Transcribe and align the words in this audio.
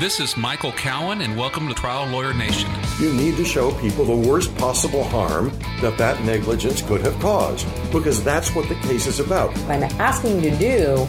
This 0.00 0.18
is 0.18 0.34
Michael 0.34 0.72
Cowen, 0.72 1.20
and 1.20 1.36
welcome 1.36 1.68
to 1.68 1.74
Trial 1.74 2.06
Lawyer 2.06 2.32
Nation. 2.32 2.70
You 2.98 3.12
need 3.12 3.36
to 3.36 3.44
show 3.44 3.70
people 3.82 4.06
the 4.06 4.16
worst 4.16 4.56
possible 4.56 5.04
harm 5.04 5.52
that 5.82 5.98
that 5.98 6.24
negligence 6.24 6.80
could 6.80 7.02
have 7.02 7.20
caused, 7.20 7.66
because 7.92 8.24
that's 8.24 8.54
what 8.54 8.66
the 8.70 8.76
case 8.76 9.06
is 9.06 9.20
about. 9.20 9.50
What 9.58 9.82
I'm 9.82 10.00
asking 10.00 10.42
you 10.42 10.52
to 10.52 10.56
do 10.56 11.08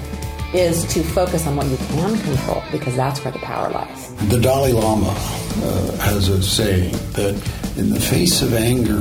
is 0.53 0.83
to 0.93 1.03
focus 1.03 1.47
on 1.47 1.55
what 1.55 1.67
you 1.67 1.77
can 1.77 2.19
control, 2.19 2.61
because 2.69 2.93
that's 2.97 3.23
where 3.23 3.31
the 3.31 3.39
power 3.39 3.69
lies. 3.69 4.13
The 4.27 4.41
Dalai 4.41 4.73
Lama 4.73 5.07
uh, 5.07 5.97
has 5.99 6.27
a 6.27 6.43
saying 6.43 6.91
that 7.13 7.41
in 7.77 7.91
the 7.91 7.99
face 8.01 8.41
of 8.41 8.53
anger, 8.53 8.99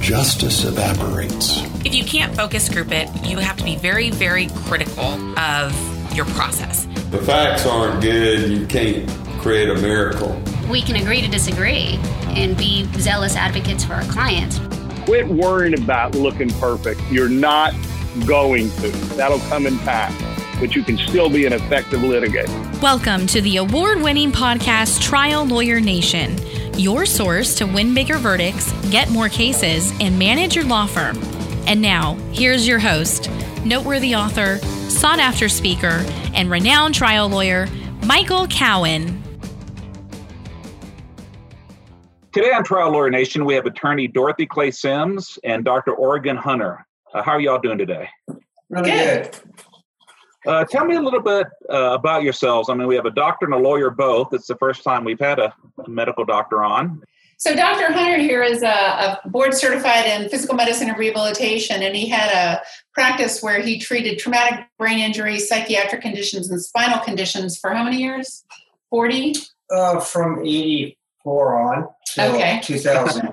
justice 0.00 0.64
evaporates. 0.64 1.62
If 1.84 1.94
you 1.94 2.02
can't 2.02 2.34
focus 2.34 2.68
group 2.68 2.90
it, 2.90 3.08
you 3.24 3.38
have 3.38 3.56
to 3.58 3.64
be 3.64 3.76
very, 3.76 4.10
very 4.10 4.48
critical 4.64 5.04
of 5.38 6.12
your 6.12 6.24
process. 6.24 6.88
The 7.10 7.18
facts 7.18 7.64
aren't 7.64 8.02
good, 8.02 8.50
you 8.50 8.66
can't 8.66 9.08
create 9.40 9.68
a 9.68 9.76
miracle. 9.76 10.42
We 10.68 10.82
can 10.82 10.96
agree 10.96 11.20
to 11.20 11.28
disagree 11.28 12.00
and 12.30 12.56
be 12.56 12.84
zealous 12.98 13.36
advocates 13.36 13.84
for 13.84 13.94
our 13.94 14.02
clients. 14.06 14.58
Quit 15.04 15.28
worrying 15.28 15.80
about 15.80 16.16
looking 16.16 16.50
perfect. 16.54 17.00
You're 17.08 17.28
not 17.28 17.74
going 18.26 18.70
to. 18.80 18.90
That'll 19.14 19.38
come 19.48 19.68
in 19.68 19.78
time, 19.78 20.12
but 20.58 20.74
you 20.74 20.82
can 20.82 20.98
still 20.98 21.30
be 21.30 21.46
an 21.46 21.52
effective 21.52 22.00
litigator. 22.00 22.82
Welcome 22.82 23.28
to 23.28 23.40
the 23.40 23.58
award 23.58 24.00
winning 24.02 24.32
podcast 24.32 25.00
Trial 25.00 25.44
Lawyer 25.44 25.80
Nation, 25.80 26.36
your 26.76 27.06
source 27.06 27.54
to 27.58 27.66
win 27.66 27.94
bigger 27.94 28.18
verdicts, 28.18 28.72
get 28.90 29.10
more 29.10 29.28
cases, 29.28 29.92
and 30.00 30.18
manage 30.18 30.56
your 30.56 30.64
law 30.64 30.86
firm. 30.86 31.16
And 31.68 31.80
now, 31.80 32.14
here's 32.32 32.66
your 32.66 32.80
host, 32.80 33.30
noteworthy 33.64 34.16
author, 34.16 34.58
sought 34.88 35.20
after 35.20 35.48
speaker, 35.48 36.04
and 36.36 36.50
renowned 36.50 36.94
trial 36.94 37.28
lawyer, 37.28 37.66
Michael 38.04 38.46
Cowen. 38.46 39.22
Today 42.32 42.52
on 42.52 42.62
Trial 42.62 42.92
Lawyer 42.92 43.08
Nation, 43.10 43.46
we 43.46 43.54
have 43.54 43.64
attorney 43.64 44.06
Dorothy 44.06 44.44
Clay 44.44 44.70
Sims 44.70 45.38
and 45.42 45.64
Dr. 45.64 45.94
Oregon 45.94 46.36
Hunter. 46.36 46.86
Uh, 47.14 47.22
how 47.22 47.32
are 47.32 47.40
y'all 47.40 47.58
doing 47.58 47.78
today? 47.78 48.10
Really 48.68 48.90
good. 48.90 49.34
Uh, 50.46 50.64
tell 50.64 50.84
me 50.84 50.96
a 50.96 51.00
little 51.00 51.22
bit 51.22 51.46
uh, 51.72 51.94
about 51.94 52.22
yourselves. 52.22 52.68
I 52.68 52.74
mean, 52.74 52.86
we 52.86 52.94
have 52.94 53.06
a 53.06 53.10
doctor 53.10 53.46
and 53.46 53.54
a 53.54 53.58
lawyer 53.58 53.90
both. 53.90 54.34
It's 54.34 54.46
the 54.46 54.56
first 54.56 54.84
time 54.84 55.02
we've 55.02 55.18
had 55.18 55.38
a 55.38 55.54
medical 55.88 56.26
doctor 56.26 56.62
on. 56.62 57.02
So 57.38 57.54
Dr. 57.54 57.92
Hunter 57.92 58.18
here 58.18 58.42
is 58.42 58.62
a, 58.62 59.20
a, 59.24 59.28
board 59.28 59.52
certified 59.52 60.06
in 60.06 60.28
physical 60.30 60.54
medicine 60.54 60.88
and 60.88 60.98
rehabilitation, 60.98 61.82
and 61.82 61.94
he 61.94 62.08
had 62.08 62.30
a 62.32 62.62
practice 62.94 63.42
where 63.42 63.60
he 63.60 63.78
treated 63.78 64.18
traumatic 64.18 64.66
brain 64.78 64.98
injuries, 64.98 65.46
psychiatric 65.46 66.00
conditions, 66.00 66.50
and 66.50 66.62
spinal 66.62 66.98
conditions 67.00 67.58
for 67.58 67.74
how 67.74 67.84
many 67.84 67.98
years? 67.98 68.44
40? 68.88 69.34
Uh, 69.70 70.00
from 70.00 70.40
84 70.40 71.74
on. 71.74 71.88
Okay. 72.18 72.60
2000, 72.62 73.28
uh, 73.28 73.32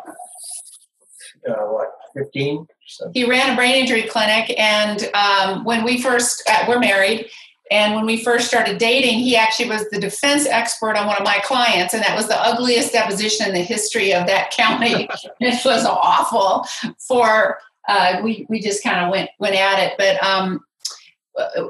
what, 1.47 1.87
15? 2.13 2.67
So. 2.85 3.09
He 3.13 3.23
ran 3.23 3.53
a 3.53 3.55
brain 3.55 3.75
injury 3.75 4.03
clinic, 4.03 4.53
and 4.59 5.09
um, 5.13 5.63
when 5.63 5.85
we 5.85 6.01
first, 6.01 6.43
uh, 6.49 6.65
we're 6.67 6.79
married, 6.79 7.29
and 7.71 7.95
when 7.95 8.05
we 8.05 8.23
first 8.23 8.47
started 8.47 8.77
dating, 8.77 9.19
he 9.19 9.35
actually 9.35 9.69
was 9.69 9.89
the 9.89 9.99
defense 9.99 10.45
expert 10.45 10.97
on 10.97 11.07
one 11.07 11.17
of 11.17 11.23
my 11.23 11.39
clients, 11.43 11.93
and 11.93 12.03
that 12.03 12.15
was 12.15 12.27
the 12.27 12.39
ugliest 12.39 12.91
deposition 12.91 13.47
in 13.47 13.53
the 13.53 13.61
history 13.61 14.13
of 14.13 14.27
that 14.27 14.51
county. 14.51 15.07
it 15.39 15.65
was 15.65 15.85
awful. 15.85 16.67
For 17.07 17.59
uh, 17.87 18.19
we 18.23 18.45
we 18.49 18.59
just 18.59 18.83
kind 18.83 19.03
of 19.03 19.11
went 19.11 19.29
went 19.39 19.55
at 19.55 19.79
it, 19.79 19.93
but 19.97 20.21
um, 20.23 20.59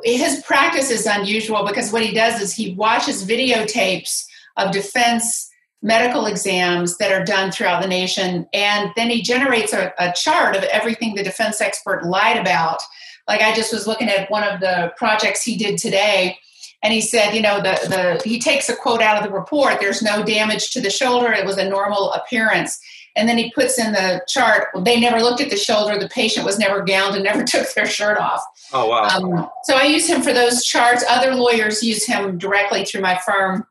his 0.03 0.41
practice 0.43 0.89
is 0.89 1.05
unusual 1.05 1.65
because 1.65 1.91
what 1.91 2.03
he 2.03 2.13
does 2.13 2.41
is 2.41 2.53
he 2.53 2.73
watches 2.73 3.25
videotapes 3.25 4.25
of 4.57 4.71
defense 4.71 5.49
medical 5.81 6.27
exams 6.27 6.97
that 6.97 7.11
are 7.11 7.25
done 7.25 7.51
throughout 7.51 7.81
the 7.81 7.87
nation, 7.87 8.47
and 8.53 8.91
then 8.95 9.09
he 9.09 9.21
generates 9.21 9.73
a, 9.73 9.93
a 9.99 10.11
chart 10.13 10.55
of 10.55 10.63
everything 10.63 11.13
the 11.13 11.23
defense 11.23 11.61
expert 11.61 12.05
lied 12.05 12.37
about 12.37 12.81
like 13.27 13.41
I 13.41 13.53
just 13.53 13.73
was 13.73 13.87
looking 13.87 14.09
at 14.09 14.29
one 14.29 14.43
of 14.43 14.59
the 14.59 14.93
projects 14.97 15.43
he 15.43 15.55
did 15.57 15.77
today, 15.77 16.37
and 16.83 16.93
he 16.93 17.01
said, 17.01 17.33
you 17.33 17.41
know, 17.41 17.57
the 17.57 17.79
the 17.87 18.29
he 18.29 18.39
takes 18.39 18.69
a 18.69 18.75
quote 18.75 19.01
out 19.01 19.17
of 19.17 19.23
the 19.23 19.31
report. 19.31 19.79
There's 19.79 20.01
no 20.01 20.23
damage 20.23 20.71
to 20.71 20.81
the 20.81 20.89
shoulder. 20.89 21.31
It 21.31 21.45
was 21.45 21.57
a 21.57 21.69
normal 21.69 22.11
appearance. 22.13 22.79
And 23.15 23.29
then 23.29 23.37
he 23.37 23.51
puts 23.51 23.77
in 23.77 23.91
the 23.91 24.23
chart. 24.27 24.69
They 24.83 24.99
never 24.99 25.19
looked 25.19 25.39
at 25.39 25.51
the 25.51 25.55
shoulder. 25.55 25.99
The 25.99 26.09
patient 26.09 26.47
was 26.47 26.57
never 26.57 26.83
gowned 26.83 27.13
and 27.15 27.23
never 27.23 27.43
took 27.43 27.71
their 27.73 27.85
shirt 27.85 28.17
off. 28.17 28.41
Oh 28.73 28.89
wow! 28.89 29.03
Um, 29.03 29.49
so 29.63 29.75
I 29.75 29.83
use 29.83 30.07
him 30.07 30.21
for 30.21 30.33
those 30.33 30.65
charts. 30.65 31.05
Other 31.07 31.35
lawyers 31.35 31.83
use 31.83 32.05
him 32.05 32.37
directly 32.37 32.83
through 32.85 33.01
my 33.01 33.19
firm, 33.25 33.65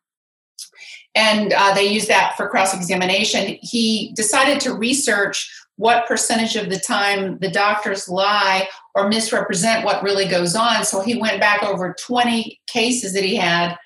and 1.15 1.53
uh, 1.53 1.75
they 1.75 1.87
use 1.87 2.07
that 2.07 2.35
for 2.37 2.49
cross 2.49 2.75
examination. 2.75 3.59
He 3.61 4.13
decided 4.15 4.61
to 4.61 4.75
research 4.75 5.51
what 5.77 6.07
percentage 6.07 6.55
of 6.55 6.71
the 6.71 6.79
time 6.79 7.39
the 7.39 7.51
doctors 7.51 8.09
lie 8.09 8.69
or 8.95 9.09
misrepresent 9.09 9.85
what 9.85 10.03
really 10.03 10.27
goes 10.27 10.55
on. 10.55 10.85
So 10.85 11.01
he 11.01 11.19
went 11.19 11.41
back 11.41 11.63
over 11.63 11.95
20 11.99 12.61
cases 12.67 13.15
that 13.15 13.25
he 13.25 13.37
had 13.37 13.77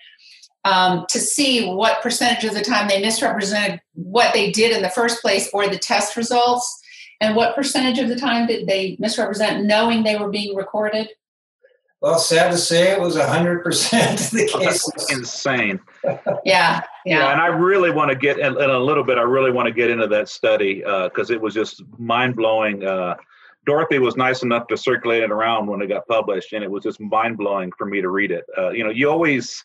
um, 0.67 1.07
to 1.11 1.21
see 1.21 1.67
what 1.67 2.03
percentage 2.03 2.45
of 2.45 2.55
the 2.55 2.61
time 2.61 2.89
they 2.89 3.01
misrepresented 3.01 3.81
what 3.95 4.35
they 4.35 4.51
did 4.51 4.77
in 4.77 4.83
the 4.83 4.89
first 4.89 5.23
place 5.23 5.49
or 5.53 5.69
the 5.69 5.79
test 5.79 6.17
results, 6.17 6.83
and 7.21 7.37
what 7.37 7.55
percentage 7.55 7.99
of 7.99 8.09
the 8.09 8.17
time 8.17 8.47
did 8.47 8.67
they 8.67 8.97
misrepresent 8.99 9.65
knowing 9.65 10.03
they 10.03 10.17
were 10.17 10.29
being 10.29 10.57
recorded. 10.57 11.09
Well, 12.01 12.19
sad 12.19 12.51
to 12.51 12.59
say, 12.59 12.93
it 12.93 13.01
was 13.01 13.17
hundred 13.17 13.63
percent 13.63 14.21
of 14.21 14.31
the 14.31 14.47
cases. 14.59 15.11
insane. 15.11 15.81
yeah, 16.05 16.21
yeah, 16.45 16.81
yeah. 17.05 17.33
And 17.33 17.41
I 17.41 17.47
really 17.47 17.91
want 17.91 18.11
to 18.11 18.17
get 18.17 18.39
in, 18.39 18.61
in, 18.61 18.71
a 18.71 18.79
little 18.79 19.05
bit. 19.05 19.19
I 19.19 19.23
really 19.23 19.51
want 19.51 19.67
to 19.67 19.73
get 19.73 19.89
into 19.89 20.07
that 20.09 20.29
study 20.29 20.81
because 20.81 21.31
uh, 21.31 21.35
it 21.35 21.41
was 21.41 21.55
just 21.55 21.83
mind 21.97 22.37
blowing. 22.37 22.85
Uh, 22.85 23.15
Dorothy 23.67 23.99
was 23.99 24.17
nice 24.17 24.43
enough 24.43 24.69
to 24.69 24.77
circulate 24.77 25.23
it 25.23 25.31
around 25.31 25.67
when 25.67 25.83
it 25.83 25.89
got 25.89 26.07
published, 26.07 26.53
and 26.53 26.63
it 26.63 26.71
was 26.71 26.85
just 26.85 27.01
mind 27.01 27.37
blowing 27.37 27.73
for 27.77 27.85
me 27.85 28.01
to 28.01 28.09
read 28.09 28.31
it. 28.31 28.45
Uh, 28.57 28.71
you 28.71 28.85
know, 28.85 28.91
you 28.91 29.11
always, 29.11 29.65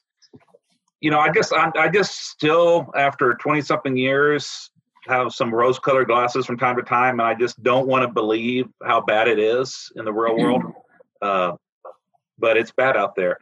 you 1.00 1.12
know, 1.12 1.20
I 1.20 1.30
guess 1.32 1.52
I, 1.54 1.72
I 1.76 1.88
just 1.88 2.30
still 2.30 2.92
after 2.98 3.36
twenty 3.36 3.62
something 3.62 3.96
years 3.96 4.72
have 5.08 5.32
some 5.32 5.54
rose 5.54 5.80
colored 5.80 6.08
glasses 6.08 6.46
from 6.46 6.58
time 6.58 6.76
to 6.78 6.84
time, 6.84 7.20
and 7.20 7.28
I 7.28 7.36
just 7.36 7.62
don't 7.64 7.88
want 7.88 8.04
to 8.04 8.08
believe 8.08 8.68
how 8.84 9.02
bad 9.02 9.28
it 9.28 9.40
is 9.40 9.92
in 9.96 10.06
the 10.06 10.14
real 10.14 10.38
world. 10.38 10.64
Uh, 11.22 11.52
but 12.40 12.58
it's 12.58 12.72
bad 12.72 12.98
out 12.98 13.16
there. 13.16 13.38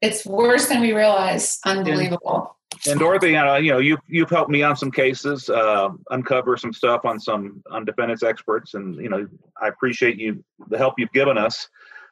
It's 0.00 0.24
worse 0.24 0.68
than 0.68 0.80
we 0.80 0.94
realize. 0.94 1.58
Unbelievable. 1.66 2.56
And, 2.86 2.98
Dorothy, 2.98 3.36
uh, 3.36 3.56
you 3.56 3.72
know, 3.72 3.78
you 3.78 3.98
you've 4.08 4.30
helped 4.30 4.50
me 4.50 4.62
on 4.62 4.76
some 4.76 4.90
cases, 4.90 5.48
uh, 5.48 5.90
uncover 6.10 6.56
some 6.56 6.72
stuff 6.72 7.04
on 7.04 7.18
some 7.18 7.62
on 7.70 7.84
defendants 7.84 8.22
experts, 8.22 8.74
and 8.74 8.96
you 8.96 9.08
know, 9.08 9.26
I 9.60 9.68
appreciate 9.68 10.18
you 10.18 10.44
the 10.68 10.78
help 10.78 10.94
you've 10.98 11.12
given 11.12 11.38
us. 11.38 11.68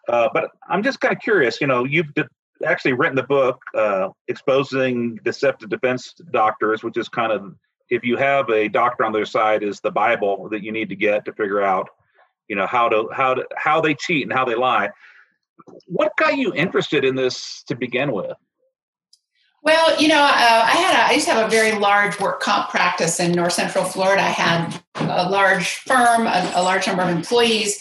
Uh, 0.08 0.28
but 0.32 0.50
I'm 0.68 0.82
just 0.82 1.00
kind 1.00 1.14
of 1.14 1.20
curious. 1.20 1.60
You 1.60 1.66
know, 1.66 1.84
you've 1.84 2.12
de- 2.14 2.28
actually 2.64 2.94
written 2.94 3.16
the 3.16 3.22
book 3.22 3.62
uh, 3.74 4.08
exposing 4.28 5.18
deceptive 5.24 5.70
defense 5.70 6.14
doctors, 6.32 6.82
which 6.82 6.96
is 6.96 7.08
kind 7.08 7.32
of 7.32 7.54
if 7.90 8.04
you 8.04 8.16
have 8.16 8.48
a 8.48 8.68
doctor 8.68 9.04
on 9.04 9.12
their 9.12 9.26
side, 9.26 9.62
is 9.62 9.80
the 9.80 9.90
Bible 9.90 10.48
that 10.50 10.62
you 10.62 10.72
need 10.72 10.88
to 10.88 10.96
get 10.96 11.24
to 11.26 11.32
figure 11.32 11.62
out, 11.62 11.88
you 12.48 12.56
know, 12.56 12.66
how 12.66 12.88
to 12.88 13.08
how 13.12 13.34
to 13.34 13.46
how 13.56 13.80
they 13.80 13.94
cheat 13.94 14.24
and 14.24 14.32
how 14.32 14.44
they 14.44 14.54
lie 14.54 14.90
what 15.86 16.16
got 16.16 16.36
you 16.36 16.52
interested 16.54 17.04
in 17.04 17.14
this 17.14 17.62
to 17.64 17.74
begin 17.74 18.12
with? 18.12 18.36
Well, 19.62 20.00
you 20.00 20.08
know, 20.08 20.20
uh, 20.20 20.26
I 20.28 20.74
had 20.74 20.98
a, 20.98 21.10
I 21.10 21.12
used 21.12 21.26
to 21.26 21.32
have 21.32 21.46
a 21.46 21.50
very 21.50 21.78
large 21.78 22.18
work 22.18 22.40
comp 22.40 22.70
practice 22.70 23.20
in 23.20 23.30
North 23.30 23.52
Central 23.52 23.84
Florida. 23.84 24.20
I 24.20 24.30
had 24.30 24.82
a 24.96 25.30
large 25.30 25.76
firm, 25.76 26.26
a, 26.26 26.52
a 26.56 26.62
large 26.62 26.88
number 26.88 27.02
of 27.02 27.10
employees, 27.10 27.78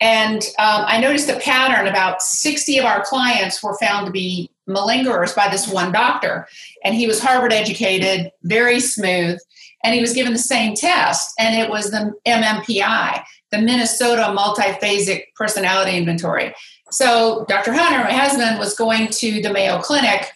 and 0.00 0.40
um, 0.60 0.84
I 0.86 1.00
noticed 1.00 1.28
a 1.28 1.40
pattern. 1.40 1.88
About 1.88 2.22
sixty 2.22 2.78
of 2.78 2.84
our 2.84 3.04
clients 3.04 3.60
were 3.60 3.76
found 3.78 4.06
to 4.06 4.12
be 4.12 4.50
malingerers 4.68 5.34
by 5.34 5.48
this 5.48 5.66
one 5.66 5.90
doctor, 5.90 6.46
and 6.84 6.94
he 6.94 7.08
was 7.08 7.20
Harvard 7.20 7.52
educated, 7.52 8.30
very 8.44 8.78
smooth, 8.78 9.40
and 9.82 9.94
he 9.96 10.00
was 10.00 10.12
given 10.12 10.32
the 10.32 10.38
same 10.38 10.76
test, 10.76 11.34
and 11.40 11.60
it 11.60 11.68
was 11.68 11.90
the 11.90 12.14
MMPI, 12.24 13.24
the 13.50 13.58
Minnesota 13.58 14.32
Multiphasic 14.36 15.24
Personality 15.34 15.96
Inventory. 15.96 16.54
So 16.92 17.44
Dr. 17.48 17.72
Hunter, 17.72 18.04
my 18.04 18.12
husband, 18.12 18.60
was 18.60 18.76
going 18.76 19.08
to 19.08 19.42
the 19.42 19.52
Mayo 19.52 19.80
Clinic 19.80 20.30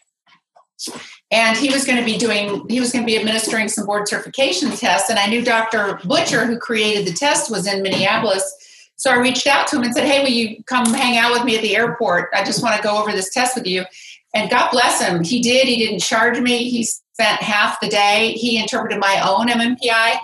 and 1.31 1.57
he 1.57 1.71
was 1.71 1.85
going 1.85 1.99
to 1.99 2.05
be 2.05 2.17
doing 2.17 2.67
he 2.69 2.81
was 2.81 2.93
going 2.93 3.05
to 3.05 3.07
be 3.07 3.19
administering 3.19 3.69
some 3.69 3.87
board 3.87 4.09
certification 4.09 4.71
tests 4.71 5.11
and 5.11 5.19
i 5.19 5.27
knew 5.27 5.45
dr 5.45 6.01
butcher 6.05 6.47
who 6.47 6.59
created 6.59 7.07
the 7.07 7.13
test 7.13 7.51
was 7.51 7.67
in 7.67 7.83
minneapolis 7.83 8.55
so 8.97 9.11
i 9.11 9.17
reached 9.17 9.47
out 9.47 9.67
to 9.67 9.77
him 9.77 9.83
and 9.83 9.95
said 9.95 10.07
hey 10.07 10.23
will 10.23 10.31
you 10.31 10.63
come 10.65 10.93
hang 10.95 11.17
out 11.17 11.33
with 11.33 11.45
me 11.45 11.57
at 11.57 11.63
the 11.63 11.77
airport 11.77 12.31
i 12.35 12.45
just 12.45 12.63
want 12.63 12.77
to 12.77 12.83
go 12.83 13.01
over 13.01 13.13
this 13.13 13.33
test 13.33 13.57
with 13.57 13.67
you 13.67 13.85
and 14.35 14.51
god 14.51 14.71
bless 14.71 15.01
him 15.03 15.23
he 15.23 15.41
did 15.41 15.67
he 15.67 15.77
didn't 15.77 16.01
charge 16.01 16.39
me 16.41 16.69
he 16.69 16.83
spent 16.83 17.41
half 17.43 17.81
the 17.81 17.89
day 17.89 18.33
he 18.33 18.61
interpreted 18.61 18.99
my 18.99 19.21
own 19.27 19.49
mmpi 19.49 20.15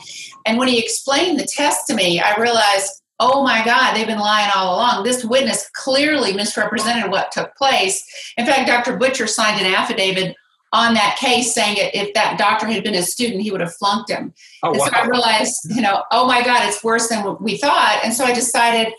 and 0.47 0.59
when 0.59 0.69
he 0.69 0.79
explained 0.79 1.39
the 1.39 1.47
test 1.47 1.87
to 1.87 1.95
me 1.95 2.21
i 2.21 2.37
realized 2.41 3.03
oh 3.19 3.43
my 3.43 3.65
God, 3.65 3.95
they've 3.95 4.07
been 4.07 4.19
lying 4.19 4.51
all 4.55 4.77
along. 4.77 5.05
This 5.05 5.25
witness 5.25 5.71
clearly 5.73 6.35
misrepresented 6.35 7.11
what 7.11 7.33
took 7.33 7.55
place. 7.57 8.05
In 8.37 8.45
fact, 8.45 8.69
Dr. 8.69 8.97
Butcher 8.99 9.27
signed 9.27 9.59
an 9.65 9.73
affidavit 9.73 10.37
on 10.73 10.95
that 10.95 11.17
case 11.19 11.55
saying 11.55 11.77
it, 11.77 11.95
if 11.95 12.13
that 12.15 12.39
doctor 12.39 12.67
had 12.67 12.83
been 12.83 12.95
a 12.95 13.03
student, 13.03 13.43
he 13.43 13.51
would 13.51 13.61
have 13.61 13.75
flunked 13.75 14.11
him. 14.11 14.35
Oh, 14.63 14.71
and 14.71 14.79
wow. 14.79 14.87
so 14.87 14.97
I 14.97 15.07
realized, 15.07 15.59
you 15.75 15.81
know, 15.81 16.03
oh 16.11 16.27
my 16.27 16.43
God, 16.43 16.67
it's 16.69 16.83
worse 16.83 17.09
than 17.09 17.25
what 17.25 17.41
we 17.43 17.57
thought. 17.57 18.01
And 18.05 18.13
so 18.13 18.25
I 18.25 18.35
decided 18.35 18.93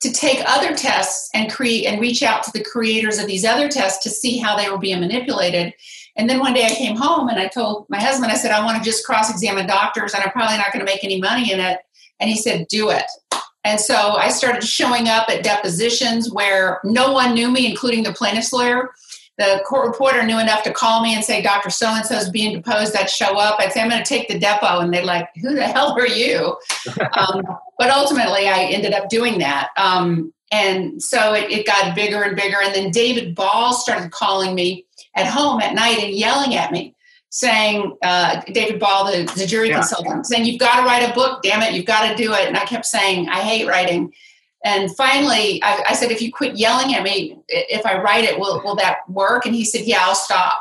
to 0.00 0.12
take 0.12 0.42
other 0.46 0.74
tests 0.74 1.28
and 1.34 1.52
create 1.52 1.84
and 1.84 2.00
reach 2.00 2.22
out 2.22 2.42
to 2.44 2.50
the 2.52 2.64
creators 2.64 3.18
of 3.18 3.26
these 3.26 3.44
other 3.44 3.68
tests 3.68 4.02
to 4.04 4.10
see 4.10 4.38
how 4.38 4.56
they 4.56 4.70
were 4.70 4.78
being 4.78 5.00
manipulated. 5.00 5.74
And 6.16 6.28
then 6.28 6.38
one 6.38 6.54
day 6.54 6.64
I 6.64 6.70
came 6.70 6.96
home 6.96 7.28
and 7.28 7.38
I 7.38 7.48
told 7.48 7.86
my 7.88 8.00
husband, 8.00 8.32
I 8.32 8.36
said, 8.36 8.50
I 8.50 8.64
want 8.64 8.78
to 8.78 8.88
just 8.88 9.04
cross 9.04 9.30
examine 9.30 9.66
doctors 9.66 10.14
and 10.14 10.22
I'm 10.22 10.30
probably 10.30 10.56
not 10.56 10.72
going 10.72 10.84
to 10.84 10.90
make 10.90 11.04
any 11.04 11.20
money 11.20 11.52
in 11.52 11.60
it. 11.60 11.80
And 12.18 12.30
he 12.30 12.36
said, 12.36 12.66
do 12.68 12.90
it. 12.90 13.04
And 13.62 13.78
so 13.78 13.94
I 13.94 14.30
started 14.30 14.64
showing 14.64 15.08
up 15.08 15.28
at 15.28 15.44
depositions 15.44 16.32
where 16.32 16.80
no 16.82 17.12
one 17.12 17.34
knew 17.34 17.50
me, 17.50 17.66
including 17.66 18.02
the 18.02 18.12
plaintiff's 18.12 18.52
lawyer. 18.52 18.90
The 19.40 19.62
court 19.64 19.86
reporter 19.86 20.22
knew 20.22 20.38
enough 20.38 20.62
to 20.64 20.70
call 20.72 21.02
me 21.02 21.14
and 21.14 21.24
say, 21.24 21.40
Dr. 21.40 21.70
So 21.70 21.86
and 21.88 22.04
so 22.04 22.14
is 22.16 22.28
being 22.28 22.54
deposed. 22.54 22.94
I'd 22.94 23.08
show 23.08 23.38
up. 23.38 23.58
I'd 23.58 23.72
say, 23.72 23.80
I'm 23.80 23.88
going 23.88 24.02
to 24.02 24.06
take 24.08 24.28
the 24.28 24.38
depo. 24.38 24.82
And 24.82 24.92
they're 24.92 25.02
like, 25.02 25.30
Who 25.40 25.54
the 25.54 25.66
hell 25.66 25.98
are 25.98 26.06
you? 26.06 26.56
um, 27.16 27.42
but 27.78 27.88
ultimately, 27.88 28.46
I 28.48 28.64
ended 28.64 28.92
up 28.92 29.08
doing 29.08 29.38
that. 29.38 29.70
Um, 29.78 30.34
and 30.52 31.02
so 31.02 31.32
it, 31.32 31.50
it 31.50 31.66
got 31.66 31.94
bigger 31.94 32.22
and 32.22 32.36
bigger. 32.36 32.58
And 32.62 32.74
then 32.74 32.90
David 32.90 33.34
Ball 33.34 33.72
started 33.72 34.10
calling 34.10 34.54
me 34.54 34.84
at 35.16 35.26
home 35.26 35.60
at 35.62 35.74
night 35.74 35.98
and 35.98 36.12
yelling 36.14 36.54
at 36.54 36.70
me 36.70 36.94
saying, 37.30 37.96
uh, 38.02 38.42
David 38.52 38.78
Ball, 38.78 39.06
the, 39.10 39.32
the 39.36 39.46
jury 39.46 39.68
Yeah. 39.70 39.76
consultant, 39.76 40.26
saying, 40.26 40.44
You've 40.44 40.58
got 40.60 40.80
to 40.80 40.82
write 40.82 41.08
a 41.08 41.14
book, 41.14 41.42
damn 41.42 41.62
it, 41.62 41.72
you've 41.72 41.86
got 41.86 42.10
to 42.10 42.14
do 42.14 42.32
it. 42.34 42.46
And 42.46 42.56
I 42.56 42.64
kept 42.64 42.84
saying, 42.84 43.28
I 43.28 43.40
hate 43.40 43.66
writing. 43.66 44.12
And 44.64 44.94
finally, 44.94 45.62
I, 45.62 45.84
I 45.88 45.94
said, 45.94 46.10
If 46.10 46.20
you 46.20 46.32
quit 46.32 46.56
yelling 46.56 46.94
at 46.94 47.02
me, 47.02 47.38
if 47.48 47.86
I 47.86 48.00
write 48.00 48.24
it, 48.24 48.38
will, 48.38 48.62
will 48.62 48.76
that 48.76 49.08
work? 49.08 49.46
And 49.46 49.54
he 49.54 49.64
said, 49.64 49.82
Yeah, 49.82 49.98
I'll 50.00 50.14
stop. 50.14 50.60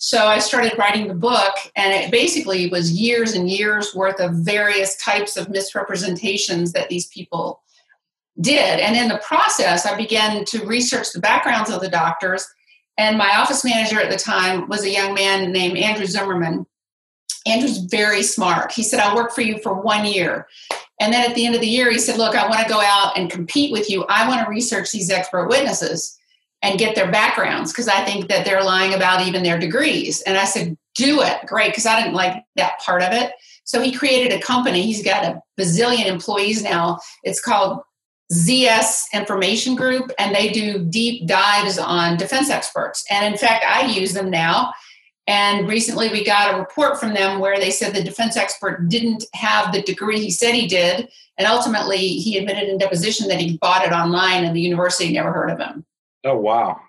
So 0.00 0.26
I 0.26 0.38
started 0.38 0.78
writing 0.78 1.08
the 1.08 1.14
book, 1.14 1.54
and 1.74 1.92
it 1.92 2.12
basically 2.12 2.68
was 2.68 2.92
years 2.92 3.34
and 3.34 3.50
years 3.50 3.94
worth 3.96 4.20
of 4.20 4.32
various 4.32 4.96
types 4.96 5.36
of 5.36 5.48
misrepresentations 5.48 6.72
that 6.72 6.88
these 6.88 7.08
people 7.08 7.62
did. 8.40 8.78
And 8.78 8.96
in 8.96 9.08
the 9.08 9.18
process, 9.18 9.86
I 9.86 9.96
began 9.96 10.44
to 10.46 10.64
research 10.64 11.12
the 11.12 11.20
backgrounds 11.20 11.70
of 11.70 11.80
the 11.80 11.88
doctors. 11.88 12.46
And 12.96 13.18
my 13.18 13.36
office 13.38 13.64
manager 13.64 14.00
at 14.00 14.10
the 14.10 14.16
time 14.16 14.68
was 14.68 14.84
a 14.84 14.90
young 14.90 15.14
man 15.14 15.50
named 15.50 15.76
Andrew 15.76 16.06
Zimmerman. 16.06 16.64
Andrew's 17.46 17.78
very 17.78 18.22
smart. 18.22 18.72
He 18.72 18.84
said, 18.84 19.00
I'll 19.00 19.16
work 19.16 19.32
for 19.32 19.40
you 19.40 19.58
for 19.58 19.74
one 19.74 20.04
year. 20.04 20.46
And 21.00 21.12
then 21.12 21.28
at 21.28 21.34
the 21.34 21.46
end 21.46 21.54
of 21.54 21.60
the 21.60 21.68
year, 21.68 21.90
he 21.90 21.98
said, 21.98 22.18
Look, 22.18 22.34
I 22.34 22.48
want 22.48 22.60
to 22.60 22.68
go 22.68 22.80
out 22.80 23.16
and 23.16 23.30
compete 23.30 23.72
with 23.72 23.88
you. 23.88 24.04
I 24.08 24.28
want 24.28 24.44
to 24.44 24.50
research 24.50 24.90
these 24.90 25.10
expert 25.10 25.48
witnesses 25.48 26.18
and 26.62 26.78
get 26.78 26.96
their 26.96 27.10
backgrounds 27.10 27.72
because 27.72 27.88
I 27.88 28.04
think 28.04 28.28
that 28.28 28.44
they're 28.44 28.64
lying 28.64 28.94
about 28.94 29.26
even 29.26 29.42
their 29.42 29.58
degrees. 29.58 30.22
And 30.22 30.36
I 30.36 30.44
said, 30.44 30.76
Do 30.96 31.22
it. 31.22 31.46
Great. 31.46 31.70
Because 31.70 31.86
I 31.86 32.00
didn't 32.00 32.14
like 32.14 32.42
that 32.56 32.80
part 32.80 33.02
of 33.02 33.12
it. 33.12 33.32
So 33.64 33.82
he 33.82 33.92
created 33.92 34.32
a 34.32 34.40
company. 34.40 34.82
He's 34.82 35.04
got 35.04 35.24
a 35.24 35.40
bazillion 35.60 36.06
employees 36.06 36.62
now. 36.62 36.98
It's 37.22 37.40
called 37.40 37.82
ZS 38.32 39.04
Information 39.14 39.74
Group, 39.74 40.10
and 40.18 40.34
they 40.34 40.50
do 40.50 40.84
deep 40.84 41.26
dives 41.26 41.78
on 41.78 42.16
defense 42.16 42.50
experts. 42.50 43.04
And 43.10 43.26
in 43.26 43.38
fact, 43.38 43.64
I 43.66 43.86
use 43.86 44.12
them 44.12 44.30
now. 44.30 44.72
And 45.28 45.68
recently 45.68 46.08
we 46.08 46.24
got 46.24 46.54
a 46.54 46.58
report 46.58 46.98
from 46.98 47.12
them 47.12 47.38
where 47.38 47.60
they 47.60 47.70
said 47.70 47.94
the 47.94 48.02
defense 48.02 48.34
expert 48.34 48.88
didn't 48.88 49.26
have 49.34 49.72
the 49.74 49.82
degree 49.82 50.18
he 50.18 50.30
said 50.30 50.54
he 50.54 50.66
did. 50.66 51.10
And 51.36 51.46
ultimately, 51.46 51.98
he 51.98 52.38
admitted 52.38 52.70
in 52.70 52.78
deposition 52.78 53.28
that 53.28 53.38
he 53.38 53.58
bought 53.58 53.84
it 53.84 53.92
online 53.92 54.44
and 54.44 54.56
the 54.56 54.60
university 54.62 55.12
never 55.12 55.30
heard 55.30 55.50
of 55.50 55.58
him. 55.58 55.84
Oh, 56.24 56.38
wow. 56.38 56.80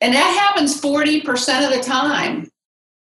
And 0.00 0.14
that 0.14 0.50
happens 0.50 0.80
40% 0.80 1.22
of 1.64 1.76
the 1.76 1.82
time. 1.82 2.50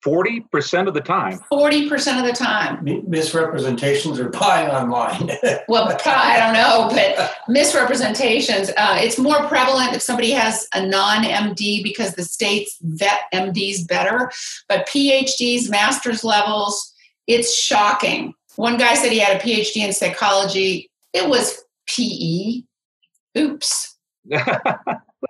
40% 0.07 0.88
of 0.88 0.94
the 0.94 1.01
time. 1.01 1.39
40% 1.51 2.19
of 2.19 2.25
the 2.25 2.31
time. 2.31 2.83
Misrepresentations 3.07 4.19
are 4.19 4.30
buying 4.30 4.69
online. 4.69 5.31
well, 5.68 5.98
I 6.06 6.38
don't 6.39 6.54
know, 6.54 6.89
but 6.89 7.36
misrepresentations. 7.50 8.69
Uh, 8.77 8.98
it's 9.01 9.18
more 9.18 9.45
prevalent 9.48 9.94
if 9.94 10.01
somebody 10.01 10.31
has 10.31 10.65
a 10.74 10.86
non 10.86 11.24
MD 11.24 11.83
because 11.83 12.13
the 12.13 12.24
states 12.24 12.77
vet 12.81 13.21
MDs 13.33 13.86
better. 13.86 14.31
But 14.69 14.88
PhDs, 14.88 15.69
master's 15.69 16.24
levels, 16.24 16.94
it's 17.27 17.54
shocking. 17.54 18.33
One 18.56 18.77
guy 18.77 18.94
said 18.95 19.12
he 19.12 19.19
had 19.19 19.36
a 19.36 19.44
PhD 19.44 19.86
in 19.86 19.92
psychology. 19.92 20.89
It 21.12 21.30
was 21.30 21.63
PE. 21.88 22.63
Oops. 23.38 23.98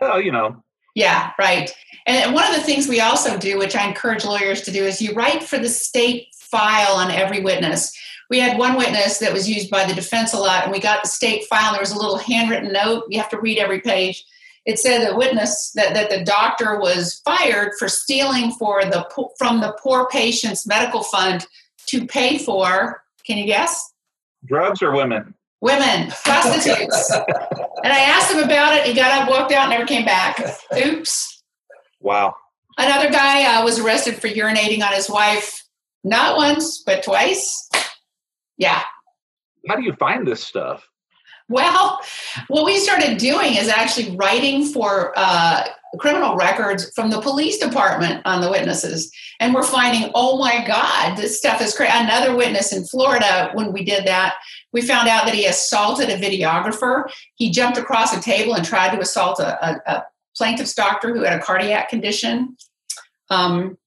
well, 0.01 0.21
you 0.21 0.31
know. 0.31 0.63
Yeah, 0.95 1.31
right. 1.37 1.71
And 2.07 2.33
one 2.33 2.47
of 2.47 2.55
the 2.55 2.63
things 2.63 2.87
we 2.87 3.01
also 3.01 3.37
do, 3.37 3.57
which 3.57 3.75
I 3.75 3.87
encourage 3.87 4.23
lawyers 4.23 4.61
to 4.61 4.71
do, 4.71 4.85
is 4.85 5.01
you 5.01 5.13
write 5.13 5.43
for 5.43 5.57
the 5.57 5.67
state 5.67 6.27
file 6.33 6.95
on 6.95 7.11
every 7.11 7.41
witness. 7.41 7.95
We 8.29 8.39
had 8.39 8.57
one 8.57 8.77
witness 8.77 9.19
that 9.19 9.33
was 9.33 9.49
used 9.49 9.69
by 9.69 9.85
the 9.85 9.93
defense 9.93 10.33
a 10.33 10.39
lot, 10.39 10.63
and 10.63 10.71
we 10.71 10.79
got 10.79 11.03
the 11.03 11.09
state 11.09 11.45
file. 11.45 11.67
And 11.67 11.75
there 11.75 11.81
was 11.81 11.91
a 11.91 11.97
little 11.97 12.17
handwritten 12.17 12.71
note. 12.71 13.03
You 13.09 13.19
have 13.19 13.29
to 13.29 13.39
read 13.39 13.57
every 13.57 13.81
page. 13.81 14.25
It 14.65 14.79
said 14.79 15.07
the 15.07 15.15
witness 15.15 15.71
that, 15.75 15.93
that 15.93 16.09
the 16.09 16.23
doctor 16.23 16.79
was 16.79 17.21
fired 17.23 17.71
for 17.79 17.87
stealing 17.87 18.51
for 18.51 18.83
the 18.83 19.07
from 19.37 19.61
the 19.61 19.75
poor 19.81 20.07
patient's 20.07 20.67
medical 20.67 21.03
fund 21.03 21.45
to 21.87 22.05
pay 22.05 22.37
for. 22.37 23.03
Can 23.25 23.37
you 23.37 23.45
guess? 23.45 23.93
Drugs 24.45 24.81
or 24.81 24.93
women? 24.93 25.33
Women, 25.61 26.11
prostitutes. 26.23 27.11
and 27.11 27.93
I 27.93 27.99
asked 27.99 28.31
him 28.31 28.43
about 28.43 28.75
it. 28.75 28.85
He 28.85 28.93
got 28.93 29.21
up, 29.21 29.29
walked 29.29 29.51
out, 29.51 29.69
never 29.69 29.85
came 29.85 30.05
back. 30.05 30.39
Oops. 30.77 31.36
Wow. 31.99 32.35
Another 32.77 33.09
guy 33.09 33.43
uh, 33.43 33.63
was 33.63 33.79
arrested 33.79 34.15
for 34.15 34.27
urinating 34.27 34.83
on 34.83 34.93
his 34.93 35.09
wife, 35.09 35.63
not 36.03 36.37
once, 36.37 36.83
but 36.85 37.03
twice. 37.03 37.69
Yeah. 38.57 38.81
How 39.67 39.75
do 39.75 39.83
you 39.83 39.93
find 39.93 40.27
this 40.27 40.43
stuff? 40.43 40.87
Well, 41.49 41.99
what 42.49 42.65
we 42.65 42.77
started 42.77 43.17
doing 43.17 43.55
is 43.55 43.69
actually 43.69 44.15
writing 44.17 44.65
for 44.65 45.13
uh, 45.15 45.65
criminal 45.97 46.35
records 46.35 46.91
from 46.93 47.09
the 47.09 47.21
police 47.21 47.57
department 47.57 48.21
on 48.25 48.41
the 48.41 48.51
witnesses. 48.51 49.09
And 49.39 49.53
we're 49.53 49.63
finding, 49.63 50.11
oh 50.13 50.37
my 50.37 50.65
God, 50.67 51.15
this 51.15 51.37
stuff 51.37 51.61
is 51.61 51.75
crazy. 51.75 51.93
Another 51.95 52.35
witness 52.35 52.73
in 52.73 52.85
Florida, 52.85 53.51
when 53.53 53.71
we 53.71 53.85
did 53.85 54.05
that, 54.05 54.35
we 54.73 54.81
found 54.81 55.07
out 55.07 55.25
that 55.25 55.35
he 55.35 55.45
assaulted 55.45 56.09
a 56.09 56.17
videographer. 56.17 57.05
He 57.35 57.49
jumped 57.49 57.77
across 57.77 58.15
a 58.15 58.21
table 58.21 58.53
and 58.53 58.65
tried 58.65 58.93
to 58.93 58.99
assault 58.99 59.39
a, 59.39 59.65
a, 59.65 59.81
a 59.87 60.03
plaintiff's 60.37 60.73
doctor 60.73 61.13
who 61.13 61.23
had 61.23 61.39
a 61.39 61.43
cardiac 61.43 61.89
condition. 61.89 62.55
Um, 63.29 63.77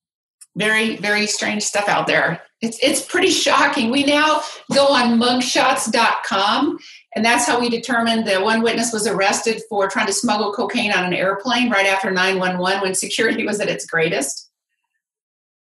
very, 0.56 0.96
very 0.96 1.26
strange 1.26 1.62
stuff 1.62 1.88
out 1.88 2.06
there. 2.06 2.42
It's, 2.60 2.78
it's 2.82 3.02
pretty 3.02 3.30
shocking. 3.30 3.90
We 3.90 4.04
now 4.04 4.42
go 4.74 4.88
on 4.88 5.18
mugshots.com, 5.18 6.78
and 7.14 7.24
that's 7.24 7.46
how 7.46 7.58
we 7.58 7.70
determined 7.70 8.26
that 8.26 8.42
one 8.42 8.62
witness 8.62 8.92
was 8.92 9.06
arrested 9.06 9.62
for 9.68 9.88
trying 9.88 10.06
to 10.06 10.12
smuggle 10.12 10.52
cocaine 10.52 10.92
on 10.92 11.04
an 11.04 11.14
airplane 11.14 11.70
right 11.70 11.86
after 11.86 12.10
911 12.10 12.82
when 12.82 12.94
security 12.94 13.46
was 13.46 13.60
at 13.60 13.68
its 13.68 13.86
greatest. 13.86 14.50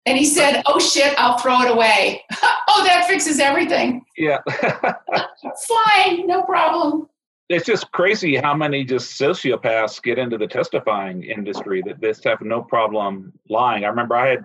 And 0.07 0.17
he 0.17 0.25
said, 0.25 0.63
Oh 0.67 0.79
shit, 0.79 1.15
I'll 1.19 1.37
throw 1.39 1.63
it 1.63 1.71
away. 1.71 2.23
oh, 2.43 2.85
that 2.87 3.07
fixes 3.09 3.41
everything. 3.41 4.05
Yeah. 4.17 4.39
Fine, 4.49 6.27
no 6.29 6.45
problem. 6.45 7.09
It's 7.49 7.67
just 7.67 7.91
crazy 7.93 8.37
how 8.37 8.55
many 8.55 8.85
just 8.85 9.21
sociopaths 9.21 10.03
get 10.03 10.19
into 10.19 10.37
the 10.37 10.47
testifying 10.47 11.23
industry 11.23 11.83
that 11.87 12.01
just 12.01 12.25
have 12.25 12.41
no 12.41 12.61
problem 12.61 13.33
lying. 13.49 13.85
I 13.85 13.89
remember 13.89 14.17
I 14.17 14.29
had 14.29 14.45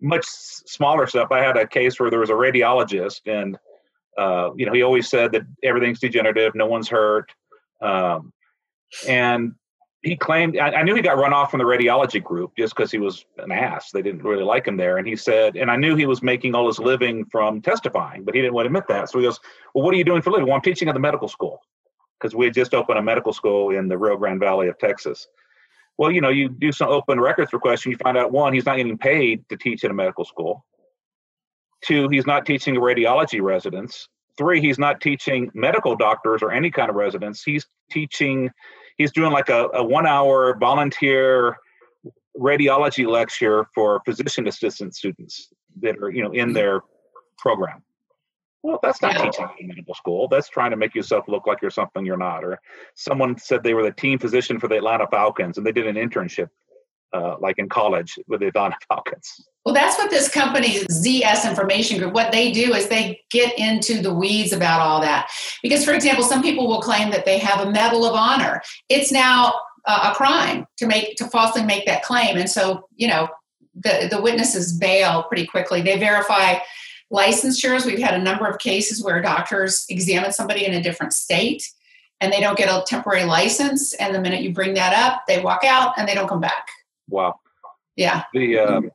much 0.00 0.26
smaller 0.26 1.06
stuff. 1.06 1.28
I 1.30 1.40
had 1.40 1.56
a 1.56 1.66
case 1.66 1.98
where 1.98 2.10
there 2.10 2.20
was 2.20 2.30
a 2.30 2.34
radiologist, 2.34 3.22
and 3.26 3.56
uh, 4.18 4.50
you 4.56 4.66
know 4.66 4.72
he 4.72 4.82
always 4.82 5.08
said 5.08 5.32
that 5.32 5.42
everything's 5.62 6.00
degenerative, 6.00 6.54
no 6.54 6.66
one's 6.66 6.88
hurt, 6.88 7.32
um, 7.80 8.32
and 9.08 9.52
he 10.02 10.16
claimed 10.16 10.58
I, 10.58 10.72
I 10.72 10.82
knew 10.82 10.94
he 10.94 11.00
got 11.00 11.16
run 11.16 11.32
off 11.32 11.52
from 11.52 11.58
the 11.58 11.64
radiology 11.64 12.22
group 12.22 12.52
just 12.58 12.76
because 12.76 12.90
he 12.90 12.98
was 12.98 13.24
an 13.38 13.50
ass. 13.50 13.92
They 13.92 14.02
didn't 14.02 14.24
really 14.24 14.44
like 14.44 14.66
him 14.66 14.76
there, 14.76 14.98
and 14.98 15.06
he 15.06 15.16
said, 15.16 15.56
and 15.56 15.70
I 15.70 15.76
knew 15.76 15.96
he 15.96 16.06
was 16.06 16.22
making 16.22 16.54
all 16.54 16.66
his 16.66 16.78
living 16.78 17.24
from 17.26 17.62
testifying, 17.62 18.24
but 18.24 18.34
he 18.34 18.42
didn't 18.42 18.52
want 18.52 18.66
to 18.66 18.68
admit 18.68 18.88
that. 18.88 19.08
So 19.08 19.20
he 19.20 19.24
goes, 19.24 19.40
"Well, 19.74 19.86
what 19.86 19.94
are 19.94 19.96
you 19.96 20.04
doing 20.04 20.20
for 20.20 20.28
a 20.28 20.32
living?" 20.34 20.48
Well, 20.48 20.56
I'm 20.56 20.62
teaching 20.62 20.88
at 20.88 20.94
the 20.94 21.00
medical 21.00 21.28
school 21.28 21.62
because 22.22 22.36
we 22.36 22.46
had 22.46 22.54
just 22.54 22.72
opened 22.72 22.98
a 22.98 23.02
medical 23.02 23.32
school 23.32 23.70
in 23.70 23.88
the 23.88 23.98
Rio 23.98 24.16
Grande 24.16 24.38
Valley 24.38 24.68
of 24.68 24.78
Texas. 24.78 25.26
Well, 25.98 26.12
you 26.12 26.20
know, 26.20 26.28
you 26.28 26.48
do 26.48 26.70
some 26.70 26.88
open 26.88 27.20
records 27.20 27.52
request, 27.52 27.84
and 27.84 27.92
you 27.92 27.98
find 27.98 28.16
out 28.16 28.30
one, 28.30 28.52
he's 28.52 28.64
not 28.64 28.76
getting 28.76 28.96
paid 28.96 29.48
to 29.48 29.56
teach 29.56 29.82
in 29.84 29.90
a 29.90 29.94
medical 29.94 30.24
school. 30.24 30.64
Two, 31.84 32.08
he's 32.08 32.26
not 32.26 32.46
teaching 32.46 32.76
radiology 32.76 33.42
residents. 33.42 34.08
Three, 34.38 34.60
he's 34.60 34.78
not 34.78 35.00
teaching 35.00 35.50
medical 35.52 35.96
doctors 35.96 36.42
or 36.42 36.52
any 36.52 36.70
kind 36.70 36.88
of 36.88 36.96
residents. 36.96 37.42
He's 37.42 37.66
teaching, 37.90 38.50
he's 38.96 39.12
doing 39.12 39.32
like 39.32 39.48
a, 39.48 39.68
a 39.74 39.84
one 39.84 40.06
hour 40.06 40.56
volunteer 40.58 41.56
radiology 42.38 43.06
lecture 43.06 43.66
for 43.74 44.00
physician 44.04 44.46
assistant 44.46 44.94
students 44.94 45.48
that 45.80 45.98
are, 45.98 46.10
you 46.10 46.22
know, 46.22 46.32
in 46.32 46.52
their 46.52 46.80
program. 47.36 47.82
Well, 48.62 48.78
that's 48.82 49.02
not 49.02 49.16
teaching 49.16 49.48
in 49.58 49.68
medical 49.68 49.94
school. 49.94 50.28
That's 50.28 50.48
trying 50.48 50.70
to 50.70 50.76
make 50.76 50.94
yourself 50.94 51.26
look 51.26 51.46
like 51.46 51.60
you're 51.60 51.70
something 51.70 52.06
you're 52.06 52.16
not. 52.16 52.44
Or 52.44 52.60
someone 52.94 53.36
said 53.38 53.62
they 53.62 53.74
were 53.74 53.82
the 53.82 53.92
team 53.92 54.18
physician 54.18 54.60
for 54.60 54.68
the 54.68 54.76
Atlanta 54.76 55.06
Falcons 55.08 55.58
and 55.58 55.66
they 55.66 55.72
did 55.72 55.86
an 55.86 55.96
internship 55.96 56.48
uh, 57.12 57.36
like 57.40 57.58
in 57.58 57.68
college 57.68 58.18
with 58.28 58.40
the 58.40 58.46
Atlanta 58.46 58.76
Falcons. 58.88 59.48
Well, 59.64 59.74
that's 59.74 59.96
what 59.98 60.10
this 60.10 60.28
company, 60.28 60.80
ZS 60.90 61.48
Information 61.48 61.98
Group, 61.98 62.14
what 62.14 62.32
they 62.32 62.50
do 62.50 62.74
is 62.74 62.88
they 62.88 63.20
get 63.30 63.56
into 63.58 64.02
the 64.02 64.12
weeds 64.12 64.52
about 64.52 64.80
all 64.80 65.00
that. 65.00 65.30
Because, 65.62 65.84
for 65.84 65.92
example, 65.92 66.24
some 66.24 66.42
people 66.42 66.66
will 66.66 66.80
claim 66.80 67.10
that 67.10 67.24
they 67.24 67.38
have 67.38 67.66
a 67.66 67.70
Medal 67.70 68.04
of 68.04 68.14
Honor. 68.14 68.60
It's 68.88 69.12
now 69.12 69.54
uh, 69.84 70.10
a 70.12 70.16
crime 70.16 70.66
to 70.78 70.86
make 70.86 71.16
to 71.16 71.26
falsely 71.26 71.64
make 71.64 71.86
that 71.86 72.02
claim, 72.02 72.36
and 72.36 72.48
so 72.48 72.88
you 72.96 73.08
know 73.08 73.28
the 73.74 74.08
the 74.10 74.20
witnesses 74.20 74.76
bail 74.78 75.24
pretty 75.24 75.46
quickly. 75.46 75.82
They 75.82 75.98
verify 75.98 76.58
licensures. 77.12 77.84
We've 77.84 77.98
had 77.98 78.14
a 78.14 78.22
number 78.22 78.46
of 78.46 78.58
cases 78.58 79.02
where 79.04 79.20
doctors 79.20 79.84
examine 79.88 80.32
somebody 80.32 80.64
in 80.64 80.74
a 80.74 80.82
different 80.82 81.12
state 81.12 81.68
and 82.20 82.32
they 82.32 82.40
don't 82.40 82.56
get 82.56 82.68
a 82.68 82.84
temporary 82.86 83.24
license, 83.24 83.94
and 83.94 84.14
the 84.14 84.20
minute 84.20 84.42
you 84.42 84.52
bring 84.52 84.74
that 84.74 84.94
up, 84.94 85.22
they 85.26 85.42
walk 85.42 85.64
out 85.64 85.98
and 85.98 86.08
they 86.08 86.14
don't 86.14 86.28
come 86.28 86.40
back. 86.40 86.68
Wow. 87.08 87.34
Yeah. 87.96 88.22
The 88.32 88.58
um, 88.58 88.90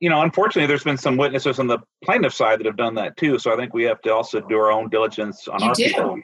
you 0.00 0.10
know, 0.10 0.22
unfortunately, 0.22 0.66
there's 0.66 0.82
been 0.82 0.98
some 0.98 1.16
witnesses 1.16 1.60
on 1.60 1.68
the 1.68 1.78
plaintiff 2.04 2.34
side 2.34 2.58
that 2.58 2.66
have 2.66 2.76
done 2.76 2.96
that 2.96 3.16
too. 3.16 3.38
So 3.38 3.52
I 3.52 3.56
think 3.56 3.72
we 3.72 3.84
have 3.84 4.00
to 4.02 4.12
also 4.12 4.40
do 4.40 4.56
our 4.56 4.72
own 4.72 4.88
diligence 4.88 5.46
on 5.46 5.60
you 5.60 5.68
our 5.68 5.74
do. 5.74 5.84
people. 5.84 6.20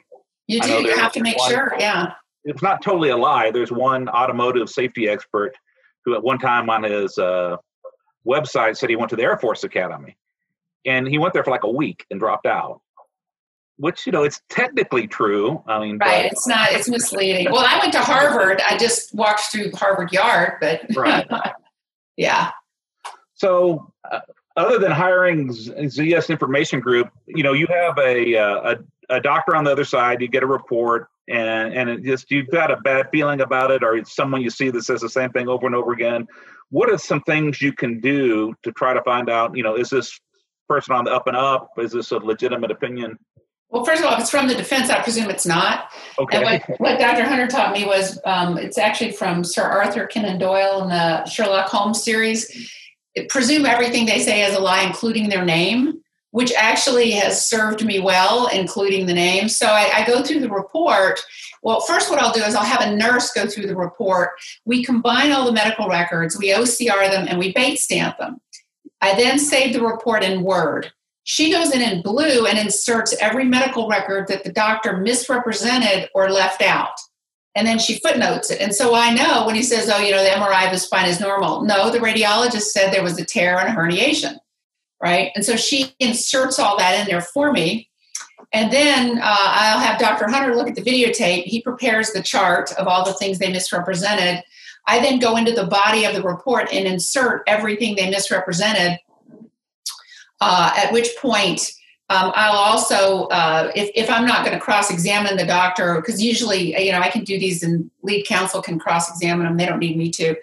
You 0.47 0.59
I 0.61 0.67
do. 0.67 0.73
You 0.87 0.95
have 0.97 1.13
to 1.13 1.21
make 1.21 1.37
one- 1.37 1.49
sure. 1.49 1.75
Yeah. 1.79 2.11
It's 2.43 2.61
not 2.61 2.81
totally 2.81 3.09
a 3.09 3.17
lie. 3.17 3.51
There's 3.51 3.71
one 3.71 4.09
automotive 4.09 4.69
safety 4.69 5.07
expert 5.07 5.53
who, 6.03 6.13
at 6.15 6.23
one 6.23 6.39
time 6.39 6.69
on 6.69 6.83
his 6.83 7.17
uh, 7.17 7.55
website, 8.27 8.75
said 8.75 8.89
he 8.89 8.95
went 8.97 9.09
to 9.11 9.15
the 9.15 9.23
Air 9.23 9.37
Force 9.37 9.63
Academy, 9.63 10.17
and 10.85 11.07
he 11.07 11.17
went 11.17 11.33
there 11.33 11.43
for 11.43 11.51
like 11.51 11.63
a 11.63 11.71
week 11.71 12.05
and 12.11 12.19
dropped 12.19 12.45
out. 12.45 12.81
Which 13.77 14.05
you 14.05 14.11
know, 14.11 14.23
it's 14.23 14.41
technically 14.49 15.07
true. 15.07 15.63
I 15.67 15.79
mean, 15.79 15.97
Right. 15.99 16.23
but- 16.23 16.31
It's 16.33 16.47
not. 16.47 16.71
It's 16.73 16.89
misleading. 16.89 17.49
Well, 17.51 17.65
I 17.65 17.79
went 17.79 17.93
to 17.93 18.01
Harvard. 18.01 18.61
I 18.67 18.77
just 18.77 19.15
walked 19.15 19.41
through 19.51 19.71
Harvard 19.73 20.11
Yard, 20.11 20.53
but 20.59 20.81
Right. 20.97 21.25
yeah. 22.17 22.51
So, 23.35 23.91
uh, 24.11 24.19
other 24.57 24.77
than 24.79 24.91
hiring 24.91 25.47
ZS 25.49 26.29
Information 26.29 26.81
Group, 26.81 27.09
you 27.25 27.41
know, 27.43 27.53
you 27.53 27.67
have 27.67 27.97
a, 27.97 28.35
uh, 28.35 28.73
a 28.73 28.77
a 29.11 29.19
doctor 29.21 29.55
on 29.55 29.63
the 29.63 29.71
other 29.71 29.85
side. 29.85 30.21
You 30.21 30.27
get 30.27 30.43
a 30.43 30.47
report, 30.47 31.07
and 31.29 31.73
and 31.73 31.89
it 31.89 32.03
just 32.03 32.29
you've 32.29 32.49
got 32.49 32.69
a 32.69 32.75
bad 32.77 33.07
feeling 33.11 33.39
about 33.41 33.71
it, 33.71 33.81
or 33.83 33.95
it's 33.95 34.13
someone 34.13 34.41
you 34.41 34.49
see 34.49 34.69
that 34.71 34.83
says 34.83 35.01
the 35.01 35.09
same 35.09 35.31
thing 35.31 35.47
over 35.47 35.65
and 35.65 35.73
over 35.75 35.93
again. 35.93 36.27
What 36.69 36.91
are 36.91 36.97
some 36.99 37.21
things 37.21 37.61
you 37.61 37.71
can 37.73 38.01
do 38.01 38.53
to 38.63 38.71
try 38.73 38.93
to 38.93 39.01
find 39.03 39.29
out? 39.29 39.55
You 39.55 39.63
know, 39.63 39.75
is 39.75 39.89
this 39.89 40.19
person 40.69 40.95
on 40.95 41.05
the 41.05 41.11
up 41.11 41.27
and 41.27 41.35
up? 41.35 41.71
Is 41.77 41.91
this 41.91 42.11
a 42.11 42.17
legitimate 42.17 42.71
opinion? 42.71 43.17
Well, 43.69 43.85
first 43.85 44.01
of 44.01 44.07
all, 44.07 44.13
if 44.13 44.21
it's 44.21 44.31
from 44.31 44.47
the 44.47 44.55
defense, 44.55 44.89
I 44.89 45.01
presume 45.01 45.29
it's 45.29 45.45
not. 45.45 45.91
Okay. 46.17 46.37
And 46.37 46.45
what, 46.45 46.79
what 46.79 46.99
Dr. 46.99 47.23
Hunter 47.23 47.47
taught 47.47 47.73
me 47.73 47.85
was 47.85 48.19
um, 48.25 48.57
it's 48.57 48.77
actually 48.77 49.11
from 49.11 49.43
Sir 49.43 49.63
Arthur 49.63 50.07
Conan 50.07 50.39
Doyle 50.39 50.83
in 50.83 50.89
the 50.89 51.25
Sherlock 51.25 51.67
Holmes 51.67 52.03
series. 52.03 52.71
It, 53.13 53.29
presume 53.29 53.65
everything 53.65 54.05
they 54.05 54.19
say 54.21 54.43
is 54.43 54.55
a 54.55 54.59
lie, 54.59 54.81
including 54.83 55.29
their 55.29 55.45
name, 55.45 56.01
which 56.31 56.51
actually 56.53 57.11
has 57.11 57.45
served 57.47 57.85
me 57.85 57.99
well, 57.99 58.47
including 58.47 59.05
the 59.05 59.13
name. 59.13 59.49
So 59.49 59.67
I, 59.67 60.01
I 60.01 60.07
go 60.07 60.23
through 60.23 60.39
the 60.39 60.49
report. 60.49 61.19
Well, 61.61 61.81
first, 61.81 62.09
what 62.09 62.19
I'll 62.19 62.33
do 62.33 62.41
is 62.41 62.55
I'll 62.55 62.63
have 62.63 62.81
a 62.81 62.95
nurse 62.95 63.31
go 63.31 63.45
through 63.45 63.67
the 63.67 63.75
report. 63.75 64.31
We 64.65 64.83
combine 64.83 65.31
all 65.31 65.45
the 65.45 65.51
medical 65.51 65.87
records, 65.87 66.39
we 66.39 66.49
OCR 66.49 67.11
them, 67.11 67.27
and 67.27 67.37
we 67.37 67.53
Bates 67.53 67.83
stamp 67.83 68.17
them. 68.17 68.39
I 69.01 69.15
then 69.15 69.39
save 69.39 69.73
the 69.73 69.81
report 69.81 70.23
in 70.23 70.43
Word. 70.43 70.91
She 71.23 71.51
goes 71.51 71.71
in 71.73 71.81
in 71.81 72.01
blue 72.01 72.45
and 72.45 72.57
inserts 72.57 73.15
every 73.21 73.45
medical 73.45 73.87
record 73.87 74.27
that 74.27 74.43
the 74.43 74.51
doctor 74.51 74.97
misrepresented 74.97 76.09
or 76.15 76.31
left 76.31 76.61
out. 76.61 76.99
And 77.55 77.67
then 77.67 77.79
she 77.79 77.99
footnotes 77.99 78.49
it. 78.51 78.61
And 78.61 78.73
so 78.73 78.95
I 78.95 79.13
know 79.13 79.45
when 79.45 79.55
he 79.55 79.63
says, 79.63 79.89
oh, 79.93 79.99
you 79.99 80.11
know, 80.11 80.23
the 80.23 80.29
MRI 80.29 80.65
of 80.65 80.71
the 80.71 80.79
spine 80.79 81.09
is 81.09 81.19
normal. 81.19 81.63
No, 81.63 81.89
the 81.89 81.99
radiologist 81.99 82.71
said 82.71 82.91
there 82.91 83.03
was 83.03 83.19
a 83.19 83.25
tear 83.25 83.59
and 83.59 83.69
a 83.69 83.79
herniation, 83.79 84.37
right? 85.01 85.31
And 85.35 85.43
so 85.43 85.55
she 85.55 85.93
inserts 85.99 86.57
all 86.57 86.77
that 86.77 86.99
in 86.99 87.07
there 87.07 87.21
for 87.21 87.51
me. 87.51 87.89
And 88.51 88.71
then 88.71 89.19
uh, 89.19 89.21
I'll 89.23 89.79
have 89.79 89.99
Dr. 89.99 90.27
Hunter 90.29 90.55
look 90.55 90.67
at 90.67 90.75
the 90.75 90.81
videotape. 90.81 91.43
He 91.43 91.61
prepares 91.61 92.11
the 92.11 92.23
chart 92.23 92.71
of 92.73 92.87
all 92.87 93.05
the 93.05 93.13
things 93.13 93.37
they 93.37 93.51
misrepresented. 93.51 94.43
I 94.87 94.99
then 94.99 95.19
go 95.19 95.37
into 95.37 95.51
the 95.51 95.65
body 95.65 96.05
of 96.05 96.15
the 96.15 96.23
report 96.23 96.69
and 96.71 96.87
insert 96.87 97.43
everything 97.47 97.95
they 97.95 98.09
misrepresented 98.09 98.99
uh, 100.41 100.73
at 100.75 100.91
which 100.91 101.09
point 101.19 101.71
um, 102.11 102.31
I'll 102.33 102.57
also, 102.57 103.25
uh, 103.27 103.71
if, 103.75 103.91
if 103.93 104.09
I'm 104.09 104.25
not 104.25 104.43
going 104.43 104.57
to 104.57 104.63
cross 104.63 104.89
examine 104.89 105.37
the 105.37 105.45
doctor, 105.45 105.95
because 105.95 106.19
usually, 106.19 106.75
you 106.83 106.91
know, 106.91 106.99
I 106.99 107.09
can 107.09 107.23
do 107.23 107.37
these 107.39 107.61
and 107.61 107.91
lead 108.01 108.25
counsel 108.25 108.63
can 108.63 108.79
cross 108.79 109.11
examine 109.11 109.45
them, 109.45 109.57
they 109.57 109.67
don't 109.67 109.77
need 109.77 109.95
me 109.95 110.09
to. 110.11 110.35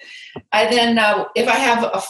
I 0.53 0.71
then, 0.71 0.97
uh, 0.97 1.25
if 1.35 1.49
I 1.49 1.57
have 1.57 1.83
a, 1.83 2.03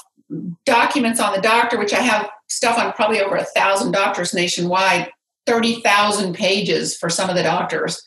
documents 0.66 1.21
on 1.21 1.33
the 1.33 1.40
doctor, 1.40 1.78
which 1.78 1.95
I 1.95 2.00
have 2.00 2.28
stuff 2.49 2.78
on 2.78 2.92
probably 2.92 3.23
over 3.23 3.37
a 3.37 3.45
thousand 3.45 3.92
doctors 3.92 4.35
nationwide, 4.35 5.11
30,000 5.47 6.35
pages 6.35 6.95
for 6.97 7.09
some 7.09 7.30
of 7.30 7.37
the 7.37 7.42
doctors. 7.42 8.02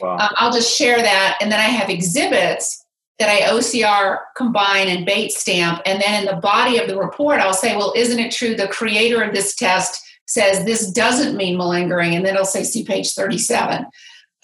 Wow. 0.00 0.16
Uh, 0.16 0.28
I'll 0.36 0.52
just 0.52 0.76
share 0.76 0.98
that. 0.98 1.38
And 1.40 1.50
then 1.50 1.58
I 1.58 1.64
have 1.64 1.90
exhibits 1.90 2.83
that 3.18 3.28
I 3.28 3.48
OCR 3.50 4.18
combine 4.36 4.88
and 4.88 5.06
Bates 5.06 5.40
stamp. 5.40 5.80
And 5.86 6.02
then 6.02 6.22
in 6.22 6.34
the 6.34 6.40
body 6.40 6.78
of 6.78 6.88
the 6.88 6.98
report, 6.98 7.40
I'll 7.40 7.54
say, 7.54 7.76
well, 7.76 7.92
isn't 7.96 8.18
it 8.18 8.32
true 8.32 8.54
the 8.54 8.68
creator 8.68 9.22
of 9.22 9.32
this 9.32 9.54
test 9.54 10.02
says 10.26 10.64
this 10.64 10.90
doesn't 10.90 11.36
mean 11.36 11.56
malingering? 11.56 12.14
And 12.14 12.24
then 12.24 12.34
it'll 12.34 12.46
say, 12.46 12.64
see 12.64 12.84
page 12.84 13.12
37. 13.12 13.86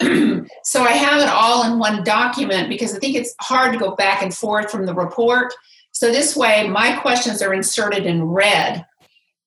so 0.63 0.83
I 0.83 0.91
have 0.91 1.21
it 1.21 1.29
all 1.29 1.71
in 1.71 1.79
one 1.79 2.03
document 2.03 2.69
because 2.69 2.95
I 2.95 2.99
think 2.99 3.15
it's 3.15 3.35
hard 3.41 3.73
to 3.73 3.79
go 3.79 3.95
back 3.95 4.23
and 4.23 4.33
forth 4.33 4.71
from 4.71 4.85
the 4.85 4.95
report. 4.95 5.53
So 5.91 6.11
this 6.11 6.35
way, 6.35 6.67
my 6.67 6.95
questions 7.01 7.41
are 7.41 7.53
inserted 7.53 8.05
in 8.05 8.23
red 8.23 8.85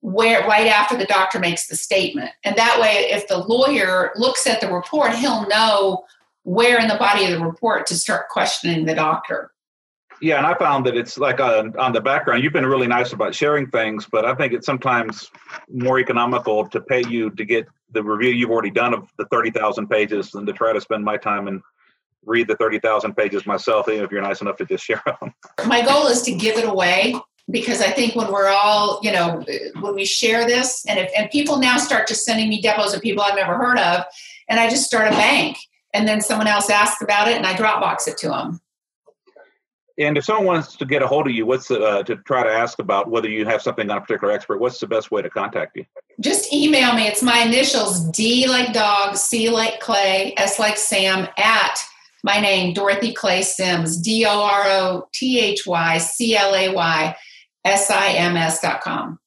where 0.04 0.46
right 0.46 0.66
after 0.66 0.98
the 0.98 1.06
doctor 1.06 1.38
makes 1.38 1.66
the 1.66 1.74
statement. 1.74 2.30
And 2.44 2.56
that 2.56 2.78
way, 2.78 3.08
if 3.10 3.26
the 3.26 3.38
lawyer 3.38 4.12
looks 4.16 4.46
at 4.46 4.60
the 4.60 4.70
report, 4.70 5.14
he'll 5.14 5.48
know 5.48 6.04
where 6.44 6.78
in 6.78 6.88
the 6.88 6.96
body 6.96 7.24
of 7.24 7.30
the 7.30 7.44
report 7.44 7.86
to 7.88 7.94
start 7.94 8.28
questioning 8.28 8.84
the 8.84 8.94
doctor. 8.94 9.50
Yeah, 10.20 10.38
and 10.38 10.46
I 10.46 10.54
found 10.54 10.86
that 10.86 10.96
it's 10.96 11.18
like 11.18 11.40
on, 11.40 11.76
on 11.76 11.92
the 11.92 12.00
background. 12.00 12.44
You've 12.44 12.52
been 12.52 12.66
really 12.66 12.86
nice 12.86 13.12
about 13.12 13.34
sharing 13.34 13.66
things, 13.66 14.06
but 14.10 14.24
I 14.24 14.34
think 14.34 14.52
it's 14.52 14.66
sometimes 14.66 15.30
more 15.68 15.98
economical 15.98 16.68
to 16.68 16.80
pay 16.80 17.02
you 17.08 17.30
to 17.30 17.44
get 17.44 17.66
the 17.90 18.02
review 18.02 18.30
you've 18.30 18.50
already 18.50 18.70
done 18.70 18.94
of 18.94 19.08
the 19.18 19.26
thirty 19.26 19.50
thousand 19.50 19.88
pages 19.88 20.30
than 20.30 20.46
to 20.46 20.52
try 20.52 20.72
to 20.72 20.80
spend 20.80 21.04
my 21.04 21.16
time 21.16 21.48
and 21.48 21.60
read 22.24 22.48
the 22.48 22.56
thirty 22.56 22.78
thousand 22.78 23.16
pages 23.16 23.44
myself. 23.44 23.88
Even 23.88 24.04
if 24.04 24.10
you're 24.10 24.22
nice 24.22 24.40
enough 24.40 24.56
to 24.58 24.64
just 24.64 24.84
share 24.86 25.02
them. 25.20 25.34
My 25.66 25.84
goal 25.84 26.06
is 26.06 26.22
to 26.22 26.32
give 26.32 26.56
it 26.56 26.64
away 26.64 27.16
because 27.50 27.80
I 27.82 27.90
think 27.90 28.14
when 28.14 28.32
we're 28.32 28.48
all, 28.48 29.00
you 29.02 29.12
know, 29.12 29.44
when 29.80 29.94
we 29.94 30.04
share 30.04 30.46
this, 30.46 30.86
and 30.86 30.98
if 30.98 31.10
and 31.16 31.30
people 31.30 31.58
now 31.58 31.76
start 31.76 32.08
just 32.08 32.24
sending 32.24 32.48
me 32.48 32.62
depos 32.62 32.94
of 32.94 33.02
people 33.02 33.22
I've 33.22 33.36
never 33.36 33.56
heard 33.56 33.78
of, 33.78 34.04
and 34.48 34.58
I 34.60 34.70
just 34.70 34.84
start 34.84 35.08
a 35.08 35.10
bank, 35.10 35.58
and 35.94 36.06
then 36.06 36.20
someone 36.20 36.46
else 36.46 36.68
asks 36.68 37.00
about 37.00 37.28
it, 37.28 37.36
and 37.36 37.46
I 37.46 37.54
Dropbox 37.54 38.06
it 38.08 38.18
to 38.18 38.28
them. 38.28 38.60
And 39.96 40.18
if 40.18 40.24
someone 40.24 40.46
wants 40.46 40.76
to 40.76 40.84
get 40.84 41.02
a 41.02 41.06
hold 41.06 41.28
of 41.28 41.32
you, 41.32 41.46
what's 41.46 41.68
the, 41.68 41.80
uh, 41.80 42.02
to 42.02 42.16
try 42.16 42.42
to 42.42 42.50
ask 42.50 42.80
about 42.80 43.08
whether 43.08 43.28
you 43.28 43.46
have 43.46 43.62
something 43.62 43.88
on 43.88 43.96
a 43.96 44.00
particular 44.00 44.34
expert? 44.34 44.58
What's 44.58 44.80
the 44.80 44.88
best 44.88 45.12
way 45.12 45.22
to 45.22 45.30
contact 45.30 45.76
you? 45.76 45.86
Just 46.20 46.52
email 46.52 46.94
me. 46.94 47.06
It's 47.06 47.22
my 47.22 47.38
initials 47.38 48.04
D 48.10 48.48
like 48.48 48.72
dog, 48.72 49.16
C 49.16 49.50
like 49.50 49.78
Clay, 49.78 50.34
S 50.36 50.58
like 50.58 50.76
Sam 50.76 51.28
at 51.38 51.78
my 52.24 52.40
name, 52.40 52.74
Dorothy 52.74 53.12
Clay 53.12 53.42
Sims, 53.42 53.96
D 54.00 54.24
O 54.26 54.42
R 54.42 54.64
O 54.66 55.08
T 55.12 55.38
H 55.38 55.64
Y 55.64 55.98
C 55.98 56.36
L 56.36 56.54
A 56.54 56.74
Y 56.74 57.16
S 57.64 57.90
I 57.90 58.08
M 58.14 58.36
S 58.36 58.60
dot 58.60 58.80
com. 58.80 59.20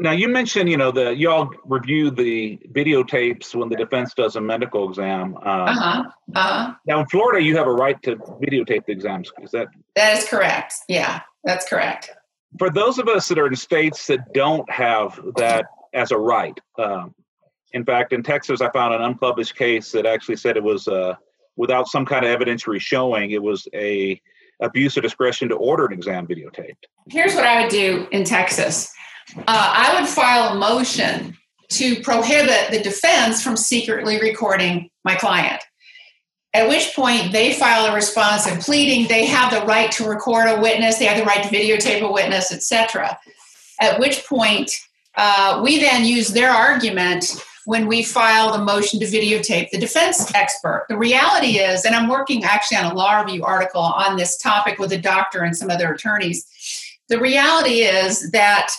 Now 0.00 0.10
you 0.12 0.28
mentioned, 0.28 0.68
you 0.68 0.76
know, 0.76 0.90
the 0.90 1.14
you 1.14 1.30
all 1.30 1.50
review 1.64 2.10
the 2.10 2.58
videotapes 2.72 3.54
when 3.54 3.68
the 3.68 3.76
defense 3.76 4.12
does 4.14 4.36
a 4.36 4.40
medical 4.40 4.88
exam. 4.88 5.36
Um, 5.36 5.42
Uh 5.44 5.74
huh. 5.74 6.02
Uh 6.34 6.40
huh. 6.42 6.74
Now 6.86 7.00
in 7.00 7.06
Florida, 7.06 7.42
you 7.44 7.56
have 7.56 7.66
a 7.66 7.72
right 7.72 8.00
to 8.02 8.16
videotape 8.16 8.86
the 8.86 8.92
exams. 8.92 9.30
Is 9.42 9.50
that 9.52 9.68
That 9.94 10.18
is 10.18 10.28
correct. 10.28 10.74
Yeah, 10.88 11.20
that's 11.44 11.68
correct. 11.68 12.10
for 12.58 12.70
those 12.70 12.98
of 12.98 13.08
us 13.08 13.28
that 13.28 13.38
are 13.38 13.46
in 13.46 13.56
states 13.56 14.06
that 14.08 14.32
don't 14.34 14.68
have 14.70 15.20
that 15.36 15.66
as 15.92 16.10
a 16.10 16.18
right? 16.18 16.58
Um, 16.78 17.14
in 17.72 17.84
fact, 17.84 18.12
in 18.12 18.22
Texas, 18.22 18.60
I 18.60 18.70
found 18.70 18.94
an 18.94 19.02
unpublished 19.02 19.56
case 19.56 19.90
that 19.92 20.06
actually 20.06 20.36
said 20.36 20.56
it 20.56 20.62
was 20.62 20.86
uh, 20.88 21.14
without 21.56 21.88
some 21.88 22.04
kind 22.06 22.24
of 22.24 22.36
evidentiary 22.38 22.80
showing, 22.80 23.30
it 23.32 23.42
was 23.42 23.66
a 23.74 24.20
abuse 24.60 24.96
of 24.96 25.02
discretion 25.02 25.48
to 25.48 25.56
order 25.56 25.84
an 25.86 25.92
exam 25.92 26.26
videotaped. 26.26 26.84
Here's 27.10 27.34
what 27.34 27.44
I 27.44 27.60
would 27.60 27.70
do 27.70 28.06
in 28.12 28.22
Texas 28.24 28.92
uh, 29.36 29.42
I 29.46 29.98
would 29.98 30.08
file 30.08 30.54
a 30.54 30.58
motion 30.58 31.36
to 31.70 32.02
prohibit 32.02 32.70
the 32.70 32.82
defense 32.82 33.42
from 33.42 33.56
secretly 33.56 34.20
recording 34.20 34.90
my 35.04 35.14
client. 35.14 35.62
At 36.52 36.68
which 36.68 36.94
point 36.94 37.32
they 37.32 37.52
file 37.52 37.86
a 37.86 37.94
response 37.94 38.46
and 38.46 38.60
pleading 38.60 39.08
they 39.08 39.26
have 39.26 39.52
the 39.52 39.66
right 39.66 39.90
to 39.92 40.08
record 40.08 40.46
a 40.46 40.60
witness, 40.60 40.98
they 40.98 41.06
have 41.06 41.18
the 41.18 41.24
right 41.24 41.42
to 41.42 41.48
videotape 41.48 42.02
a 42.02 42.12
witness, 42.12 42.52
etc. 42.52 43.18
At 43.80 43.98
which 43.98 44.24
point 44.26 44.70
uh, 45.16 45.60
we 45.64 45.80
then 45.80 46.04
use 46.04 46.28
their 46.28 46.50
argument 46.50 47.44
when 47.66 47.86
we 47.86 48.02
filed 48.02 48.54
a 48.54 48.62
motion 48.62 49.00
to 49.00 49.06
videotape 49.06 49.70
the 49.70 49.78
defense 49.78 50.32
expert. 50.34 50.86
The 50.88 50.98
reality 50.98 51.58
is, 51.58 51.84
and 51.84 51.94
I'm 51.94 52.08
working 52.08 52.44
actually 52.44 52.76
on 52.76 52.92
a 52.92 52.94
law 52.94 53.20
review 53.20 53.44
article 53.44 53.80
on 53.80 54.16
this 54.16 54.36
topic 54.36 54.78
with 54.78 54.92
a 54.92 54.98
doctor 54.98 55.42
and 55.42 55.56
some 55.56 55.70
other 55.70 55.92
attorneys. 55.92 56.46
The 57.08 57.18
reality 57.18 57.80
is 57.80 58.30
that 58.30 58.70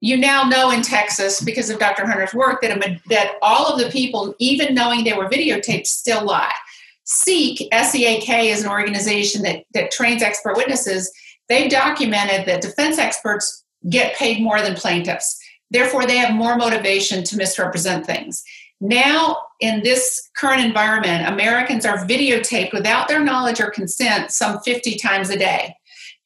you 0.00 0.16
now 0.16 0.44
know 0.44 0.70
in 0.70 0.82
Texas, 0.82 1.40
because 1.40 1.70
of 1.70 1.78
Dr. 1.78 2.06
Hunter's 2.06 2.34
work, 2.34 2.60
that, 2.62 2.76
a, 2.76 3.00
that 3.08 3.34
all 3.42 3.66
of 3.66 3.80
the 3.80 3.90
people, 3.90 4.34
even 4.38 4.74
knowing 4.74 5.04
they 5.04 5.12
were 5.12 5.28
videotaped, 5.28 5.86
still 5.86 6.24
lie. 6.24 6.54
SEAK, 7.04 7.68
S-E-A-K, 7.72 8.50
is 8.50 8.62
an 8.62 8.70
organization 8.70 9.42
that, 9.42 9.64
that 9.74 9.90
trains 9.90 10.22
expert 10.22 10.56
witnesses. 10.56 11.10
They've 11.48 11.70
documented 11.70 12.46
that 12.46 12.60
defense 12.60 12.98
experts 12.98 13.64
get 13.88 14.14
paid 14.16 14.42
more 14.42 14.60
than 14.60 14.74
plaintiffs. 14.74 15.38
Therefore, 15.70 16.06
they 16.06 16.18
have 16.18 16.34
more 16.34 16.56
motivation 16.56 17.24
to 17.24 17.36
misrepresent 17.36 18.06
things. 18.06 18.44
Now, 18.80 19.38
in 19.60 19.82
this 19.82 20.28
current 20.36 20.62
environment, 20.62 21.28
Americans 21.28 21.84
are 21.84 22.06
videotaped 22.06 22.72
without 22.72 23.08
their 23.08 23.22
knowledge 23.22 23.60
or 23.60 23.70
consent 23.70 24.30
some 24.30 24.60
50 24.60 24.96
times 24.96 25.30
a 25.30 25.38
day 25.38 25.74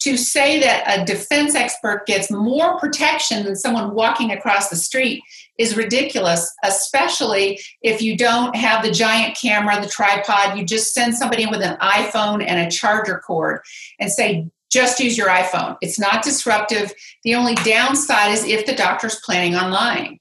to 0.02 0.16
say 0.16 0.60
that 0.60 1.00
a 1.00 1.04
defense 1.04 1.54
expert 1.54 2.06
gets 2.06 2.30
more 2.30 2.78
protection 2.78 3.44
than 3.44 3.56
someone 3.56 3.94
walking 3.94 4.32
across 4.32 4.68
the 4.68 4.76
street 4.76 5.22
is 5.58 5.76
ridiculous, 5.76 6.52
especially 6.64 7.60
if 7.82 8.02
you 8.02 8.16
don't 8.16 8.56
have 8.56 8.82
the 8.82 8.90
giant 8.90 9.36
camera, 9.36 9.80
the 9.80 9.88
tripod. 9.88 10.58
You 10.58 10.64
just 10.64 10.94
send 10.94 11.14
somebody 11.14 11.44
in 11.44 11.50
with 11.50 11.62
an 11.62 11.76
iPhone 11.78 12.44
and 12.44 12.58
a 12.58 12.70
charger 12.70 13.18
cord 13.24 13.60
and 14.00 14.10
say, 14.10 14.48
just 14.70 14.98
use 14.98 15.18
your 15.18 15.28
iPhone. 15.28 15.76
It's 15.82 15.98
not 15.98 16.24
disruptive. 16.24 16.92
The 17.24 17.34
only 17.34 17.54
downside 17.56 18.32
is 18.32 18.44
if 18.44 18.64
the 18.66 18.74
doctor's 18.74 19.20
planning 19.20 19.54
on 19.54 19.70
lying. 19.70 20.18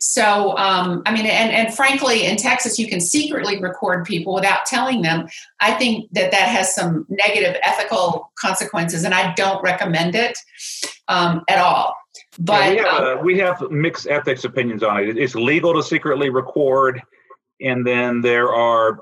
So, 0.00 0.56
um, 0.56 1.02
I 1.04 1.12
mean, 1.12 1.26
and, 1.26 1.52
and 1.52 1.74
frankly, 1.74 2.24
in 2.24 2.38
Texas, 2.38 2.78
you 2.78 2.88
can 2.88 3.00
secretly 3.00 3.60
record 3.60 4.06
people 4.06 4.34
without 4.34 4.64
telling 4.64 5.02
them. 5.02 5.28
I 5.60 5.72
think 5.72 6.10
that 6.12 6.30
that 6.30 6.48
has 6.48 6.74
some 6.74 7.06
negative 7.10 7.56
ethical 7.62 8.32
consequences, 8.38 9.04
and 9.04 9.12
I 9.12 9.34
don't 9.34 9.62
recommend 9.62 10.14
it 10.14 10.38
um, 11.08 11.42
at 11.48 11.58
all. 11.58 11.94
But 12.38 12.76
yeah, 12.76 12.78
we, 12.78 12.78
have, 12.78 13.02
uh, 13.02 13.20
we 13.22 13.38
have 13.38 13.70
mixed 13.70 14.06
ethics 14.06 14.44
opinions 14.44 14.82
on 14.82 15.04
it. 15.04 15.18
It's 15.18 15.34
legal 15.34 15.74
to 15.74 15.82
secretly 15.82 16.30
record, 16.30 17.02
and 17.60 17.86
then 17.86 18.22
there 18.22 18.54
are 18.54 19.00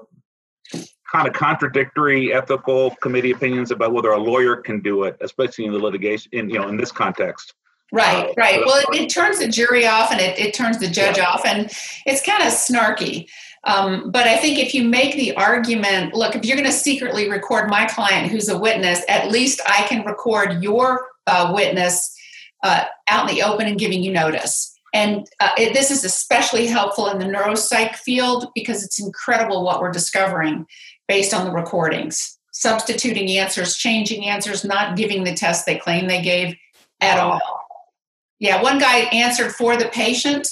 kind 1.10 1.28
of 1.28 1.32
contradictory 1.32 2.32
ethical 2.32 2.96
committee 2.96 3.30
opinions 3.30 3.70
about 3.70 3.92
whether 3.92 4.10
a 4.10 4.18
lawyer 4.18 4.56
can 4.56 4.80
do 4.80 5.04
it, 5.04 5.16
especially 5.20 5.64
in 5.64 5.72
the 5.72 5.78
litigation, 5.78 6.28
in 6.32 6.50
you 6.50 6.58
know, 6.58 6.68
in 6.68 6.76
this 6.76 6.90
context. 6.90 7.54
Right, 7.90 8.34
right. 8.36 8.60
Well, 8.66 8.82
it, 8.92 9.00
it, 9.02 9.08
turns 9.08 9.38
the 9.38 9.48
jury 9.48 9.86
off 9.86 10.12
and 10.12 10.20
it, 10.20 10.38
it 10.38 10.52
turns 10.52 10.78
the 10.78 10.88
judge 10.88 11.18
off, 11.18 11.46
and 11.46 11.70
it's 12.04 12.22
kind 12.22 12.42
of 12.42 12.52
snarky. 12.52 13.28
Um, 13.64 14.10
but 14.10 14.26
I 14.26 14.36
think 14.36 14.58
if 14.58 14.74
you 14.74 14.84
make 14.84 15.14
the 15.16 15.34
argument, 15.36 16.14
look, 16.14 16.36
if 16.36 16.44
you're 16.44 16.56
going 16.56 16.68
to 16.68 16.72
secretly 16.72 17.30
record 17.30 17.68
my 17.68 17.86
client 17.86 18.30
who's 18.30 18.48
a 18.48 18.58
witness, 18.58 19.02
at 19.08 19.30
least 19.30 19.60
I 19.66 19.86
can 19.88 20.04
record 20.04 20.62
your 20.62 21.06
uh, 21.26 21.52
witness 21.54 22.14
uh, 22.62 22.84
out 23.08 23.28
in 23.28 23.34
the 23.34 23.42
open 23.42 23.66
and 23.66 23.78
giving 23.78 24.02
you 24.02 24.12
notice. 24.12 24.74
And 24.94 25.28
uh, 25.40 25.50
it, 25.58 25.74
this 25.74 25.90
is 25.90 26.04
especially 26.04 26.66
helpful 26.66 27.08
in 27.08 27.18
the 27.18 27.24
neuropsych 27.24 27.96
field 27.96 28.48
because 28.54 28.82
it's 28.82 29.00
incredible 29.00 29.64
what 29.64 29.80
we're 29.80 29.92
discovering 29.92 30.66
based 31.06 31.34
on 31.34 31.44
the 31.44 31.52
recordings. 31.52 32.38
Substituting 32.52 33.30
answers, 33.30 33.76
changing 33.76 34.24
answers, 34.26 34.64
not 34.64 34.96
giving 34.96 35.24
the 35.24 35.34
test 35.34 35.66
they 35.66 35.76
claim 35.76 36.08
they 36.08 36.22
gave 36.22 36.56
at 37.00 37.18
all. 37.18 37.67
Yeah, 38.40 38.62
one 38.62 38.78
guy 38.78 39.00
answered 39.12 39.52
for 39.52 39.76
the 39.76 39.88
patient. 39.88 40.48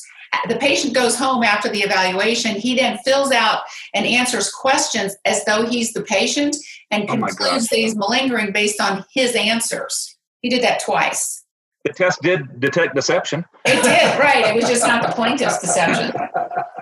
The 0.49 0.57
patient 0.57 0.95
goes 0.95 1.16
home 1.16 1.43
after 1.43 1.69
the 1.69 1.81
evaluation. 1.81 2.57
He 2.57 2.75
then 2.75 2.99
fills 2.99 3.33
out 3.33 3.62
and 3.95 4.05
answers 4.05 4.50
questions 4.50 5.16
as 5.25 5.45
though 5.45 5.66
he's 5.66 5.93
the 5.93 6.02
patient 6.02 6.57
and 6.90 7.09
Oh 7.09 7.16
concludes 7.16 7.69
that 7.69 7.76
he's 7.76 7.97
malingering 7.97 8.52
based 8.52 8.81
on 8.81 9.05
his 9.12 9.35
answers. 9.35 10.16
He 10.43 10.49
did 10.49 10.62
that 10.62 10.81
twice. 10.81 11.45
The 11.85 11.93
test 11.93 12.21
did 12.23 12.61
detect 12.61 12.97
deception. 12.97 13.45
It 13.64 13.83
did, 13.83 14.19
right. 14.19 14.47
It 14.47 14.55
was 14.55 14.66
just 14.69 14.87
not 14.87 15.02
the 15.02 15.12
plaintiff's 15.12 15.61
deception. 15.61 16.12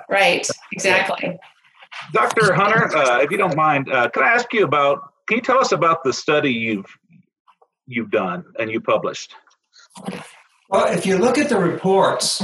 Right, 0.08 0.46
exactly. 0.72 1.38
Dr. 2.12 2.52
Hunter, 2.54 2.94
uh, 2.96 3.20
if 3.20 3.30
you 3.30 3.36
don't 3.36 3.56
mind, 3.56 3.90
uh, 3.90 4.08
can 4.10 4.22
I 4.22 4.28
ask 4.28 4.52
you 4.52 4.64
about? 4.64 5.12
Can 5.26 5.36
you 5.36 5.42
tell 5.42 5.58
us 5.58 5.72
about 5.72 6.04
the 6.04 6.12
study 6.12 6.52
you've 6.52 6.86
you've 7.86 8.10
done 8.10 8.44
and 8.58 8.70
you 8.70 8.80
published? 8.80 9.34
Well, 10.74 10.92
if 10.92 11.06
you 11.06 11.18
look 11.18 11.38
at 11.38 11.48
the 11.48 11.56
reports, 11.60 12.42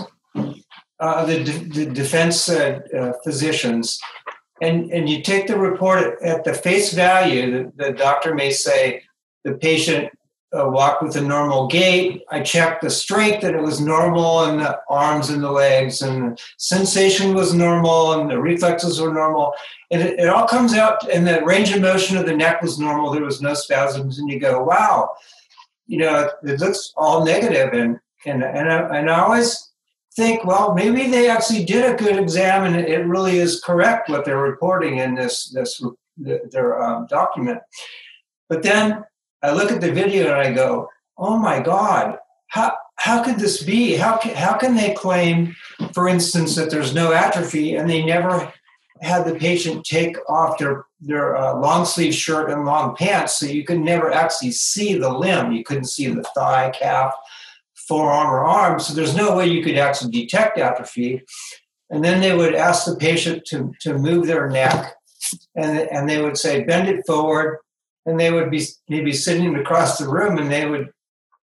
uh, 1.01 1.25
the, 1.25 1.43
the 1.43 1.87
defense 1.87 2.49
uh, 2.49 2.79
uh, 2.97 3.13
physicians, 3.25 4.01
and, 4.63 4.89
and 4.93 5.09
you 5.09 5.21
take 5.21 5.49
the 5.49 5.59
report 5.59 6.23
at 6.23 6.45
the 6.45 6.55
face 6.55 6.93
value, 6.93 7.51
the, 7.51 7.73
the 7.75 7.93
doctor 7.93 8.33
may 8.33 8.53
say 8.53 9.03
the 9.43 9.55
patient 9.55 10.17
uh, 10.57 10.69
walked 10.69 11.03
with 11.03 11.17
a 11.17 11.21
normal 11.21 11.67
gait. 11.67 12.23
I 12.31 12.43
checked 12.43 12.83
the 12.83 12.91
strength 12.91 13.43
and 13.43 13.57
it 13.57 13.63
was 13.63 13.81
normal, 13.81 14.45
and 14.45 14.61
the 14.61 14.79
arms 14.89 15.31
and 15.31 15.43
the 15.43 15.51
legs, 15.51 16.01
and 16.01 16.23
the 16.23 16.43
sensation 16.57 17.35
was 17.35 17.53
normal, 17.53 18.13
and 18.13 18.31
the 18.31 18.41
reflexes 18.41 19.01
were 19.01 19.13
normal. 19.13 19.55
And 19.91 20.03
it, 20.03 20.21
it 20.21 20.29
all 20.29 20.47
comes 20.47 20.75
out, 20.75 21.11
and 21.11 21.27
the 21.27 21.45
range 21.45 21.73
of 21.73 21.83
motion 21.83 22.17
of 22.17 22.27
the 22.27 22.37
neck 22.37 22.63
was 22.63 22.79
normal. 22.79 23.11
There 23.11 23.25
was 23.25 23.43
no 23.43 23.55
spasms, 23.55 24.21
and 24.21 24.31
you 24.31 24.39
go, 24.39 24.63
wow, 24.63 25.17
you 25.89 25.99
know, 25.99 26.31
it 26.45 26.61
looks 26.61 26.93
all 26.97 27.25
negative, 27.25 27.73
and 27.73 27.99
and 28.27 28.43
and 28.43 28.71
I, 28.71 28.99
and 28.99 29.11
I 29.11 29.21
always 29.21 29.71
think, 30.17 30.45
well, 30.45 30.75
maybe 30.75 31.07
they 31.07 31.29
actually 31.29 31.65
did 31.65 31.85
a 31.85 31.97
good 31.97 32.17
exam, 32.17 32.65
and 32.65 32.77
it 32.77 33.07
really 33.07 33.39
is 33.39 33.61
correct 33.61 34.09
what 34.09 34.25
they're 34.25 34.39
reporting 34.39 34.99
in 34.99 35.15
this 35.15 35.51
this 35.51 35.83
their 36.17 36.83
um, 36.83 37.07
document. 37.07 37.61
But 38.49 38.63
then 38.63 39.05
I 39.43 39.53
look 39.53 39.71
at 39.73 39.81
the 39.81 39.93
video 39.93 40.33
and 40.33 40.49
I 40.49 40.53
go, 40.53 40.89
oh 41.17 41.39
my 41.39 41.61
God, 41.61 42.19
how 42.49 42.77
how 42.97 43.23
could 43.25 43.37
this 43.37 43.63
be? 43.63 43.97
How 43.97 44.19
can, 44.19 44.35
how 44.35 44.59
can 44.59 44.77
they 44.77 44.93
claim, 44.93 45.57
for 45.95 46.09
instance, 46.09 46.55
that 46.57 46.71
there's 46.71 46.95
no 46.95 47.13
atrophy 47.13 47.77
and 47.77 47.89
they 47.89 48.05
never 48.05 48.53
had 49.01 49.25
the 49.25 49.35
patient 49.35 49.85
take 49.85 50.17
off 50.29 50.59
their 50.59 50.85
their 51.01 51.37
uh, 51.37 51.55
long 51.57 51.87
sleeve 51.87 52.15
shirt 52.15 52.51
and 52.51 52.67
long 52.67 52.95
pants, 52.95 53.39
so 53.39 53.47
you 53.47 53.65
could 53.65 53.81
never 53.81 54.13
actually 54.13 54.51
see 54.51 54.95
the 54.99 55.09
limb. 55.09 55.53
You 55.53 55.65
couldn't 55.65 55.87
see 55.87 56.09
the 56.09 56.23
thigh, 56.35 56.71
calf, 56.79 57.15
forearm, 57.91 58.29
or 58.29 58.45
arm. 58.45 58.79
So 58.79 58.95
there's 58.95 59.17
no 59.17 59.37
way 59.37 59.49
you 59.49 59.65
could 59.65 59.77
actually 59.77 60.13
detect 60.13 60.59
atrophy. 60.59 61.23
And 61.91 62.05
then 62.05 62.21
they 62.21 62.37
would 62.37 62.55
ask 62.55 62.87
the 62.87 62.95
patient 62.95 63.45
to 63.47 63.73
to 63.81 63.99
move 63.99 64.29
their 64.29 64.49
neck, 64.49 64.95
and 65.57 65.77
and 65.79 66.09
they 66.09 66.23
would 66.23 66.39
say 66.39 66.63
bend 66.63 66.89
it 66.89 67.05
forward, 67.05 67.59
and 68.07 68.19
they 68.19 68.31
would 68.31 68.49
be 68.49 68.63
maybe 68.89 69.13
sitting 69.13 69.57
across 69.57 69.99
the 69.99 70.09
room, 70.09 70.39
and 70.39 70.53
they 70.53 70.67
would 70.67 70.93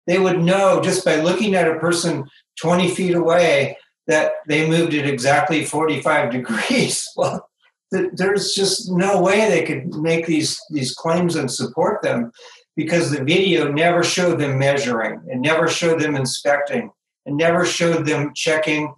they 0.08 0.20
would 0.20 0.40
know 0.40 0.82
just 0.82 1.04
by 1.04 1.18
looking 1.18 1.54
at 1.54 1.68
a 1.68 1.80
person 1.80 2.24
20 2.62 2.96
feet 2.96 3.14
away 3.14 3.78
that 4.08 4.32
they 4.48 4.70
moved 4.70 4.94
it 4.94 5.06
exactly 5.06 5.66
45 5.66 6.32
degrees. 6.38 7.06
Well, 7.18 7.50
th- 7.94 8.12
there's 8.14 8.54
just 8.54 8.90
no 8.90 9.22
way 9.22 9.50
they 9.50 9.66
could 9.66 9.94
make 9.96 10.26
these 10.26 10.58
these 10.72 10.94
claims 10.94 11.36
and 11.36 11.52
support 11.52 12.02
them 12.02 12.32
because 12.78 13.10
the 13.10 13.24
video 13.24 13.70
never 13.70 14.04
showed 14.04 14.40
them 14.40 14.58
measuring, 14.58 15.20
it 15.28 15.40
never 15.40 15.68
showed 15.68 16.00
them 16.00 16.16
inspecting, 16.16 16.92
it 17.26 17.34
never 17.34 17.66
showed 17.66 18.06
them 18.06 18.32
checking 18.34 18.94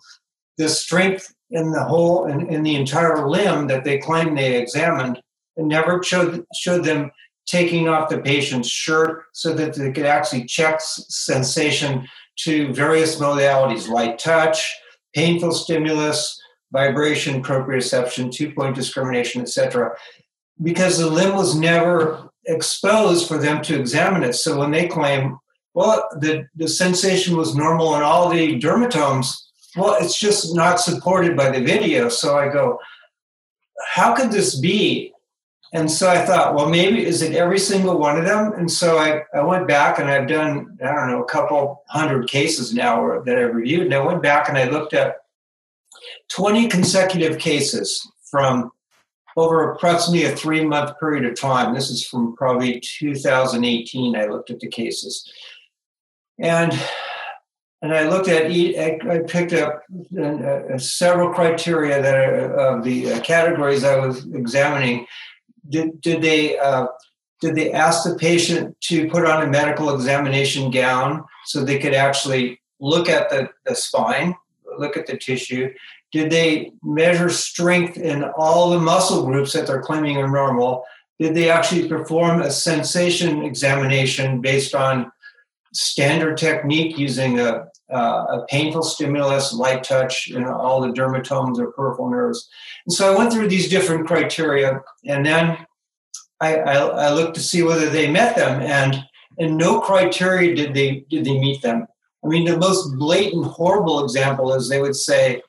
the 0.58 0.70
strength 0.70 1.34
in 1.50 1.72
the 1.72 1.84
whole 1.84 2.28
in, 2.28 2.48
in 2.50 2.62
the 2.62 2.76
entire 2.76 3.28
limb 3.28 3.68
that 3.68 3.86
they 3.86 3.98
claimed 3.98 4.38
they 4.38 4.58
examined. 4.58 5.20
It 5.56 5.64
never 5.64 6.04
showed 6.04 6.46
showed 6.54 6.84
them 6.84 7.10
taking 7.48 7.88
off 7.88 8.10
the 8.10 8.20
patient's 8.20 8.70
shirt 8.70 9.24
so 9.34 9.54
that 9.54 9.74
they 9.74 9.92
could 9.92 10.06
actually 10.06 10.46
check 10.46 10.80
sensation 10.82 12.08
to 12.40 12.72
various 12.74 13.20
modalities 13.20 13.90
light 13.90 14.20
touch, 14.20 14.78
painful 15.16 15.52
stimulus, 15.52 16.40
vibration, 16.72 17.42
proprioception, 17.42 18.32
two 18.32 18.52
point 18.52 18.76
discrimination, 18.76 19.42
etc. 19.42 19.92
Because 20.62 20.98
the 20.98 21.08
limb 21.08 21.36
was 21.36 21.56
never 21.56 22.29
exposed 22.46 23.28
for 23.28 23.38
them 23.38 23.62
to 23.64 23.80
examine 23.80 24.24
it. 24.24 24.34
So 24.34 24.58
when 24.58 24.72
they 24.72 24.88
claim, 24.88 25.38
well, 25.74 26.08
the, 26.20 26.48
the 26.56 26.68
sensation 26.68 27.38
was 27.38 27.56
normal 27.56 27.96
in 27.96 28.02
all 28.02 28.30
the 28.30 28.60
dermatomes, 28.60 29.34
well, 29.76 29.96
it's 30.00 30.20
just 30.20 30.56
not 30.56 30.80
supported 30.80 31.38
by 31.38 31.50
the 31.52 31.62
video. 31.64 32.10
So 32.10 32.38
I 32.38 32.50
go, 32.50 32.80
how 33.88 34.14
could 34.16 34.32
this 34.32 34.60
be? 34.60 35.14
And 35.72 35.90
so 35.90 36.10
I 36.10 36.26
thought, 36.26 36.56
well, 36.56 36.68
maybe 36.68 37.06
is 37.06 37.22
it 37.22 37.36
every 37.36 37.60
single 37.60 38.00
one 38.00 38.18
of 38.18 38.26
them? 38.26 38.54
And 38.54 38.72
so 38.72 38.98
I, 38.98 39.22
I 39.36 39.44
went 39.44 39.68
back 39.68 40.00
and 40.00 40.10
I've 40.10 40.28
done, 40.28 40.78
I 40.84 40.88
don't 40.88 41.12
know, 41.12 41.22
a 41.22 41.30
couple 41.30 41.84
hundred 41.90 42.28
cases 42.28 42.74
now 42.74 43.22
that 43.24 43.38
I've 43.38 43.54
reviewed. 43.54 43.84
And 43.84 43.94
I 43.94 44.00
went 44.00 44.24
back 44.24 44.50
and 44.50 44.58
I 44.58 44.68
looked 44.68 44.96
at 44.96 45.18
20 46.30 46.68
consecutive 46.70 47.38
cases 47.38 48.08
from 48.32 48.72
over 49.40 49.72
approximately 49.72 50.26
a 50.26 50.36
three 50.36 50.64
month 50.66 51.00
period 51.00 51.26
of 51.26 51.40
time. 51.40 51.74
This 51.74 51.90
is 51.90 52.06
from 52.06 52.36
probably 52.36 52.80
2018. 52.80 54.16
I 54.16 54.26
looked 54.26 54.50
at 54.50 54.60
the 54.60 54.68
cases. 54.68 55.32
And 56.40 56.78
and 57.82 57.94
I 57.94 58.10
looked 58.10 58.28
at 58.28 58.52
I 58.52 59.20
picked 59.28 59.54
up 59.54 59.84
uh, 60.22 60.78
several 60.78 61.34
criteria 61.34 62.02
that 62.02 62.16
are 62.16 62.54
of 62.56 62.84
the 62.84 63.14
uh, 63.14 63.22
categories 63.22 63.84
I 63.84 64.06
was 64.06 64.26
examining. 64.34 65.06
Did, 65.70 66.02
did 66.02 66.22
they 66.22 66.58
uh, 66.58 66.88
did 67.40 67.56
they 67.56 67.72
ask 67.72 68.04
the 68.04 68.16
patient 68.16 68.80
to 68.82 69.10
put 69.10 69.26
on 69.26 69.44
a 69.44 69.48
medical 69.48 69.94
examination 69.96 70.72
gown 70.72 71.24
so 71.46 71.64
they 71.64 71.80
could 71.80 71.94
actually 71.94 72.60
look 72.82 73.08
at 73.08 73.30
the, 73.30 73.50
the 73.66 73.76
spine, 73.76 74.36
look 74.78 74.98
at 74.98 75.08
the 75.08 75.18
tissue? 75.18 75.70
Did 76.12 76.32
they 76.32 76.72
measure 76.84 77.30
strength 77.30 77.98
in 77.98 78.24
all 78.38 78.72
the 78.72 78.80
muscle 78.80 79.26
groups 79.26 79.54
that 79.54 79.68
they're 79.68 79.82
claiming 79.82 80.18
are 80.18 80.30
normal? 80.30 80.84
Did 81.20 81.36
they 81.36 81.50
actually 81.50 81.88
perform 81.88 82.42
a 82.42 82.50
sensation 82.50 83.44
examination 83.44 84.42
based 84.42 84.74
on 84.74 85.12
standard 85.74 86.38
technique 86.38 86.98
using 86.98 87.40
a, 87.40 87.66
a 87.90 88.46
painful 88.50 88.82
stimulus, 88.82 89.54
light 89.54 89.84
touch, 89.84 90.28
you 90.28 90.40
know, 90.40 90.54
all 90.54 90.82
the 90.82 90.88
dermatomes 90.88 91.60
or 91.60 91.72
peripheral 91.72 92.10
nerves? 92.10 92.50
And 92.88 92.94
so 92.94 93.14
I 93.14 93.18
went 93.18 93.32
through 93.32 93.50
these 93.50 93.70
different 93.70 94.08
criteria, 94.08 94.82
and 95.06 95.26
then 95.26 95.58
I, 96.42 96.56
I, 96.56 96.76
I 96.78 97.12
looked 97.12 97.36
to 97.36 97.42
see 97.42 97.62
whether 97.64 97.90
they 97.90 98.10
met 98.10 98.36
them, 98.36 98.62
and 98.62 99.04
and 99.38 99.58
no 99.58 99.80
criteria 99.80 100.56
did 100.56 100.74
they 100.74 101.06
did 101.10 101.26
they 101.26 101.38
meet 101.38 101.62
them. 101.62 101.86
I 102.24 102.28
mean, 102.28 102.46
the 102.46 102.58
most 102.58 102.98
blatant, 102.98 103.46
horrible 103.46 104.04
example 104.04 104.54
is 104.54 104.68
they 104.68 104.82
would 104.82 104.96
say 104.96 105.42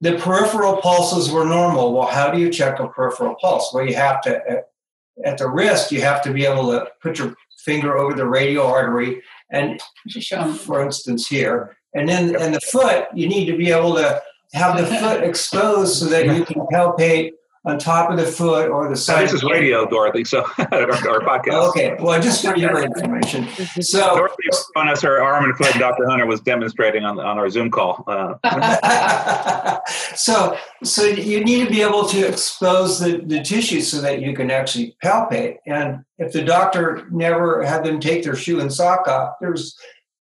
the 0.00 0.16
peripheral 0.16 0.78
pulses 0.78 1.30
were 1.30 1.44
normal. 1.44 1.92
Well, 1.92 2.08
how 2.08 2.30
do 2.30 2.38
you 2.38 2.50
check 2.50 2.80
a 2.80 2.88
peripheral 2.88 3.36
pulse? 3.40 3.72
Well, 3.72 3.86
you 3.86 3.94
have 3.94 4.20
to 4.22 4.36
at, 4.48 4.68
at 5.24 5.38
the 5.38 5.48
wrist, 5.48 5.92
you 5.92 6.00
have 6.00 6.22
to 6.22 6.32
be 6.32 6.46
able 6.46 6.70
to 6.70 6.86
put 7.02 7.18
your 7.18 7.34
finger 7.64 7.98
over 7.98 8.14
the 8.14 8.26
radial 8.26 8.66
artery, 8.66 9.22
and 9.50 9.80
for 10.56 10.82
instance 10.82 11.26
here, 11.26 11.76
and 11.94 12.08
then 12.08 12.34
and 12.36 12.54
the 12.54 12.60
foot, 12.60 13.08
you 13.14 13.28
need 13.28 13.46
to 13.46 13.56
be 13.56 13.70
able 13.70 13.94
to 13.94 14.22
have 14.54 14.78
the 14.78 14.86
foot 14.86 15.22
exposed 15.28 15.96
so 15.96 16.06
that 16.06 16.26
you 16.26 16.44
can 16.44 16.66
palpate 16.72 17.32
on 17.64 17.78
top 17.78 18.10
of 18.10 18.16
the 18.16 18.24
foot 18.24 18.70
or 18.70 18.88
the 18.88 18.96
side. 18.96 19.24
this 19.24 19.34
is 19.34 19.44
radio, 19.44 19.86
Dorothy. 19.86 20.24
So 20.24 20.40
our, 20.58 20.90
our 20.90 21.20
podcast. 21.20 21.68
Okay, 21.70 21.96
well, 22.00 22.20
just 22.20 22.44
for 22.44 22.56
your 22.56 22.82
information. 22.82 23.46
So 23.82 24.16
Dorothy 24.16 24.48
on 24.76 24.88
us 24.88 25.02
her 25.02 25.22
arm 25.22 25.44
and 25.44 25.56
foot. 25.56 25.74
Dr. 25.78 26.08
Hunter 26.08 26.26
was 26.26 26.40
demonstrating 26.40 27.04
on 27.04 27.20
on 27.20 27.38
our 27.38 27.50
Zoom 27.50 27.70
call. 27.70 28.04
Uh. 28.06 29.78
so 30.14 30.56
so 30.82 31.04
you 31.04 31.44
need 31.44 31.64
to 31.64 31.70
be 31.70 31.82
able 31.82 32.06
to 32.06 32.26
expose 32.26 32.98
the, 32.98 33.18
the 33.18 33.42
tissue 33.42 33.82
so 33.82 34.00
that 34.00 34.22
you 34.22 34.34
can 34.34 34.50
actually 34.50 34.96
palpate. 35.04 35.56
And 35.66 36.04
if 36.18 36.32
the 36.32 36.42
doctor 36.42 37.06
never 37.10 37.62
had 37.62 37.84
them 37.84 38.00
take 38.00 38.24
their 38.24 38.36
shoe 38.36 38.60
and 38.60 38.72
sock 38.72 39.06
off, 39.06 39.34
there's 39.40 39.76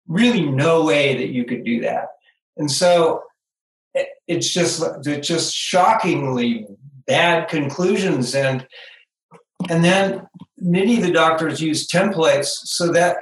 really 0.08 0.44
no 0.44 0.86
way 0.86 1.18
that 1.18 1.30
you 1.30 1.44
could 1.44 1.66
do 1.66 1.82
that. 1.82 2.08
And 2.56 2.72
so 2.72 3.24
it's 4.28 4.54
just 4.54 4.82
it's 5.06 5.28
just 5.28 5.54
shockingly 5.54 6.68
bad 7.08 7.48
conclusions. 7.48 8.36
And 8.36 8.68
and 9.70 9.84
then 9.84 10.28
many 10.60 10.98
of 10.98 11.04
the 11.04 11.12
doctors 11.12 11.62
use 11.62 11.88
templates 11.88 12.48
so 12.48 12.92
that 12.92 13.18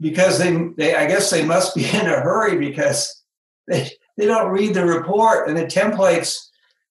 because 0.00 0.38
they, 0.38 0.56
they 0.76 0.94
i 0.94 1.06
guess 1.06 1.30
they 1.30 1.44
must 1.44 1.74
be 1.74 1.84
in 1.92 2.06
a 2.06 2.20
hurry 2.20 2.58
because 2.58 3.22
they, 3.68 3.90
they 4.16 4.26
don't 4.26 4.52
read 4.52 4.74
the 4.74 4.84
report 4.84 5.48
and 5.48 5.56
the 5.56 5.64
templates 5.64 6.38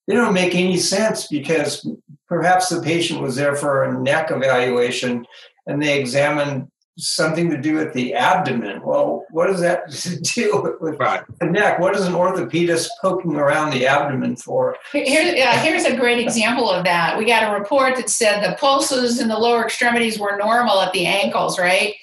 they 0.07 0.15
don't 0.15 0.33
make 0.33 0.55
any 0.55 0.77
sense 0.77 1.27
because 1.27 1.87
perhaps 2.27 2.69
the 2.69 2.81
patient 2.81 3.21
was 3.21 3.35
there 3.35 3.55
for 3.55 3.83
a 3.83 4.01
neck 4.01 4.31
evaluation 4.31 5.25
and 5.65 5.81
they 5.81 5.99
examined 5.99 6.67
something 6.97 7.49
to 7.49 7.57
do 7.57 7.75
with 7.75 7.93
the 7.93 8.13
abdomen. 8.13 8.81
Well, 8.83 9.25
what 9.31 9.47
does 9.47 9.61
that 9.61 9.89
do 10.35 10.77
with 10.79 10.99
right. 10.99 11.23
the 11.39 11.47
neck? 11.47 11.79
What 11.79 11.95
is 11.95 12.05
an 12.05 12.13
orthopedist 12.13 12.87
poking 13.01 13.35
around 13.35 13.71
the 13.71 13.87
abdomen 13.87 14.35
for? 14.35 14.77
Here, 14.91 15.45
uh, 15.45 15.57
here's 15.59 15.85
a 15.85 15.95
great 15.95 16.19
example 16.19 16.69
of 16.69 16.83
that. 16.83 17.17
We 17.17 17.25
got 17.25 17.51
a 17.51 17.59
report 17.59 17.95
that 17.95 18.09
said 18.09 18.41
the 18.41 18.55
pulses 18.57 19.19
in 19.19 19.27
the 19.27 19.37
lower 19.37 19.63
extremities 19.63 20.19
were 20.19 20.37
normal 20.37 20.81
at 20.81 20.93
the 20.93 21.05
ankles, 21.05 21.57
right? 21.57 21.95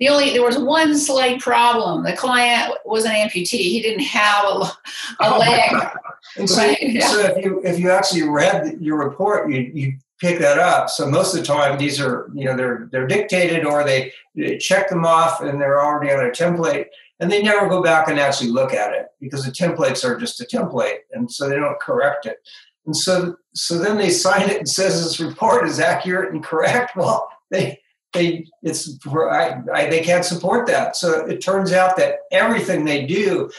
The 0.00 0.08
only 0.08 0.30
there 0.30 0.44
was 0.44 0.56
one 0.56 0.96
slight 0.96 1.40
problem. 1.40 2.04
The 2.04 2.16
client 2.16 2.72
was 2.84 3.04
an 3.04 3.12
amputee. 3.12 3.58
He 3.58 3.82
didn't 3.82 4.04
have 4.04 4.44
a, 4.44 4.48
a 4.48 4.74
oh 5.22 5.38
leg. 5.38 5.88
And 6.36 6.48
so, 6.48 6.58
right? 6.58 7.02
so 7.02 7.20
if 7.20 7.44
you 7.44 7.60
if 7.64 7.80
you 7.80 7.90
actually 7.90 8.22
read 8.22 8.78
your 8.80 8.96
report, 8.96 9.50
you 9.50 9.70
you 9.74 9.98
pick 10.18 10.38
that 10.40 10.58
up. 10.58 10.90
So 10.90 11.08
most 11.08 11.34
of 11.34 11.40
the 11.40 11.46
time, 11.46 11.78
these 11.78 12.00
are 12.00 12.30
you 12.34 12.44
know 12.44 12.56
they're 12.56 12.88
they're 12.90 13.06
dictated 13.06 13.64
or 13.64 13.84
they, 13.84 14.12
they 14.34 14.58
check 14.58 14.88
them 14.88 15.04
off 15.04 15.40
and 15.40 15.60
they're 15.60 15.82
already 15.82 16.12
on 16.12 16.24
a 16.24 16.30
template, 16.30 16.86
and 17.20 17.30
they 17.30 17.42
never 17.42 17.68
go 17.68 17.82
back 17.82 18.08
and 18.08 18.18
actually 18.18 18.50
look 18.50 18.72
at 18.72 18.92
it 18.92 19.06
because 19.20 19.44
the 19.44 19.52
templates 19.52 20.04
are 20.04 20.18
just 20.18 20.40
a 20.40 20.44
template, 20.44 20.98
and 21.12 21.30
so 21.30 21.48
they 21.48 21.56
don't 21.56 21.80
correct 21.80 22.26
it. 22.26 22.38
And 22.86 22.96
so 22.96 23.36
so 23.54 23.78
then 23.78 23.96
they 23.96 24.10
sign 24.10 24.48
it 24.48 24.58
and 24.58 24.68
says 24.68 25.02
this 25.02 25.20
report 25.20 25.66
is 25.66 25.80
accurate 25.80 26.32
and 26.32 26.42
correct. 26.42 26.92
Well, 26.96 27.28
they 27.50 27.80
they 28.12 28.46
it's 28.62 28.98
I, 29.06 29.60
I, 29.72 29.90
they 29.90 30.00
can't 30.00 30.24
support 30.24 30.66
that. 30.66 30.96
So 30.96 31.26
it 31.26 31.40
turns 31.40 31.72
out 31.72 31.96
that 31.96 32.20
everything 32.32 32.84
they 32.84 33.06
do 33.06 33.50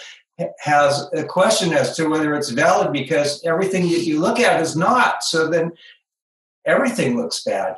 has 0.59 1.09
a 1.13 1.23
question 1.23 1.73
as 1.73 1.95
to 1.95 2.07
whether 2.07 2.33
it's 2.33 2.49
valid 2.49 2.93
because 2.93 3.43
everything 3.45 3.83
that 3.83 4.05
you 4.05 4.19
look 4.19 4.39
at 4.39 4.61
is 4.61 4.75
not. 4.75 5.23
So 5.23 5.47
then 5.47 5.71
everything 6.69 7.17
looks 7.17 7.43
bad. 7.43 7.75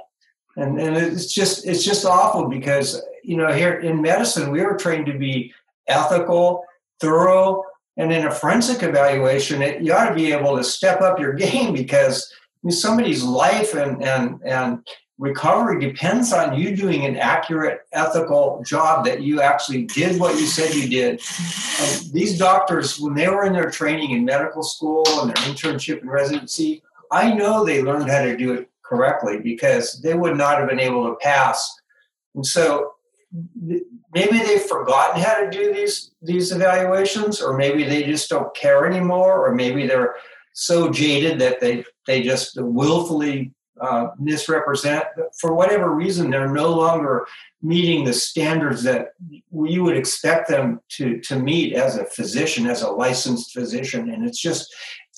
And, 0.57 0.79
and 0.79 0.97
it's 0.97 1.33
just 1.33 1.65
it's 1.65 1.83
just 1.83 2.05
awful 2.05 2.49
because 2.49 3.01
you 3.23 3.37
know 3.37 3.51
here 3.53 3.79
in 3.79 4.01
medicine 4.01 4.51
we 4.51 4.61
were 4.61 4.75
trained 4.75 5.05
to 5.05 5.17
be 5.17 5.53
ethical, 5.87 6.65
thorough, 6.99 7.63
and 7.97 8.11
in 8.11 8.27
a 8.27 8.31
forensic 8.31 8.83
evaluation 8.83 9.61
it, 9.61 9.81
you 9.81 9.93
ought 9.93 10.09
to 10.09 10.15
be 10.15 10.33
able 10.33 10.57
to 10.57 10.63
step 10.63 11.01
up 11.01 11.19
your 11.19 11.33
game 11.47 11.73
because 11.73 12.29
I 12.33 12.67
mean, 12.67 12.71
somebody's 12.71 13.23
life 13.23 13.73
and 13.75 14.03
and 14.03 14.41
and 14.43 14.85
recovery 15.21 15.79
depends 15.79 16.33
on 16.33 16.57
you 16.57 16.75
doing 16.75 17.05
an 17.05 17.15
accurate 17.15 17.81
ethical 17.93 18.61
job 18.65 19.05
that 19.05 19.21
you 19.21 19.39
actually 19.39 19.83
did 19.83 20.19
what 20.19 20.33
you 20.39 20.47
said 20.47 20.73
you 20.73 20.89
did 20.89 21.21
and 21.79 22.11
these 22.11 22.39
doctors 22.39 22.99
when 22.99 23.13
they 23.13 23.29
were 23.29 23.45
in 23.45 23.53
their 23.53 23.69
training 23.69 24.11
in 24.11 24.25
medical 24.25 24.63
school 24.63 25.03
and 25.21 25.29
their 25.29 25.43
internship 25.43 26.01
and 26.01 26.09
residency 26.09 26.81
i 27.11 27.31
know 27.31 27.63
they 27.63 27.83
learned 27.83 28.09
how 28.09 28.23
to 28.23 28.35
do 28.35 28.53
it 28.53 28.70
correctly 28.91 29.39
because 29.39 30.01
they 30.01 30.13
would 30.13 30.37
not 30.37 30.59
have 30.59 30.67
been 30.67 30.79
able 30.79 31.07
to 31.07 31.15
pass. 31.21 31.57
And 32.35 32.45
so 32.45 32.91
maybe 34.13 34.37
they've 34.39 34.61
forgotten 34.61 35.21
how 35.21 35.35
to 35.39 35.49
do 35.49 35.73
these 35.73 36.11
these 36.21 36.51
evaluations, 36.51 37.41
or 37.41 37.57
maybe 37.57 37.83
they 37.83 38.03
just 38.03 38.29
don't 38.29 38.53
care 38.53 38.85
anymore, 38.85 39.45
or 39.45 39.55
maybe 39.55 39.87
they're 39.87 40.15
so 40.53 40.89
jaded 40.89 41.39
that 41.39 41.61
they 41.61 41.85
they 42.05 42.21
just 42.21 42.61
willfully 42.61 43.53
uh, 43.79 44.07
misrepresent. 44.19 45.05
For 45.39 45.55
whatever 45.55 45.89
reason, 45.95 46.29
they're 46.29 46.53
no 46.53 46.69
longer 46.69 47.25
meeting 47.61 48.03
the 48.03 48.13
standards 48.13 48.83
that 48.83 49.13
you 49.51 49.83
would 49.83 49.97
expect 49.97 50.49
them 50.49 50.81
to 50.97 51.19
to 51.21 51.39
meet 51.39 51.73
as 51.73 51.95
a 51.95 52.05
physician, 52.05 52.67
as 52.67 52.81
a 52.81 52.91
licensed 52.91 53.53
physician, 53.53 54.09
and 54.09 54.27
it's 54.27 54.41
just 54.41 54.67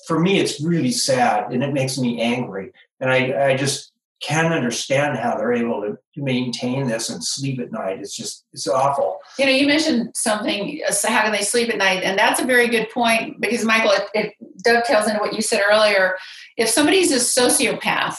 for 0.07 0.19
me, 0.19 0.39
it's 0.39 0.61
really 0.61 0.91
sad, 0.91 1.51
and 1.51 1.63
it 1.63 1.73
makes 1.73 1.97
me 1.97 2.21
angry 2.21 2.71
and 3.03 3.11
I, 3.11 3.49
I 3.49 3.57
just 3.57 3.91
can't 4.21 4.53
understand 4.53 5.17
how 5.17 5.35
they're 5.35 5.53
able 5.53 5.81
to, 5.81 5.97
maintain 6.15 6.87
this 6.87 7.09
and 7.09 7.23
sleep 7.23 7.59
at 7.59 7.71
night. 7.71 7.97
It's 7.99 8.15
just 8.15 8.45
it's 8.53 8.67
awful. 8.67 9.17
You 9.39 9.47
know, 9.47 9.51
you 9.51 9.65
mentioned 9.65 10.11
something. 10.13 10.79
So 10.91 11.09
how 11.09 11.23
can 11.23 11.31
they 11.31 11.41
sleep 11.41 11.69
at 11.69 11.77
night? 11.79 12.03
And 12.03 12.19
that's 12.19 12.39
a 12.39 12.45
very 12.45 12.67
good 12.67 12.87
point 12.91 13.41
because 13.41 13.65
Michael, 13.65 13.89
it, 13.89 14.07
it 14.13 14.33
dovetails 14.63 15.07
into 15.07 15.19
what 15.19 15.33
you 15.33 15.41
said 15.41 15.63
earlier. 15.67 16.15
If 16.55 16.69
somebody's 16.69 17.11
a 17.11 17.15
sociopath, 17.15 18.15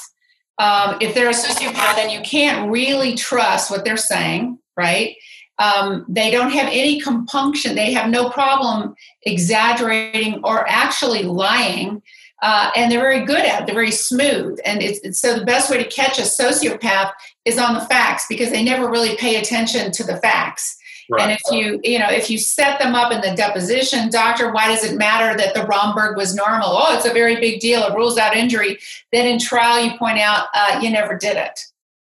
um, 0.59 0.97
if 1.01 1.15
they're 1.15 1.31
a 1.31 1.33
sociopath, 1.33 1.95
then 1.95 2.11
you 2.11 2.21
can't 2.23 2.69
really 2.69 3.15
trust 3.15 3.71
what 3.71 3.85
they're 3.85 3.97
saying, 3.97 4.59
right? 4.77 5.15
Um, 5.61 6.05
they 6.09 6.33
don't 6.33 6.51
have 6.51 6.67
any 6.67 7.01
compunction. 7.01 7.77
They 7.77 7.93
have 7.93 8.11
no 8.11 8.29
problem 8.29 8.97
exaggerating 9.23 10.41
or 10.43 10.69
actually 10.69 11.23
lying 11.23 12.03
uh, 12.43 12.71
and 12.77 12.91
they're 12.91 13.01
very 13.01 13.25
good 13.25 13.45
at 13.45 13.63
it. 13.63 13.67
They're 13.67 13.75
very 13.75 13.91
smooth, 13.91 14.59
and 14.65 14.83
it's, 14.83 14.99
it's, 15.01 15.21
so 15.21 15.39
the 15.39 15.45
best 15.45 15.71
way 15.71 15.83
to 15.83 15.89
catch 15.89 16.19
a 16.19 16.23
sociopath 16.23 17.13
is 17.45 17.59
on 17.59 17.75
the 17.75 17.81
facts 17.81 18.27
because 18.29 18.51
they 18.51 18.63
never 18.63 18.91
really 18.91 19.17
pay 19.17 19.37
attention 19.37 19.93
to 19.93 20.05
the 20.05 20.17
facts. 20.19 20.77
Right. 21.11 21.23
And 21.23 21.33
if 21.33 21.41
you 21.53 21.81
you 21.85 21.99
know 21.99 22.11
if 22.11 22.31
you 22.31 22.39
set 22.39 22.79
them 22.79 22.95
up 22.95 23.13
in 23.13 23.21
the 23.21 23.37
deposition, 23.37 24.11
doctor, 24.11 24.53
why 24.53 24.69
does 24.69 24.85
it 24.85 24.97
matter 24.97 25.37
that 25.37 25.55
the 25.55 25.67
Romberg 25.67 26.17
was 26.17 26.35
normal? 26.35 26.69
Oh, 26.69 26.97
it's 26.97 27.07
a 27.07 27.13
very 27.13 27.37
big 27.37 27.61
deal. 27.61 27.83
It 27.83 27.95
rules 27.95 28.17
out 28.17 28.35
injury. 28.35 28.79
Then 29.13 29.27
in 29.27 29.39
trial, 29.39 29.85
you 29.85 29.99
point 29.99 30.19
out 30.19 30.47
uh, 30.55 30.81
you 30.83 30.91
never 30.91 31.17
did 31.17 31.37
it 31.37 31.59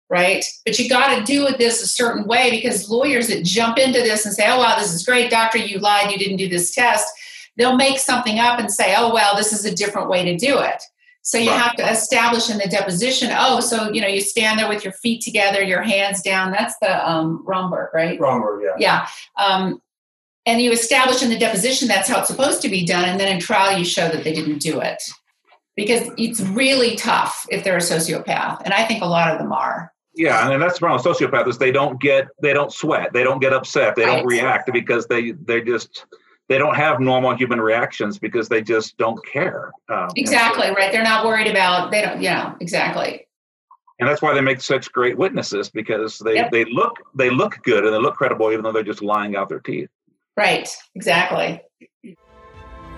right? 0.09 0.45
But 0.65 0.77
you 0.77 0.87
got 0.87 1.17
to 1.17 1.23
do 1.23 1.47
it 1.47 1.57
this 1.57 1.81
a 1.81 1.87
certain 1.87 2.25
way 2.27 2.51
because 2.51 2.89
lawyers 2.89 3.27
that 3.27 3.43
jump 3.43 3.77
into 3.77 3.99
this 3.99 4.25
and 4.25 4.35
say, 4.35 4.45
"Oh 4.47 4.59
wow, 4.59 4.77
this 4.77 4.93
is 4.93 5.05
great, 5.05 5.31
doctor, 5.31 5.57
you 5.57 5.79
lied, 5.79 6.11
you 6.11 6.17
didn't 6.17 6.37
do 6.37 6.47
this 6.47 6.73
test," 6.73 7.07
they'll 7.57 7.75
make 7.77 7.99
something 7.99 8.39
up 8.39 8.59
and 8.59 8.71
say, 8.71 8.95
oh, 8.97 9.13
well, 9.13 9.35
this 9.35 9.53
is 9.53 9.65
a 9.65 9.73
different 9.73 10.09
way 10.09 10.23
to 10.25 10.37
do 10.37 10.59
it. 10.59 10.81
So 11.21 11.39
you 11.39 11.49
right. 11.49 11.59
have 11.59 11.75
to 11.77 11.89
establish 11.89 12.51
in 12.51 12.59
the 12.59 12.67
deposition, 12.67 13.31
oh, 13.35 13.59
so, 13.59 13.91
you 13.91 13.99
know, 13.99 14.07
you 14.07 14.21
stand 14.21 14.59
there 14.59 14.69
with 14.69 14.83
your 14.83 14.93
feet 14.93 15.21
together, 15.21 15.61
your 15.63 15.81
hands 15.81 16.21
down. 16.21 16.51
That's 16.51 16.75
the 16.81 17.09
um, 17.09 17.43
Romberg, 17.47 17.89
right? 17.95 18.19
Romberg, 18.19 18.63
yeah. 18.63 19.07
Yeah. 19.37 19.43
Um, 19.43 19.81
and 20.45 20.61
you 20.61 20.71
establish 20.71 21.23
in 21.23 21.29
the 21.29 21.39
deposition 21.39 21.87
that's 21.87 22.07
how 22.07 22.19
it's 22.19 22.27
supposed 22.27 22.61
to 22.61 22.69
be 22.69 22.85
done, 22.85 23.05
and 23.05 23.19
then 23.19 23.33
in 23.33 23.39
trial 23.39 23.77
you 23.77 23.83
show 23.83 24.07
that 24.07 24.23
they 24.23 24.33
didn't 24.33 24.59
do 24.59 24.79
it 24.79 25.01
because 25.75 26.07
it's 26.17 26.39
really 26.39 26.95
tough 26.95 27.45
if 27.49 27.63
they're 27.63 27.77
a 27.77 27.79
sociopath, 27.79 28.61
and 28.63 28.73
I 28.73 28.85
think 28.85 29.01
a 29.01 29.07
lot 29.07 29.31
of 29.31 29.39
them 29.39 29.51
are. 29.51 29.91
Yeah, 30.13 30.49
and 30.49 30.61
that's 30.61 30.75
the 30.75 30.79
problem. 30.81 31.13
Sociopaths 31.13 31.47
is 31.47 31.57
they 31.57 31.71
don't 31.71 31.99
get, 31.99 32.27
they 32.41 32.53
don't 32.53 32.71
sweat, 32.71 33.11
they 33.11 33.23
don't 33.23 33.39
get 33.39 33.51
upset, 33.51 33.95
they 33.95 34.05
Right. 34.05 34.17
don't 34.17 34.25
react 34.27 34.71
because 34.71 35.07
they 35.07 35.31
they 35.31 35.61
just 35.61 36.05
they 36.47 36.57
don't 36.57 36.75
have 36.75 36.99
normal 36.99 37.35
human 37.35 37.59
reactions 37.59 38.19
because 38.19 38.47
they 38.49 38.61
just 38.61 38.97
don't 38.97 39.19
care. 39.25 39.71
Um, 39.89 39.97
and 40.03 40.09
so- 40.11 40.13
Exactly 40.21 40.69
right. 40.71 40.91
They're 40.91 41.03
not 41.03 41.25
worried 41.25 41.47
about 41.47 41.91
they 41.91 42.01
don't. 42.01 42.21
You 42.21 42.29
know 42.29 42.55
exactly. 42.61 43.27
and 43.99 44.07
that's 44.09 44.21
why 44.21 44.33
they 44.33 44.41
make 44.41 44.61
such 44.61 44.91
great 44.91 45.17
witnesses 45.17 45.69
because 45.69 46.19
they 46.19 46.35
Yep. 46.35 46.51
they 46.51 46.65
look 46.65 46.93
they 47.15 47.29
look 47.29 47.57
good 47.63 47.83
and 47.85 47.93
they 47.93 47.99
look 47.99 48.15
credible 48.15 48.51
even 48.51 48.63
though 48.63 48.71
they're 48.73 48.83
just 48.83 49.01
lying 49.01 49.35
out 49.35 49.49
their 49.49 49.59
teeth. 49.61 49.89
Right. 50.37 50.67
Exactly. 50.95 51.61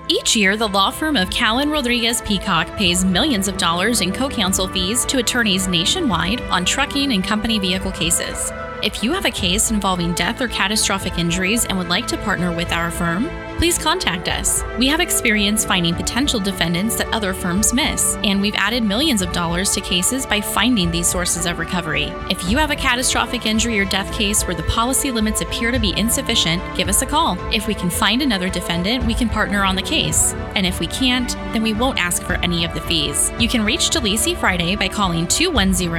Each 0.09 0.35
year, 0.37 0.55
the 0.55 0.67
law 0.69 0.89
firm 0.89 1.17
of 1.17 1.29
Cowen 1.29 1.69
Rodriguez 1.69 2.21
Peacock 2.21 2.67
pays 2.77 3.03
millions 3.03 3.49
of 3.49 3.57
dollars 3.57 3.99
in 4.01 4.11
co 4.13 4.29
counsel 4.29 4.67
fees 4.67 5.05
to 5.05 5.17
attorneys 5.19 5.67
nationwide 5.67 6.39
on 6.43 6.63
trucking 6.63 7.11
and 7.11 7.23
company 7.23 7.59
vehicle 7.59 7.91
cases. 7.91 8.51
If 8.83 9.03
you 9.03 9.11
have 9.13 9.25
a 9.25 9.31
case 9.31 9.71
involving 9.71 10.13
death 10.13 10.39
or 10.39 10.47
catastrophic 10.47 11.17
injuries 11.17 11.65
and 11.65 11.79
would 11.79 11.89
like 11.89 12.05
to 12.07 12.17
partner 12.17 12.55
with 12.55 12.71
our 12.71 12.91
firm, 12.91 13.25
please 13.57 13.77
contact 13.77 14.29
us. 14.29 14.63
We 14.77 14.87
have 14.87 14.99
experience 14.99 15.65
finding 15.65 15.95
potential 15.95 16.39
defendants 16.39 16.95
that 16.97 17.13
other 17.13 17.33
firms 17.33 17.73
miss, 17.73 18.15
and 18.23 18.39
we've 18.39 18.55
added 18.55 18.83
millions 18.83 19.21
of 19.21 19.31
dollars 19.31 19.71
to 19.71 19.81
cases 19.81 20.25
by 20.25 20.41
finding 20.41 20.91
these 20.91 21.07
sources 21.07 21.45
of 21.45 21.57
recovery. 21.57 22.13
If 22.29 22.47
you 22.49 22.57
have 22.57 22.69
a 22.69 22.75
catastrophic 22.75 23.45
injury 23.45 23.79
or 23.79 23.85
death 23.85 24.13
case 24.13 24.45
where 24.45 24.55
the 24.55 24.63
policy 24.63 25.09
limits 25.09 25.41
appear 25.41 25.71
to 25.71 25.79
be 25.79 25.97
insufficient, 25.97 26.61
give 26.75 26.87
us 26.87 27.01
a 27.01 27.05
call. 27.05 27.37
If 27.51 27.67
we 27.67 27.73
can 27.73 27.89
find 27.89 28.21
another 28.21 28.49
defendant, 28.49 29.05
we 29.05 29.15
can 29.15 29.27
partner 29.27 29.63
on 29.63 29.75
the 29.75 29.81
case. 29.81 30.33
And 30.55 30.65
if 30.65 30.79
we 30.79 30.87
can't, 30.87 31.33
then 31.53 31.63
we 31.63 31.73
won't 31.73 31.99
ask 31.99 32.21
for 32.23 32.33
any 32.35 32.63
of 32.63 32.73
the 32.73 32.81
fees. 32.81 33.31
You 33.39 33.47
can 33.47 33.65
reach 33.65 33.89
Delisi 33.89 34.37
Friday 34.37 34.75
by 34.75 34.87
calling 34.87 35.27
210 35.27 35.89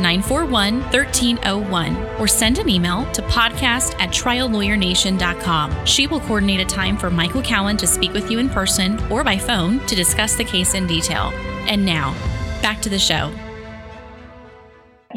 941 0.00 0.80
1301 0.82 1.96
or 2.20 2.28
send 2.28 2.58
an 2.58 2.68
email 2.68 3.10
to 3.12 3.22
podcast 3.22 3.98
at 3.98 4.10
triallawyernation.com. 4.10 5.84
She 5.84 6.06
will 6.06 6.20
coordinate 6.20 6.60
a 6.60 6.64
time 6.64 6.96
for 6.96 7.07
Michael 7.10 7.42
Cowen 7.42 7.76
to 7.76 7.86
speak 7.86 8.12
with 8.12 8.30
you 8.30 8.38
in 8.38 8.48
person 8.48 9.00
or 9.10 9.24
by 9.24 9.36
phone 9.36 9.78
to 9.86 9.94
discuss 9.94 10.36
the 10.36 10.44
case 10.44 10.74
in 10.74 10.86
detail. 10.86 11.32
And 11.66 11.84
now, 11.84 12.12
back 12.62 12.80
to 12.82 12.88
the 12.88 12.98
show. 12.98 13.32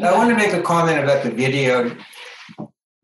I 0.02 0.12
want 0.16 0.30
to 0.30 0.36
make 0.36 0.52
a 0.52 0.62
comment 0.62 1.02
about 1.02 1.22
the 1.22 1.30
video. 1.30 1.94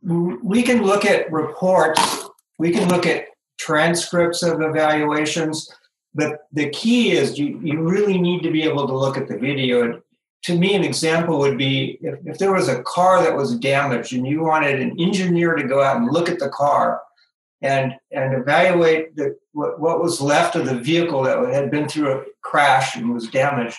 We 0.02 0.62
can 0.62 0.82
look 0.82 1.04
at 1.04 1.30
reports, 1.30 2.28
we 2.58 2.70
can 2.70 2.88
look 2.88 3.06
at 3.06 3.26
transcripts 3.58 4.42
of 4.42 4.62
evaluations, 4.62 5.70
but 6.14 6.46
the 6.52 6.70
key 6.70 7.12
is 7.12 7.38
you, 7.38 7.60
you 7.62 7.80
really 7.80 8.18
need 8.18 8.42
to 8.42 8.50
be 8.50 8.62
able 8.62 8.86
to 8.86 8.96
look 8.96 9.16
at 9.16 9.28
the 9.28 9.36
video. 9.36 9.82
And 9.84 10.02
to 10.44 10.56
me, 10.56 10.74
an 10.74 10.84
example 10.84 11.38
would 11.40 11.58
be 11.58 11.98
if, 12.00 12.18
if 12.24 12.38
there 12.38 12.52
was 12.52 12.68
a 12.68 12.82
car 12.82 13.22
that 13.22 13.36
was 13.36 13.56
damaged 13.58 14.12
and 14.14 14.26
you 14.26 14.42
wanted 14.42 14.80
an 14.80 14.98
engineer 14.98 15.54
to 15.54 15.64
go 15.64 15.82
out 15.82 15.98
and 15.98 16.10
look 16.10 16.28
at 16.28 16.38
the 16.38 16.48
car 16.48 17.02
and, 17.62 17.94
and 18.12 18.34
evaluate 18.34 19.16
the, 19.16 19.36
what, 19.52 19.80
what 19.80 20.00
was 20.00 20.20
left 20.20 20.56
of 20.56 20.66
the 20.66 20.78
vehicle 20.78 21.22
that 21.24 21.38
had 21.52 21.70
been 21.70 21.88
through 21.88 22.12
a 22.12 22.24
crash 22.42 22.96
and 22.96 23.12
was 23.12 23.28
damaged 23.28 23.78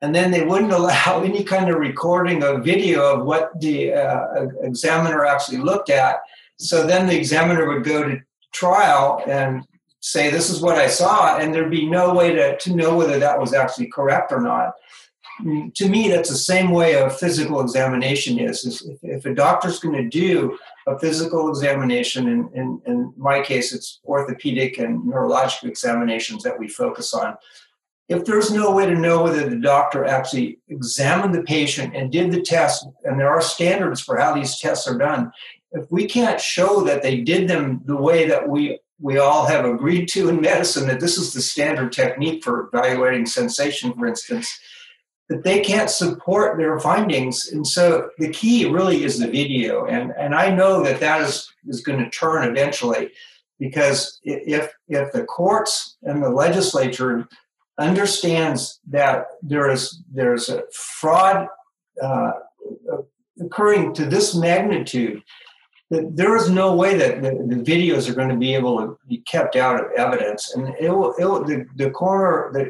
and 0.00 0.14
then 0.14 0.30
they 0.30 0.44
wouldn't 0.44 0.72
allow 0.80 1.22
any 1.22 1.44
kind 1.44 1.70
of 1.70 1.78
recording 1.78 2.42
of 2.42 2.64
video 2.64 3.16
of 3.16 3.24
what 3.24 3.50
the 3.60 3.92
uh, 3.92 4.46
examiner 4.62 5.24
actually 5.24 5.58
looked 5.58 5.90
at. 5.90 6.20
So 6.58 6.86
then 6.86 7.06
the 7.06 7.16
examiner 7.16 7.66
would 7.68 7.84
go 7.84 8.02
to 8.02 8.20
trial 8.52 9.22
and 9.26 9.64
say, 10.00 10.30
"This 10.30 10.50
is 10.50 10.60
what 10.60 10.76
I 10.76 10.88
saw," 10.88 11.38
and 11.38 11.54
there'd 11.54 11.70
be 11.70 11.88
no 11.88 12.14
way 12.14 12.34
to, 12.34 12.56
to 12.58 12.74
know 12.74 12.96
whether 12.96 13.18
that 13.18 13.38
was 13.38 13.54
actually 13.54 13.88
correct 13.88 14.32
or 14.32 14.40
not. 14.40 14.72
Mm, 15.42 15.72
To 15.74 15.88
me, 15.88 16.08
that's 16.08 16.30
the 16.30 16.36
same 16.36 16.70
way 16.70 16.94
a 16.94 17.10
physical 17.10 17.60
examination 17.60 18.38
is. 18.40 18.90
if 19.02 19.24
a 19.24 19.34
doctor's 19.34 19.78
going 19.78 19.94
to 19.94 20.08
do 20.08 20.58
a 20.88 20.98
physical 20.98 21.48
examination, 21.48 22.28
in, 22.28 22.50
in, 22.54 22.80
in 22.86 23.12
my 23.16 23.42
case, 23.42 23.72
it's 23.72 24.00
orthopedic 24.04 24.78
and 24.78 25.02
neurologic 25.02 25.64
examinations 25.64 26.42
that 26.42 26.58
we 26.58 26.66
focus 26.66 27.12
on. 27.12 27.36
If 28.08 28.24
there's 28.24 28.50
no 28.50 28.74
way 28.74 28.86
to 28.86 28.94
know 28.94 29.22
whether 29.22 29.48
the 29.48 29.56
doctor 29.56 30.06
actually 30.06 30.60
examined 30.68 31.34
the 31.34 31.42
patient 31.42 31.94
and 31.94 32.10
did 32.10 32.32
the 32.32 32.40
test, 32.40 32.86
and 33.04 33.20
there 33.20 33.28
are 33.28 33.42
standards 33.42 34.00
for 34.00 34.16
how 34.16 34.34
these 34.34 34.58
tests 34.58 34.88
are 34.88 34.96
done, 34.96 35.30
if 35.72 35.84
we 35.90 36.06
can't 36.06 36.40
show 36.40 36.82
that 36.84 37.02
they 37.02 37.20
did 37.20 37.48
them 37.48 37.82
the 37.84 37.96
way 37.96 38.26
that 38.26 38.48
we 38.48 38.78
we 39.00 39.18
all 39.18 39.46
have 39.46 39.64
agreed 39.64 40.06
to 40.08 40.28
in 40.28 40.40
medicine, 40.40 40.88
that 40.88 40.98
this 40.98 41.18
is 41.18 41.32
the 41.32 41.40
standard 41.40 41.92
technique 41.92 42.42
for 42.42 42.68
evaluating 42.72 43.24
sensation, 43.26 43.92
for 43.94 44.06
instance, 44.06 44.48
that 45.28 45.44
they 45.44 45.60
can't 45.60 45.90
support 45.90 46.56
their 46.56 46.78
findings. 46.80 47.48
And 47.52 47.66
so 47.66 48.08
the 48.18 48.30
key 48.30 48.68
really 48.68 49.04
is 49.04 49.18
the 49.18 49.26
video. 49.26 49.86
And, 49.86 50.12
and 50.18 50.34
I 50.34 50.50
know 50.50 50.82
that 50.82 51.00
that 51.00 51.20
is, 51.20 51.52
is 51.66 51.82
going 51.82 51.98
to 51.98 52.10
turn 52.10 52.48
eventually 52.48 53.10
because 53.58 54.20
if, 54.24 54.72
if 54.88 55.12
the 55.12 55.24
courts 55.24 55.96
and 56.02 56.22
the 56.22 56.30
legislature 56.30 57.28
understands 57.78 58.80
that 58.88 59.26
there 59.42 59.70
is 59.70 60.02
there's 60.12 60.48
a 60.48 60.62
fraud 60.72 61.46
uh, 62.02 62.32
occurring 63.40 63.94
to 63.94 64.04
this 64.04 64.34
magnitude 64.34 65.22
that 65.90 66.16
there 66.16 66.36
is 66.36 66.50
no 66.50 66.74
way 66.74 66.96
that 66.96 67.22
the, 67.22 67.30
the 67.30 67.62
videos 67.62 68.10
are 68.10 68.14
going 68.14 68.28
to 68.28 68.36
be 68.36 68.54
able 68.54 68.78
to 68.78 68.98
be 69.08 69.18
kept 69.18 69.54
out 69.54 69.80
of 69.80 69.90
evidence 69.96 70.54
and 70.54 70.74
it 70.80 70.90
will, 70.90 71.14
it 71.14 71.24
will 71.24 71.44
the, 71.44 71.64
the 71.76 71.90
corner 71.90 72.50
the, 72.52 72.62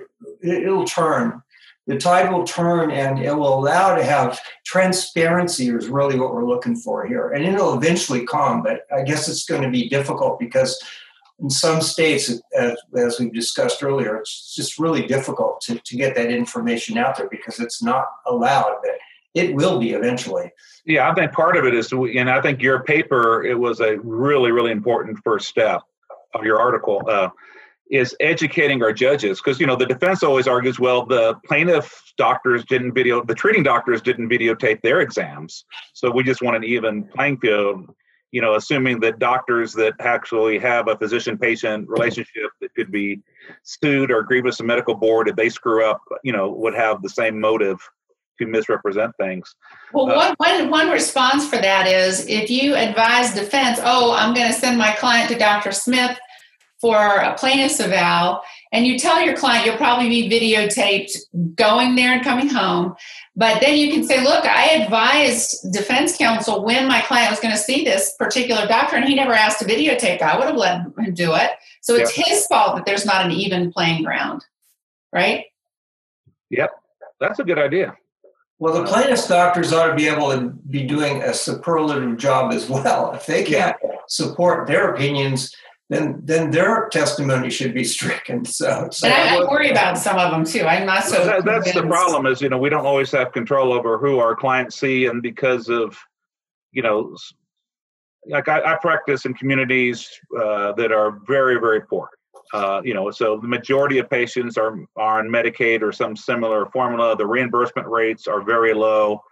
it, 0.47 0.65
it'll 0.65 0.85
turn 0.85 1.43
the 1.89 1.99
tide 1.99 2.31
will 2.31 2.45
turn 2.45 2.93
and 2.93 3.19
it 3.19 3.35
will 3.35 3.59
allow 3.59 3.97
to 3.97 4.05
have 4.05 4.39
transparency 4.65 5.69
is 5.69 5.89
really 5.89 6.19
what 6.19 6.33
we're 6.33 6.47
looking 6.47 6.77
for 6.77 7.07
here 7.07 7.31
and 7.31 7.45
it'll 7.45 7.77
eventually 7.77 8.25
come 8.25 8.63
but 8.63 8.83
i 8.93 9.03
guess 9.03 9.29
it's 9.29 9.45
going 9.45 9.63
to 9.63 9.71
be 9.71 9.89
difficult 9.89 10.39
because 10.39 10.81
in 11.41 11.51
some 11.51 11.81
states, 11.81 12.33
as, 12.57 12.77
as 12.97 13.21
we've 13.21 13.33
discussed 13.33 13.83
earlier, 13.83 14.17
it's 14.17 14.55
just 14.55 14.79
really 14.79 15.07
difficult 15.07 15.61
to, 15.63 15.79
to 15.79 15.97
get 15.97 16.17
that 16.17 16.31
information 16.31 16.99
out 16.99 17.17
there 17.17 17.29
because 17.29 17.61
it's 17.61 17.83
not 17.83 18.07
allowed, 18.27 18.79
but 18.83 18.99
it 19.35 19.55
will 19.55 19.79
be 19.79 19.93
eventually. 19.93 20.51
Yeah, 20.85 21.09
I 21.09 21.15
think 21.15 21.33
part 21.33 21.57
of 21.57 21.65
it 21.65 21.75
is, 21.75 21.93
and 21.93 22.29
I 22.29 22.41
think 22.41 22.61
your 22.61 22.83
paper 22.83 23.45
it 23.45 23.59
was 23.59 23.81
a 23.81 23.99
really 24.01 24.51
really 24.51 24.73
important 24.73 25.19
first 25.23 25.49
step 25.49 25.83
of 26.35 26.45
your 26.45 26.59
article. 26.59 27.03
Uh, 27.07 27.29
is 27.91 28.15
educating 28.21 28.83
our 28.83 28.93
judges 28.93 29.41
because 29.41 29.59
you 29.59 29.67
know 29.67 29.77
the 29.77 29.87
defense 29.87 30.23
always 30.23 30.47
argues 30.47 30.79
well 30.79 31.07
the 31.07 31.35
plaintiff 31.47 32.13
doctors 32.17 32.65
didn't 32.65 32.93
video 32.93 33.25
the 33.25 33.35
treating 33.35 33.63
doctors 33.63 34.03
didn't 34.03 34.29
videotape 34.29 34.81
their 34.83 35.01
exams 35.01 35.65
so 35.95 36.11
we 36.11 36.23
just 36.23 36.43
want 36.43 36.57
an 36.57 36.65
even 36.65 37.05
playing 37.05 37.39
field 37.39 37.89
you 38.31 38.41
know 38.41 38.55
assuming 38.55 39.01
that 39.01 39.19
doctors 39.19 39.73
that 39.73 39.95
actually 40.01 40.59
have 40.59 40.89
a 40.89 40.97
physician 40.99 41.39
patient 41.39 41.89
relationship 41.89 42.51
that 42.61 42.75
could 42.75 42.91
be 42.93 43.21
sued 43.63 44.11
or 44.11 44.23
grievous 44.23 44.59
to 44.59 44.65
medical 44.65 44.95
board 44.95 45.29
if 45.29 45.37
they 45.37 45.49
screw 45.49 45.85
up 45.85 46.03
you 46.23 46.33
know 46.33 46.51
would 46.51 46.75
have 46.75 47.01
the 47.03 47.09
same 47.09 47.41
motive 47.41 47.79
to 48.39 48.47
misrepresent 48.47 49.13
things 49.19 49.57
Well, 49.93 50.11
Uh, 50.11 50.35
one, 50.39 50.61
one, 50.61 50.71
one 50.71 50.91
response 50.91 51.49
for 51.49 51.57
that 51.57 51.89
is 51.89 52.25
if 52.29 52.49
you 52.51 52.77
advise 52.77 53.35
defense, 53.35 53.81
oh, 53.83 54.15
I'm 54.15 54.33
going 54.33 54.47
to 54.47 54.53
send 54.53 54.79
my 54.79 54.93
client 54.93 55.29
to 55.31 55.37
Dr. 55.37 55.73
Smith 55.73 56.17
for 56.81 56.97
a 56.97 57.35
plaintiff's 57.37 57.81
eval, 57.81 58.41
and 58.73 58.87
you 58.87 58.99
tell 58.99 59.21
your 59.21 59.37
client 59.37 59.67
you'll 59.67 59.77
probably 59.77 60.09
be 60.09 60.29
videotaped 60.29 61.11
going 61.57 61.97
there 61.97 62.13
and 62.13 62.23
coming 62.23 62.49
home, 62.49 62.95
but 63.35 63.61
then 63.61 63.77
you 63.77 63.93
can 63.93 64.05
say, 64.05 64.23
look, 64.23 64.45
I 64.45 64.71
advised 64.71 65.73
defense 65.73 66.17
counsel 66.17 66.65
when 66.65 66.87
my 66.87 67.01
client 67.01 67.31
was 67.31 67.41
going 67.41 67.55
to 67.55 67.61
see 67.61 67.85
this 67.85 68.15
particular 68.17 68.67
doctor, 68.67 68.97
and 68.97 69.05
he 69.05 69.15
never 69.15 69.33
asked 69.33 69.59
to 69.61 69.65
videotape. 69.65 70.23
I 70.23 70.37
would 70.39 70.47
have 70.47 70.57
let 70.57 70.81
him 70.83 71.15
do 71.15 71.35
it. 71.35 71.51
So 71.81 71.95
it's 71.97 72.17
Yep. 72.17 72.27
his 72.27 72.47
fault 72.47 72.77
that 72.77 72.87
there's 72.87 73.07
not 73.07 73.25
an 73.25 73.33
even 73.33 73.73
playing 73.73 74.05
ground, 74.05 74.45
right? 75.13 75.47
yep 76.51 76.71
that's 77.21 77.39
a 77.41 77.45
good 77.45 77.59
idea 77.59 77.95
Well, 78.59 78.73
the 78.75 78.83
uh, 78.83 78.87
plaintiff's 78.87 79.29
doctors 79.29 79.73
ought 79.73 79.89
to 79.89 79.95
be 79.95 80.09
able 80.09 80.31
to 80.31 80.51
be 80.71 80.85
doing 80.87 81.23
a 81.23 81.35
superlative 81.35 82.17
job 82.17 82.53
as 82.53 82.69
well. 82.71 83.13
If 83.13 83.27
they 83.27 83.45
can't 83.45 83.77
support 84.09 84.67
their 84.67 84.93
opinions, 84.95 85.55
then 85.91 86.21
then 86.23 86.51
their 86.51 86.89
testimony 86.91 87.51
should 87.51 87.73
be 87.73 87.85
stricken. 87.85 88.45
So, 88.45 88.89
so 88.93 89.07
And 89.07 89.15
I, 89.15 89.37
I 89.37 89.51
worry 89.51 89.71
about 89.71 89.97
some 89.97 90.19
of 90.19 90.31
them 90.31 90.45
too. 90.45 90.67
I'm 90.67 90.87
not 90.87 91.05
so. 91.05 91.25
That, 91.25 91.45
that's 91.45 91.73
the 91.73 91.83
problem 91.83 92.27
is 92.27 92.43
you 92.43 92.49
know 92.49 92.59
we 92.59 92.69
don't 92.69 92.85
always 92.85 93.11
have 93.13 93.33
control 93.33 93.73
over 93.73 93.99
who 93.99 94.19
our 94.19 94.37
clients 94.37 94.77
see 94.79 95.07
and 95.07 95.23
because 95.23 95.69
of 95.69 95.97
you 96.73 96.83
know 96.83 97.17
like 98.27 98.49
i, 98.49 98.61
I 98.73 98.77
practice 98.77 99.25
in 99.25 99.33
communities 99.33 100.07
uh, 100.39 100.73
that 100.73 100.93
are 100.93 101.21
very 101.27 101.59
very 101.59 101.81
poor 101.81 102.11
uh, 102.53 102.83
you 102.85 102.93
know 102.93 103.11
so 103.11 103.39
the 103.39 103.49
majority 103.49 103.97
of 103.99 104.11
patients 104.11 104.59
are 104.59 104.79
are 104.97 105.21
on 105.21 105.29
medicaid 105.29 105.81
or 105.81 105.93
some 105.93 106.15
similar 106.15 106.67
formula 106.67 107.17
the 107.17 107.27
reimbursement 107.27 107.89
rates 107.89 108.27
are 108.27 108.43
very 108.43 108.75
low 108.75 109.23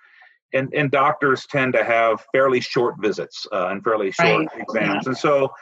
and, 0.54 0.72
and 0.72 0.90
doctors 0.90 1.44
tend 1.44 1.74
to 1.74 1.84
have 1.84 2.24
fairly 2.32 2.60
short 2.60 2.94
visits 2.98 3.46
uh, 3.52 3.68
and 3.68 3.84
fairly 3.84 4.10
short 4.12 4.46
Right. 4.54 4.62
exams 4.62 5.06
and 5.06 5.16
so 5.16 5.52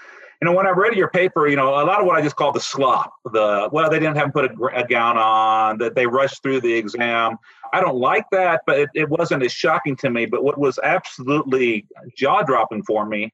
you 0.41 0.47
know, 0.47 0.53
when 0.53 0.67
I 0.67 0.71
read 0.71 0.95
your 0.97 1.09
paper, 1.11 1.47
you 1.47 1.57
know, 1.57 1.69
a 1.69 1.85
lot 1.85 2.01
of 2.01 2.07
what 2.07 2.17
I 2.17 2.23
just 2.23 2.37
call 2.37 2.53
the 2.53 2.61
slop, 2.61 3.15
the 3.33 3.69
well, 3.73 3.89
they 3.91 3.99
didn't 3.99 4.17
have 4.17 4.33
put 4.33 4.51
a, 4.51 4.65
a 4.75 4.87
gown 4.87 5.17
on, 5.17 5.79
that 5.79 5.95
they 5.95 6.07
rushed 6.07 6.43
through 6.43 6.61
the 6.61 6.73
exam. 6.73 7.37
I 7.73 7.81
don't 7.81 7.97
like 7.97 8.25
that, 8.31 8.63
but 8.67 8.79
it, 8.79 8.91
it 8.95 9.09
wasn't 9.09 9.43
as 9.43 9.53
shocking 9.53 9.97
to 9.97 10.11
me. 10.11 10.27
But 10.27 10.45
what 10.45 10.59
was 10.59 10.79
absolutely 10.83 11.87
jaw 12.17 12.43
dropping 12.43 12.83
for 12.85 13.07
me 13.07 13.33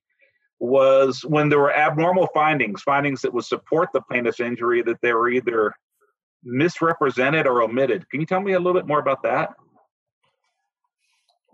was 0.58 1.24
when 1.24 1.48
there 1.48 1.58
were 1.58 1.72
abnormal 1.72 2.28
findings, 2.34 2.82
findings 2.82 3.22
that 3.22 3.32
would 3.32 3.44
support 3.44 3.88
the 3.92 4.02
plaintiff's 4.02 4.40
injury, 4.40 4.82
that 4.82 5.00
they 5.00 5.12
were 5.12 5.30
either 5.30 5.74
misrepresented 6.44 7.46
or 7.46 7.62
omitted. 7.62 8.08
Can 8.10 8.20
you 8.20 8.26
tell 8.26 8.40
me 8.40 8.52
a 8.52 8.58
little 8.58 8.78
bit 8.78 8.86
more 8.86 9.00
about 9.00 9.22
that? 9.22 9.54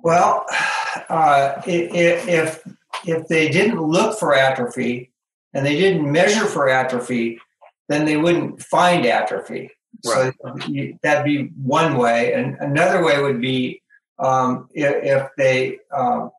Well, 0.03 0.45
uh, 1.09 1.63
if 1.67 2.67
if 3.07 3.29
they 3.29 3.49
didn't 3.49 3.81
look 3.81 4.19
for 4.19 4.35
atrophy 4.35 5.13
and 5.57 5.65
they 5.65 5.75
didn't 5.75 6.13
measure 6.13 6.45
for 6.45 6.69
atrophy, 6.69 7.41
then 7.89 8.05
they 8.05 8.19
wouldn't 8.19 8.63
find 8.63 9.07
atrophy. 9.07 9.71
Right. 10.05 10.35
So 10.43 10.69
you, 10.69 10.99
that'd 11.03 11.25
be 11.25 11.47
one 11.63 11.97
way, 11.97 12.35
and 12.35 12.57
another 12.61 13.03
way 13.03 13.23
would 13.23 13.41
be 13.41 13.83
um, 14.19 14.69
if, 14.75 15.03
if, 15.03 15.29
they 15.39 15.79
um, 15.97 16.31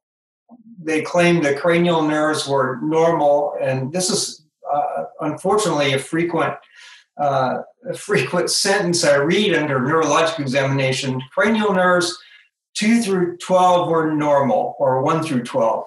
they 0.79 1.01
claim 1.01 1.41
the 1.41 1.55
cranial 1.55 2.03
nerves 2.03 2.47
were 2.47 2.79
normal, 2.83 3.55
and 3.59 3.91
this 3.91 4.11
is 4.11 4.45
uh, 4.71 5.05
unfortunately 5.21 5.93
a 5.93 5.99
frequent 5.99 6.53
uh, 7.19 7.57
a 7.89 7.95
frequent 7.95 8.51
sentence 8.65 9.03
I 9.03 9.15
read 9.15 9.55
under 9.55 9.79
neurologic 9.79 10.39
examination. 10.39 11.19
Cranial 11.31 11.73
nerves 11.73 12.15
two 12.75 13.01
through 13.01 13.37
twelve 13.37 13.89
were 13.89 14.13
normal, 14.13 14.75
or 14.77 15.01
one 15.01 15.23
through 15.23 15.43
twelve 15.43 15.85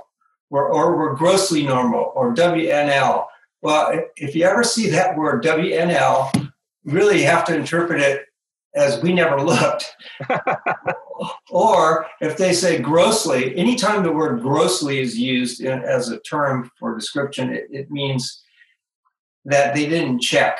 or, 0.50 0.68
or 0.68 0.96
were 0.96 1.14
grossly 1.14 1.64
normal 1.64 2.12
or 2.14 2.34
WNL. 2.34 3.26
Well, 3.62 4.04
if 4.16 4.34
you 4.34 4.44
ever 4.44 4.64
see 4.64 4.88
that 4.90 5.16
word 5.16 5.44
WNL, 5.44 6.50
really 6.84 7.20
you 7.20 7.26
have 7.26 7.44
to 7.46 7.56
interpret 7.56 8.00
it 8.00 8.26
as 8.74 9.02
we 9.02 9.12
never 9.12 9.40
looked. 9.40 9.94
or 11.50 12.06
if 12.20 12.36
they 12.36 12.52
say 12.52 12.78
grossly, 12.78 13.56
anytime 13.56 14.02
the 14.02 14.12
word 14.12 14.42
grossly 14.42 15.00
is 15.00 15.18
used 15.18 15.60
in, 15.60 15.82
as 15.82 16.08
a 16.08 16.20
term 16.20 16.70
for 16.78 16.94
description, 16.94 17.52
it, 17.52 17.66
it 17.70 17.90
means 17.90 18.42
that 19.44 19.74
they 19.74 19.88
didn't 19.88 20.20
check. 20.20 20.58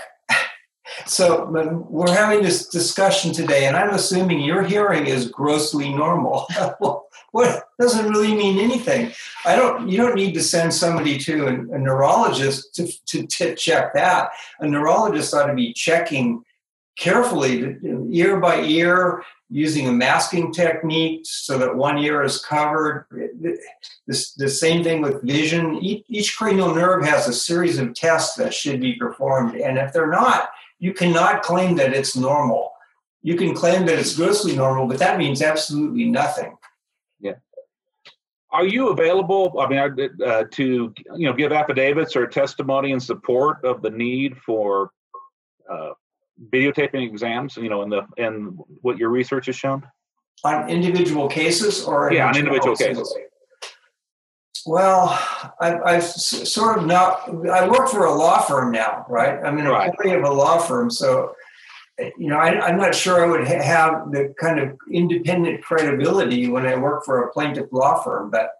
So 1.07 1.47
we're 1.89 2.13
having 2.13 2.43
this 2.43 2.69
discussion 2.69 3.33
today, 3.33 3.67
and 3.67 3.77
I'm 3.77 3.95
assuming 3.95 4.41
your 4.41 4.63
hearing 4.63 5.07
is 5.07 5.29
grossly 5.29 5.93
normal. 5.93 6.47
what 7.33 7.69
doesn't 7.79 8.11
really 8.11 8.35
mean 8.35 8.59
anything. 8.59 9.13
I 9.45 9.57
don't. 9.57 9.89
You 9.89 9.97
don't 9.97 10.17
need 10.17 10.35
to 10.35 10.43
send 10.43 10.73
somebody 10.75 11.19
to 11.19 11.47
a, 11.47 11.53
a 11.75 11.79
neurologist 11.79 12.75
to, 12.77 12.91
to, 13.07 13.27
to 13.27 13.55
check 13.55 13.95
that. 13.95 14.31
A 14.61 14.67
neurologist 14.67 15.35
ought 15.35 15.47
to 15.47 15.55
be 15.55 15.73
checking 15.73 16.45
carefully, 16.99 17.77
ear 18.11 18.39
by 18.39 18.61
ear, 18.61 19.23
using 19.49 19.89
a 19.89 19.93
masking 19.93 20.53
technique 20.53 21.23
so 21.25 21.59
that 21.59 21.75
one 21.75 21.99
ear 21.99 22.23
is 22.23 22.45
covered. 22.45 23.07
This, 24.07 24.35
the 24.35 24.49
same 24.49 24.85
thing 24.85 25.01
with 25.01 25.23
vision. 25.23 25.77
Each, 25.83 26.05
each 26.09 26.37
cranial 26.37 26.75
nerve 26.75 27.05
has 27.05 27.27
a 27.27 27.33
series 27.33 27.79
of 27.79 27.95
tests 27.95 28.37
that 28.37 28.53
should 28.53 28.81
be 28.81 28.95
performed, 28.95 29.57
and 29.57 29.79
if 29.79 29.93
they're 29.93 30.11
not, 30.11 30.51
you 30.81 30.93
cannot 30.93 31.43
claim 31.43 31.77
that 31.77 31.93
it's 31.93 32.17
normal. 32.17 32.73
You 33.23 33.37
can 33.37 33.55
claim 33.55 33.87
that 33.87 33.99
it's 33.99 34.17
grossly 34.17 34.57
normal, 34.57 34.87
but 34.87 34.99
that 34.99 35.19
means 35.19 35.43
absolutely 35.43 36.07
nothing. 36.07 36.57
Yeah. 37.21 37.35
Are 38.51 38.67
you 38.67 38.89
available? 38.89 39.61
I 39.61 39.69
mean, 39.69 40.11
uh, 40.25 40.45
to 40.51 40.65
you 40.65 41.27
know, 41.27 41.35
give 41.35 41.53
affidavits 41.53 42.17
or 42.17 42.27
testimony 42.27 42.93
in 42.93 42.99
support 42.99 43.65
of 43.65 43.83
the 43.83 43.91
need 43.91 44.39
for 44.39 44.91
uh, 45.71 45.91
videotaping 46.51 47.07
exams? 47.07 47.57
You 47.57 47.69
know, 47.69 47.83
in 47.83 47.91
the 47.91 48.07
in 48.17 48.59
what 48.81 48.97
your 48.97 49.11
research 49.11 49.47
has 49.47 49.57
shown 49.57 49.87
on 50.43 50.71
individual 50.71 51.29
cases, 51.29 51.85
or 51.85 52.11
yeah, 52.13 52.29
on 52.29 52.37
individual 52.37 52.75
cases. 52.75 53.15
Well, 54.67 55.19
I've, 55.61 55.83
I've, 55.83 56.05
sort 56.05 56.79
of 56.79 56.87
not. 56.87 57.29
I 57.49 57.69
work 57.69 57.89
for 57.89 58.05
a 58.05 58.15
law 58.15 58.41
firm 58.41 58.73
now, 58.73 59.07
right? 59.09 59.39
I'm 59.45 59.59
an 59.59 59.67
right. 59.67 59.89
employee 59.89 60.15
of 60.17 60.25
a 60.25 60.31
law 60.31 60.59
firm, 60.59 60.91
so 60.91 61.35
eh, 61.99 62.11
you 62.19 62.29
know, 62.29 62.37
I, 62.37 62.69
am 62.69 62.79
not 62.79 62.95
sure 62.95 63.25
I 63.25 63.29
would 63.29 63.47
ha- 63.47 63.63
have 63.63 64.11
the 64.13 64.35
kind 64.39 64.59
of 64.61 64.77
independent 64.91 65.63
credibility 65.63 66.49
when 66.49 66.67
I 66.67 66.77
work 66.77 67.05
for 67.05 67.25
a 67.25 67.33
plaintiff 67.33 67.73
law 67.73 68.03
firm. 68.03 68.31
But 68.31 68.51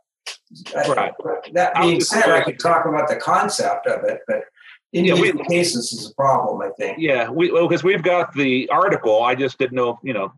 right. 0.75 1.13
I, 1.25 1.51
that 1.53 1.75
being 1.81 2.01
said, 2.01 2.29
I 2.31 2.43
could 2.43 2.59
talk 2.59 2.87
about 2.87 3.09
the 3.09 3.17
concept 3.17 3.87
of 3.87 4.05
it, 4.05 4.21
but 4.27 4.45
individual 4.93 5.27
yeah, 5.27 5.47
we, 5.49 5.57
cases 5.57 5.93
is 5.93 6.11
a 6.11 6.15
problem, 6.15 6.63
I 6.63 6.71
think. 6.71 6.99
Yeah, 6.99 7.31
we, 7.31 7.53
well, 7.53 7.69
because 7.69 7.85
we've 7.85 8.03
got 8.03 8.33
the 8.35 8.69
article. 8.71 9.23
I 9.23 9.35
just 9.35 9.59
didn't 9.59 9.77
know, 9.77 9.99
you 10.03 10.13
know, 10.13 10.33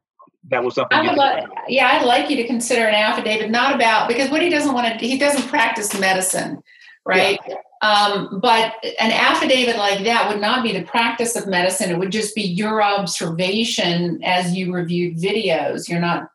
that 0.49 0.65
was 0.65 0.75
something. 0.75 0.99
I 0.99 1.03
would 1.03 1.17
like, 1.17 1.45
yeah, 1.69 1.89
I'd 1.89 2.05
like 2.05 2.29
you 2.29 2.37
to 2.37 2.47
consider 2.47 2.87
an 2.87 2.95
affidavit, 2.95 3.51
not 3.51 3.75
about 3.75 4.09
because 4.09 4.31
what 4.31 4.43
he 4.43 4.49
doesn't 4.49 4.75
want 4.75 4.99
to, 4.99 5.07
he 5.07 5.19
doesn't 5.19 5.49
practice 5.49 5.99
medicine, 5.99 6.63
right? 7.05 7.39
Yeah. 7.49 7.57
Um, 7.83 8.39
but 8.41 8.75
an 9.01 9.11
affidavit 9.11 9.77
like 9.77 10.05
that 10.05 10.29
would 10.29 10.41
not 10.41 10.63
be 10.63 10.73
the 10.73 10.85
practice 10.85 11.35
of 11.35 11.49
medicine. 11.49 11.91
It 11.91 11.99
would 11.99 12.13
just 12.13 12.35
be 12.35 12.43
your 12.43 12.83
observation 12.83 14.23
as 14.23 14.55
you 14.55 14.73
reviewed 14.73 15.17
videos. 15.17 15.89
You're 15.89 16.01
not 16.01 16.29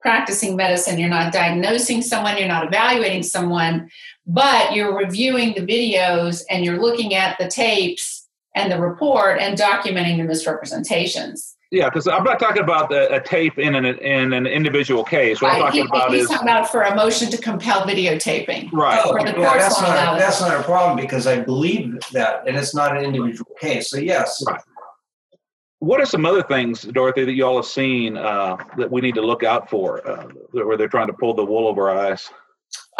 practicing 0.00 0.56
medicine, 0.56 0.98
you're 0.98 1.08
not 1.08 1.32
diagnosing 1.32 2.02
someone, 2.02 2.36
you're 2.36 2.48
not 2.48 2.66
evaluating 2.66 3.22
someone, 3.22 3.88
but 4.26 4.74
you're 4.74 4.96
reviewing 4.96 5.54
the 5.54 5.60
videos 5.60 6.42
and 6.50 6.64
you're 6.64 6.80
looking 6.80 7.14
at 7.14 7.38
the 7.38 7.46
tapes 7.46 8.26
and 8.54 8.70
the 8.70 8.80
report 8.80 9.40
and 9.40 9.56
documenting 9.56 10.18
the 10.18 10.24
misrepresentations. 10.24 11.56
Yeah, 11.72 11.88
because 11.88 12.06
I'm 12.06 12.22
not 12.22 12.38
talking 12.38 12.62
about 12.62 12.92
a, 12.92 13.14
a, 13.14 13.20
tape 13.20 13.58
in 13.58 13.74
an 13.74 13.86
in 13.86 14.34
an 14.34 14.46
individual 14.46 15.02
case. 15.02 15.40
What. 15.40 15.54
I'm 15.54 15.60
talking 15.60 15.80
he, 15.80 15.86
about 15.86 16.10
he's 16.10 16.24
is 16.24 16.28
talking 16.28 16.46
about 16.46 16.70
for 16.70 16.82
a 16.82 16.94
motion 16.94 17.30
to 17.30 17.38
compel 17.38 17.84
videotaping. 17.84 18.70
Right. 18.72 19.00
Oh, 19.02 19.16
yeah, 19.16 19.32
that's 19.32 19.80
not, 19.80 20.18
that's 20.18 20.42
not 20.42 20.60
a 20.60 20.62
problem 20.64 20.98
because 20.98 21.26
I 21.26 21.40
believe 21.40 21.98
that, 22.12 22.46
and 22.46 22.58
it's 22.58 22.74
not 22.74 22.94
an 22.94 23.02
individual 23.02 23.50
case. 23.58 23.88
So 23.88 23.96
yes. 23.96 24.44
Right. 24.46 24.60
What 25.78 25.98
are 25.98 26.04
some 26.04 26.26
other 26.26 26.42
things, 26.42 26.82
Dorothy, 26.82 27.24
that 27.24 27.32
you 27.32 27.44
all 27.46 27.56
have 27.56 27.64
seen 27.64 28.18
uh, 28.18 28.58
that 28.76 28.90
we 28.90 29.00
need 29.00 29.14
to 29.14 29.22
look 29.22 29.42
out 29.42 29.70
for, 29.70 30.06
uh, 30.06 30.28
where 30.50 30.76
they're 30.76 30.88
trying 30.88 31.06
to 31.06 31.14
pull 31.14 31.32
the 31.32 31.44
wool 31.44 31.66
over 31.66 31.88
our 31.88 32.12
eyes? 32.12 32.30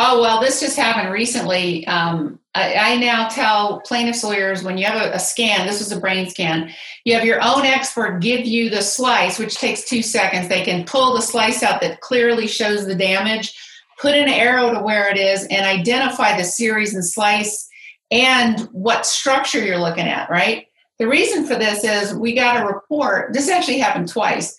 Oh, 0.05 0.21
well, 0.21 0.41
this 0.41 0.59
just 0.59 0.77
happened 0.77 1.13
recently. 1.13 1.87
Um, 1.87 2.41
I, 2.57 2.75
I, 2.75 2.97
now 2.97 3.29
tell 3.29 3.81
plaintiffs' 3.83 4.25
lawyers 4.25 4.65
when 4.65 4.77
you 4.77 4.85
have 4.85 5.01
a, 5.01 5.15
a, 5.15 5.19
scan, 5.21 5.65
this 5.65 5.79
was 5.79 5.93
a 5.93 6.01
brain 6.01 6.29
scan, 6.29 6.73
you 7.05 7.15
have 7.15 7.25
your 7.25 7.41
own 7.41 7.65
expert 7.65 8.19
give 8.19 8.45
you 8.45 8.69
the 8.69 8.83
slice, 8.83 9.39
which 9.39 9.55
takes 9.55 9.85
two 9.85 10.03
seconds. 10.03 10.49
They 10.49 10.65
can 10.65 10.85
pull 10.87 11.15
the 11.15 11.23
slice 11.23 11.63
out 11.63 11.81
that 11.83 12.01
clearly 12.01 12.49
shows 12.49 12.85
the 12.85 12.97
damage, 12.97 13.57
put 14.01 14.17
an 14.17 14.29
arrow 14.29 14.75
to 14.75 14.81
where 14.81 15.09
it 15.09 15.19
is, 15.19 15.45
and 15.45 15.65
identify 15.65 16.37
the 16.37 16.43
series 16.43 16.95
and 16.95 17.05
slice 17.05 17.69
and 18.11 18.59
what 18.73 19.07
structure 19.07 19.65
you're 19.65 19.79
looking 19.79 20.09
at, 20.09 20.29
right? 20.29 20.67
The 20.99 21.07
reason 21.07 21.47
for 21.47 21.55
this 21.55 21.85
is 21.85 22.13
we 22.13 22.35
got 22.35 22.61
a 22.61 22.67
report. 22.67 23.33
This 23.33 23.49
actually 23.49 23.79
happened 23.79 24.09
twice 24.09 24.59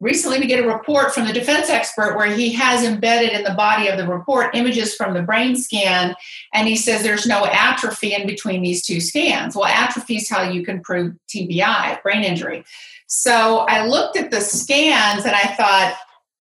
recently 0.00 0.38
we 0.38 0.46
get 0.46 0.62
a 0.62 0.68
report 0.68 1.12
from 1.14 1.26
the 1.26 1.32
defense 1.32 1.70
expert 1.70 2.16
where 2.16 2.30
he 2.30 2.52
has 2.52 2.84
embedded 2.84 3.32
in 3.32 3.44
the 3.44 3.54
body 3.54 3.88
of 3.88 3.96
the 3.96 4.06
report 4.06 4.54
images 4.54 4.94
from 4.94 5.14
the 5.14 5.22
brain 5.22 5.56
scan 5.56 6.14
and 6.52 6.68
he 6.68 6.76
says 6.76 7.02
there's 7.02 7.26
no 7.26 7.46
atrophy 7.46 8.14
in 8.14 8.26
between 8.26 8.62
these 8.62 8.84
two 8.84 9.00
scans. 9.00 9.56
Well 9.56 9.64
atrophy 9.64 10.16
is 10.16 10.28
how 10.28 10.42
you 10.42 10.64
can 10.64 10.82
prove 10.82 11.14
tbi 11.28 12.02
brain 12.02 12.24
injury. 12.24 12.64
So 13.06 13.64
i 13.68 13.86
looked 13.86 14.16
at 14.16 14.30
the 14.30 14.40
scans 14.40 15.24
and 15.24 15.34
i 15.34 15.54
thought 15.54 15.96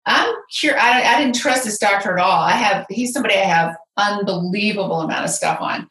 i'm 0.05 0.33
sure 0.49 0.77
I, 0.77 1.15
I 1.15 1.19
didn't 1.19 1.35
trust 1.35 1.63
this 1.63 1.77
doctor 1.77 2.17
at 2.17 2.23
all. 2.23 2.41
I 2.41 2.51
have 2.51 2.85
he's 2.89 3.13
somebody 3.13 3.35
i 3.35 3.45
have 3.45 3.77
unbelievable 3.97 5.01
amount 5.01 5.23
of 5.23 5.31
stuff 5.31 5.61
on. 5.61 5.87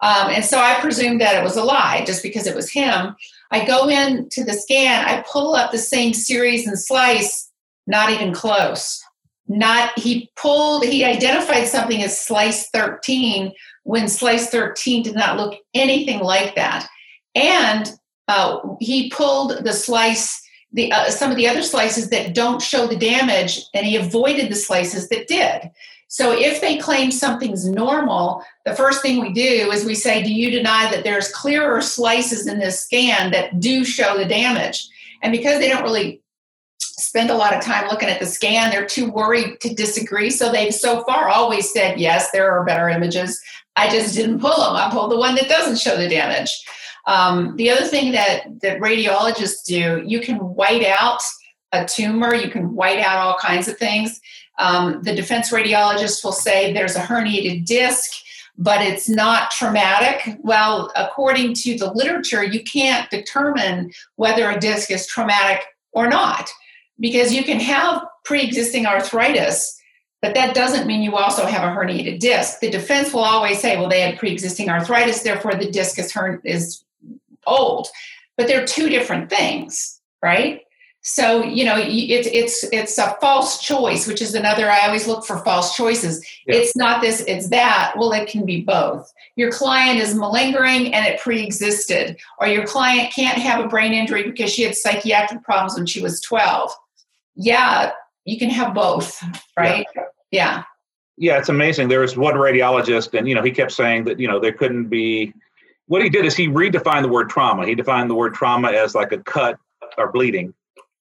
Um, 0.00 0.30
and 0.30 0.44
so 0.44 0.58
i 0.58 0.78
presumed 0.80 1.22
that 1.22 1.36
it 1.36 1.44
was 1.44 1.56
a 1.56 1.64
lie 1.64 2.04
just 2.06 2.22
because 2.22 2.46
it 2.46 2.54
was 2.54 2.70
him 2.70 3.16
I 3.50 3.64
go 3.64 3.88
in 3.88 4.28
to 4.30 4.44
the 4.44 4.52
scan, 4.52 5.04
I 5.06 5.24
pull 5.30 5.54
up 5.54 5.72
the 5.72 5.78
same 5.78 6.12
series 6.12 6.66
and 6.66 6.78
slice, 6.78 7.50
not 7.86 8.10
even 8.10 8.34
close. 8.34 9.02
Not 9.46 9.98
he 9.98 10.30
pulled, 10.36 10.84
he 10.84 11.04
identified 11.04 11.66
something 11.66 12.02
as 12.02 12.20
slice 12.20 12.68
13 12.70 13.52
when 13.84 14.08
slice 14.08 14.50
13 14.50 15.02
did 15.02 15.14
not 15.14 15.38
look 15.38 15.58
anything 15.72 16.20
like 16.20 16.54
that. 16.56 16.86
And 17.34 17.90
uh, 18.28 18.58
he 18.78 19.08
pulled 19.10 19.64
the 19.64 19.72
slice, 19.72 20.42
the 20.70 20.92
uh, 20.92 21.08
some 21.08 21.30
of 21.30 21.38
the 21.38 21.48
other 21.48 21.62
slices 21.62 22.10
that 22.10 22.34
don't 22.34 22.60
show 22.60 22.86
the 22.86 22.96
damage, 22.96 23.64
and 23.72 23.86
he 23.86 23.96
avoided 23.96 24.50
the 24.50 24.56
slices 24.56 25.08
that 25.08 25.26
did. 25.26 25.70
So 26.08 26.32
if 26.32 26.62
they 26.62 26.78
claim 26.78 27.10
something's 27.10 27.68
normal, 27.68 28.42
the 28.64 28.74
first 28.74 29.02
thing 29.02 29.20
we 29.20 29.32
do 29.32 29.70
is 29.70 29.84
we 29.84 29.94
say, 29.94 30.22
Do 30.22 30.32
you 30.32 30.50
deny 30.50 30.90
that 30.90 31.04
there's 31.04 31.30
clearer 31.30 31.80
slices 31.82 32.46
in 32.46 32.58
this 32.58 32.80
scan 32.80 33.30
that 33.30 33.60
do 33.60 33.84
show 33.84 34.16
the 34.16 34.24
damage? 34.24 34.88
And 35.22 35.32
because 35.32 35.60
they 35.60 35.68
don't 35.68 35.82
really 35.82 36.22
spend 36.80 37.30
a 37.30 37.34
lot 37.34 37.54
of 37.54 37.62
time 37.62 37.88
looking 37.88 38.08
at 38.08 38.20
the 38.20 38.26
scan, 38.26 38.70
they're 38.70 38.86
too 38.86 39.10
worried 39.10 39.60
to 39.60 39.74
disagree. 39.74 40.30
So 40.30 40.50
they've 40.50 40.74
so 40.74 41.04
far 41.04 41.28
always 41.28 41.70
said, 41.72 42.00
Yes, 42.00 42.30
there 42.30 42.50
are 42.50 42.64
better 42.64 42.88
images. 42.88 43.40
I 43.76 43.90
just 43.90 44.14
didn't 44.14 44.40
pull 44.40 44.56
them. 44.56 44.76
I 44.76 44.90
pulled 44.90 45.12
the 45.12 45.18
one 45.18 45.34
that 45.34 45.48
doesn't 45.48 45.78
show 45.78 45.96
the 45.96 46.08
damage. 46.08 46.50
Um, 47.06 47.54
the 47.56 47.70
other 47.70 47.86
thing 47.86 48.12
that 48.12 48.60
that 48.62 48.80
radiologists 48.80 49.64
do, 49.64 50.02
you 50.06 50.20
can 50.20 50.36
white 50.36 50.84
out 50.84 51.20
a 51.72 51.84
tumor, 51.84 52.34
you 52.34 52.50
can 52.50 52.74
white 52.74 52.98
out 52.98 53.18
all 53.18 53.36
kinds 53.38 53.68
of 53.68 53.76
things. 53.76 54.20
Um, 54.58 55.02
the 55.02 55.14
defense 55.14 55.50
radiologist 55.50 56.24
will 56.24 56.32
say 56.32 56.72
there's 56.72 56.96
a 56.96 57.00
herniated 57.00 57.64
disc, 57.64 58.10
but 58.56 58.82
it's 58.82 59.08
not 59.08 59.52
traumatic. 59.52 60.36
Well, 60.40 60.90
according 60.96 61.54
to 61.54 61.78
the 61.78 61.92
literature, 61.92 62.42
you 62.42 62.62
can't 62.64 63.08
determine 63.08 63.92
whether 64.16 64.50
a 64.50 64.58
disc 64.58 64.90
is 64.90 65.06
traumatic 65.06 65.64
or 65.92 66.08
not 66.08 66.50
because 66.98 67.32
you 67.32 67.44
can 67.44 67.60
have 67.60 68.02
pre 68.24 68.42
existing 68.42 68.86
arthritis. 68.86 69.76
But 70.20 70.34
that 70.34 70.54
doesn't 70.54 70.88
mean 70.88 71.02
you 71.02 71.14
also 71.14 71.46
have 71.46 71.62
a 71.62 71.72
herniated 71.72 72.18
disc. 72.18 72.58
The 72.58 72.70
defense 72.70 73.14
will 73.14 73.22
always 73.22 73.60
say, 73.60 73.76
well, 73.76 73.88
they 73.88 74.00
had 74.00 74.18
pre 74.18 74.32
existing 74.32 74.68
arthritis, 74.68 75.22
therefore 75.22 75.54
the 75.54 75.70
disc 75.70 75.98
is, 75.98 76.12
hern- 76.12 76.40
is 76.44 76.82
old. 77.46 77.86
But 78.36 78.48
they're 78.48 78.66
two 78.66 78.88
different 78.88 79.30
things, 79.30 80.00
right? 80.20 80.62
So 81.02 81.42
you 81.42 81.64
know, 81.64 81.76
it's 81.78 82.28
it's 82.28 82.64
it's 82.72 82.98
a 82.98 83.16
false 83.20 83.62
choice, 83.62 84.06
which 84.06 84.20
is 84.20 84.34
another. 84.34 84.68
I 84.68 84.86
always 84.86 85.06
look 85.06 85.24
for 85.24 85.38
false 85.38 85.76
choices. 85.76 86.24
Yeah. 86.46 86.56
It's 86.56 86.76
not 86.76 87.00
this, 87.00 87.20
it's 87.20 87.48
that. 87.50 87.94
Well, 87.96 88.12
it 88.12 88.28
can 88.28 88.44
be 88.44 88.62
both. 88.62 89.10
Your 89.36 89.50
client 89.50 90.00
is 90.00 90.14
malingering 90.14 90.92
and 90.92 91.06
it 91.06 91.20
pre-existed, 91.20 92.18
or 92.40 92.48
your 92.48 92.66
client 92.66 93.12
can't 93.14 93.38
have 93.38 93.64
a 93.64 93.68
brain 93.68 93.92
injury 93.92 94.24
because 94.24 94.52
she 94.52 94.64
had 94.64 94.76
psychiatric 94.76 95.44
problems 95.44 95.76
when 95.76 95.86
she 95.86 96.02
was 96.02 96.20
twelve. 96.20 96.72
Yeah, 97.36 97.92
you 98.24 98.38
can 98.38 98.50
have 98.50 98.74
both, 98.74 99.22
right? 99.56 99.86
Yeah. 99.94 100.02
yeah. 100.30 100.64
Yeah, 101.20 101.38
it's 101.38 101.48
amazing. 101.48 101.88
There 101.88 102.00
was 102.00 102.16
one 102.16 102.34
radiologist, 102.34 103.16
and 103.16 103.28
you 103.28 103.34
know, 103.34 103.42
he 103.42 103.50
kept 103.50 103.72
saying 103.72 104.04
that 104.04 104.20
you 104.20 104.28
know 104.28 104.40
there 104.40 104.52
couldn't 104.52 104.88
be. 104.88 105.32
What 105.86 106.02
he 106.02 106.10
did 106.10 106.26
is 106.26 106.36
he 106.36 106.48
redefined 106.48 107.02
the 107.02 107.08
word 107.08 107.30
trauma. 107.30 107.66
He 107.66 107.74
defined 107.74 108.10
the 108.10 108.14
word 108.14 108.34
trauma 108.34 108.72
as 108.72 108.94
like 108.94 109.12
a 109.12 109.18
cut 109.18 109.58
or 109.96 110.12
bleeding 110.12 110.52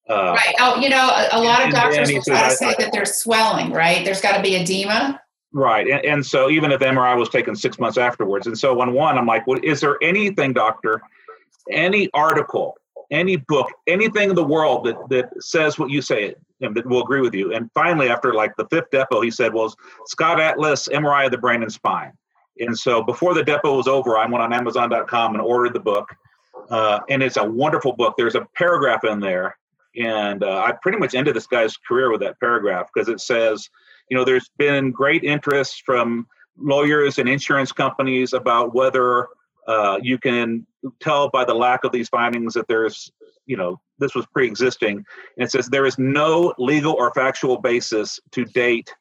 uh, 0.09 0.33
right. 0.33 0.55
Oh, 0.59 0.79
you 0.79 0.89
know, 0.89 1.09
a, 1.09 1.29
a 1.33 1.41
lot 1.41 1.65
of 1.65 1.71
doctors 1.71 2.11
will 2.11 2.21
try 2.21 2.49
to 2.49 2.55
say 2.55 2.73
that 2.79 2.91
there's 2.91 3.17
swelling, 3.17 3.71
right? 3.71 4.05
There's 4.05 4.21
got 4.21 4.37
to 4.37 4.41
be 4.41 4.55
edema. 4.55 5.19
Right. 5.53 5.87
And, 5.87 6.05
and, 6.05 6.25
so 6.25 6.49
even 6.49 6.71
if 6.71 6.81
MRI 6.81 7.17
was 7.17 7.29
taken 7.29 7.55
six 7.55 7.79
months 7.79 7.97
afterwards. 7.97 8.47
And 8.47 8.57
so 8.57 8.79
on 8.81 8.93
one, 8.93 9.17
I'm 9.17 9.25
like, 9.25 9.47
well, 9.47 9.59
is 9.63 9.81
there 9.81 9.97
anything, 10.01 10.53
doctor, 10.53 11.01
any 11.71 12.09
article, 12.13 12.75
any 13.11 13.37
book, 13.37 13.67
anything 13.87 14.29
in 14.29 14.35
the 14.35 14.43
world 14.43 14.85
that, 14.85 14.97
that 15.09 15.43
says 15.43 15.79
what 15.79 15.89
you 15.89 16.01
say 16.01 16.35
and 16.61 16.75
that 16.75 16.85
will 16.85 17.01
agree 17.01 17.21
with 17.21 17.33
you? 17.33 17.53
And 17.53 17.71
finally, 17.73 18.09
after 18.09 18.33
like 18.33 18.55
the 18.57 18.67
fifth 18.67 18.91
depot, 18.91 19.21
he 19.21 19.31
said, 19.31 19.53
well, 19.53 19.73
Scott 20.05 20.39
Atlas, 20.39 20.87
MRI 20.89 21.25
of 21.25 21.31
the 21.31 21.37
brain 21.37 21.63
and 21.63 21.71
spine. 21.71 22.11
And 22.59 22.77
so 22.77 23.03
before 23.03 23.33
the 23.33 23.43
depot 23.43 23.77
was 23.77 23.87
over, 23.87 24.17
I 24.17 24.25
went 24.25 24.43
on 24.43 24.53
Amazon.com 24.53 25.33
and 25.33 25.41
ordered 25.41 25.73
the 25.73 25.79
book. 25.79 26.09
Uh, 26.69 26.99
and 27.09 27.23
it's 27.23 27.37
a 27.37 27.43
wonderful 27.43 27.93
book. 27.93 28.15
There's 28.17 28.35
a 28.35 28.45
paragraph 28.55 29.03
in 29.05 29.19
there 29.19 29.57
and 29.95 30.43
uh, 30.43 30.63
I 30.63 30.73
pretty 30.81 30.97
much 30.97 31.15
ended 31.15 31.35
this 31.35 31.47
guy's 31.47 31.75
career 31.77 32.11
with 32.11 32.21
that 32.21 32.39
paragraph 32.39 32.87
because 32.93 33.09
it 33.09 33.19
says, 33.19 33.69
you 34.09 34.17
know, 34.17 34.23
there's 34.23 34.49
been 34.57 34.91
great 34.91 35.23
interest 35.23 35.83
from 35.85 36.27
lawyers 36.57 37.17
and 37.19 37.27
insurance 37.27 37.71
companies 37.71 38.33
about 38.33 38.73
whether 38.73 39.27
uh, 39.67 39.99
you 40.01 40.17
can 40.17 40.65
tell 40.99 41.29
by 41.29 41.43
the 41.43 41.53
lack 41.53 41.83
of 41.83 41.91
these 41.91 42.09
findings 42.09 42.53
that 42.53 42.67
there's, 42.67 43.11
you 43.45 43.57
know, 43.57 43.79
this 43.99 44.15
was 44.15 44.25
pre 44.27 44.47
existing. 44.47 44.97
And 44.97 45.45
it 45.45 45.51
says 45.51 45.67
there 45.67 45.85
is 45.85 45.97
no 45.97 46.53
legal 46.57 46.93
or 46.93 47.13
factual 47.13 47.59
basis 47.59 48.19
to 48.31 48.45
date 48.45 48.93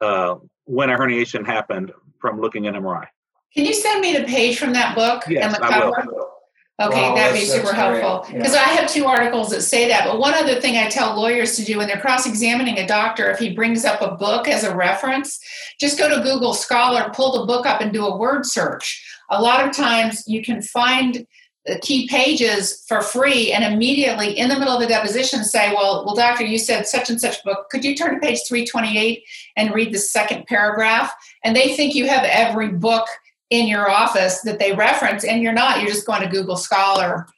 uh, 0.00 0.36
when 0.64 0.90
a 0.90 0.98
herniation 0.98 1.46
happened 1.46 1.92
from 2.20 2.40
looking 2.40 2.66
at 2.66 2.74
MRI. 2.74 3.06
Can 3.54 3.64
you 3.66 3.74
send 3.74 4.00
me 4.00 4.16
the 4.16 4.24
page 4.24 4.58
from 4.58 4.72
that 4.72 4.94
book 4.94 5.24
yes, 5.28 5.44
and 5.44 5.54
the 5.54 5.58
cover? 5.58 6.00
I 6.00 6.04
will. 6.06 6.31
Okay, 6.80 7.14
that'd 7.14 7.38
be 7.38 7.44
super 7.44 7.74
helpful. 7.74 8.24
Because 8.32 8.54
yeah. 8.54 8.60
I 8.60 8.68
have 8.70 8.90
two 8.90 9.04
articles 9.04 9.50
that 9.50 9.60
say 9.60 9.88
that. 9.88 10.06
But 10.06 10.18
one 10.18 10.34
other 10.34 10.60
thing 10.60 10.76
I 10.76 10.88
tell 10.88 11.14
lawyers 11.14 11.54
to 11.56 11.64
do 11.64 11.78
when 11.78 11.86
they're 11.86 12.00
cross 12.00 12.26
examining 12.26 12.78
a 12.78 12.86
doctor, 12.86 13.30
if 13.30 13.38
he 13.38 13.54
brings 13.54 13.84
up 13.84 14.00
a 14.00 14.16
book 14.16 14.48
as 14.48 14.64
a 14.64 14.74
reference, 14.74 15.38
just 15.78 15.98
go 15.98 16.08
to 16.08 16.22
Google 16.22 16.54
Scholar, 16.54 17.10
pull 17.14 17.40
the 17.40 17.46
book 17.46 17.66
up, 17.66 17.80
and 17.80 17.92
do 17.92 18.06
a 18.06 18.16
word 18.16 18.46
search. 18.46 19.04
A 19.28 19.40
lot 19.40 19.66
of 19.66 19.76
times 19.76 20.24
you 20.26 20.42
can 20.42 20.62
find 20.62 21.26
the 21.66 21.78
key 21.78 22.08
pages 22.08 22.84
for 22.88 23.02
free 23.02 23.52
and 23.52 23.62
immediately 23.72 24.36
in 24.36 24.48
the 24.48 24.58
middle 24.58 24.74
of 24.74 24.80
the 24.80 24.86
deposition 24.86 25.44
say 25.44 25.72
well 25.72 26.04
well 26.04 26.16
doctor 26.16 26.44
you 26.44 26.58
said 26.58 26.88
such 26.88 27.08
and 27.08 27.20
such 27.20 27.42
book 27.44 27.68
could 27.70 27.84
you 27.84 27.94
turn 27.94 28.14
to 28.14 28.20
page 28.20 28.40
328 28.48 29.22
and 29.56 29.72
read 29.72 29.94
the 29.94 29.98
second 29.98 30.44
paragraph 30.46 31.12
and 31.44 31.54
they 31.54 31.76
think 31.76 31.94
you 31.94 32.08
have 32.08 32.24
every 32.24 32.68
book 32.68 33.06
in 33.52 33.68
your 33.68 33.90
office 33.90 34.40
that 34.40 34.58
they 34.58 34.72
reference, 34.72 35.24
and 35.24 35.42
you're 35.42 35.52
not. 35.52 35.78
You're 35.78 35.90
just 35.90 36.06
going 36.06 36.22
to 36.22 36.28
Google 36.28 36.56
Scholar 36.56 37.28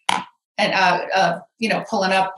and 0.57 0.73
uh, 0.73 1.07
uh, 1.13 1.41
you 1.59 1.69
know 1.69 1.85
pulling 1.91 2.13
up 2.13 2.35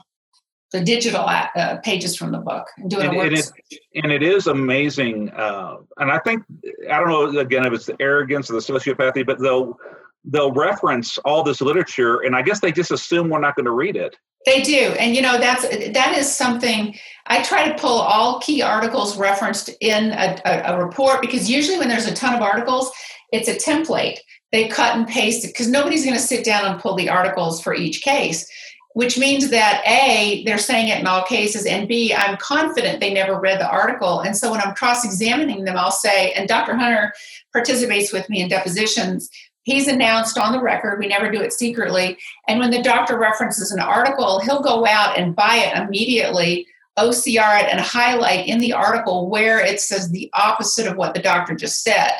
the 0.72 0.80
digital 0.80 1.20
uh, 1.20 1.76
pages 1.84 2.16
from 2.16 2.32
the 2.32 2.38
book 2.38 2.66
and 2.78 2.90
doing 2.90 3.06
and, 3.06 3.14
a 3.14 3.18
word 3.18 3.32
and 3.34 3.38
it, 3.38 3.80
and 4.02 4.10
it 4.10 4.22
is 4.22 4.46
amazing. 4.46 5.30
Uh, 5.30 5.76
and 5.98 6.10
I 6.10 6.18
think 6.20 6.42
I 6.90 6.98
don't 6.98 7.08
know 7.08 7.38
again 7.38 7.66
if 7.66 7.74
it's 7.74 7.84
the 7.84 7.96
arrogance 8.00 8.50
or 8.50 8.54
the 8.54 8.60
sociopathy, 8.60 9.26
but 9.26 9.38
they'll 9.40 9.78
they'll 10.24 10.52
reference 10.52 11.18
all 11.18 11.42
this 11.42 11.60
literature, 11.60 12.20
and 12.20 12.34
I 12.34 12.40
guess 12.40 12.60
they 12.60 12.72
just 12.72 12.90
assume 12.90 13.28
we're 13.28 13.40
not 13.40 13.56
going 13.56 13.66
to 13.66 13.72
read 13.72 13.96
it. 13.96 14.16
They 14.46 14.62
do, 14.62 14.94
and 14.98 15.14
you 15.14 15.20
know 15.20 15.36
that's 15.36 15.68
that 15.68 16.16
is 16.16 16.34
something 16.34 16.96
I 17.26 17.42
try 17.42 17.68
to 17.68 17.74
pull 17.78 17.98
all 17.98 18.40
key 18.40 18.62
articles 18.62 19.18
referenced 19.18 19.68
in 19.80 20.12
a, 20.12 20.40
a, 20.46 20.74
a 20.74 20.84
report 20.84 21.20
because 21.20 21.50
usually 21.50 21.78
when 21.78 21.88
there's 21.88 22.06
a 22.06 22.14
ton 22.14 22.34
of 22.34 22.40
articles, 22.40 22.90
it's 23.32 23.48
a 23.48 23.54
template. 23.54 24.18
They 24.52 24.68
cut 24.68 24.96
and 24.96 25.06
paste 25.06 25.44
it 25.44 25.48
because 25.48 25.68
nobody's 25.68 26.04
going 26.04 26.16
to 26.16 26.22
sit 26.22 26.44
down 26.44 26.64
and 26.64 26.80
pull 26.80 26.94
the 26.94 27.08
articles 27.08 27.60
for 27.60 27.74
each 27.74 28.02
case, 28.02 28.48
which 28.94 29.18
means 29.18 29.50
that 29.50 29.82
A, 29.86 30.44
they're 30.44 30.58
saying 30.58 30.88
it 30.88 31.00
in 31.00 31.06
all 31.06 31.24
cases, 31.24 31.66
and 31.66 31.88
B, 31.88 32.14
I'm 32.14 32.36
confident 32.38 33.00
they 33.00 33.12
never 33.12 33.38
read 33.38 33.60
the 33.60 33.68
article. 33.68 34.20
And 34.20 34.36
so 34.36 34.50
when 34.50 34.60
I'm 34.60 34.74
cross 34.74 35.04
examining 35.04 35.64
them, 35.64 35.76
I'll 35.76 35.90
say, 35.90 36.32
and 36.32 36.48
Dr. 36.48 36.74
Hunter 36.76 37.12
participates 37.52 38.12
with 38.12 38.28
me 38.30 38.40
in 38.40 38.48
depositions. 38.48 39.28
He's 39.64 39.88
announced 39.88 40.38
on 40.38 40.52
the 40.52 40.62
record, 40.62 41.00
we 41.00 41.08
never 41.08 41.30
do 41.30 41.40
it 41.40 41.52
secretly. 41.52 42.16
And 42.46 42.60
when 42.60 42.70
the 42.70 42.82
doctor 42.82 43.18
references 43.18 43.72
an 43.72 43.80
article, 43.80 44.40
he'll 44.40 44.62
go 44.62 44.86
out 44.86 45.18
and 45.18 45.34
buy 45.34 45.56
it 45.56 45.76
immediately 45.76 46.66
OCR 46.98 47.62
it 47.62 47.68
and 47.70 47.80
highlight 47.80 48.46
in 48.46 48.58
the 48.58 48.72
article 48.72 49.28
where 49.28 49.58
it 49.58 49.80
says 49.80 50.10
the 50.10 50.30
opposite 50.32 50.86
of 50.86 50.96
what 50.96 51.14
the 51.14 51.20
doctor 51.20 51.54
just 51.54 51.82
said. 51.82 52.12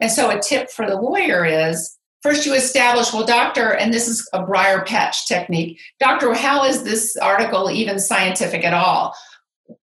And 0.00 0.10
so, 0.10 0.30
a 0.30 0.40
tip 0.40 0.70
for 0.70 0.86
the 0.86 0.96
lawyer 0.96 1.44
is 1.44 1.96
first 2.22 2.46
you 2.46 2.54
establish, 2.54 3.12
well, 3.12 3.24
doctor, 3.24 3.74
and 3.74 3.92
this 3.92 4.08
is 4.08 4.28
a 4.32 4.44
briar 4.44 4.84
patch 4.84 5.26
technique. 5.26 5.80
Doctor, 5.98 6.32
how 6.34 6.64
is 6.64 6.82
this 6.82 7.16
article 7.16 7.70
even 7.70 7.98
scientific 7.98 8.64
at 8.64 8.74
all? 8.74 9.14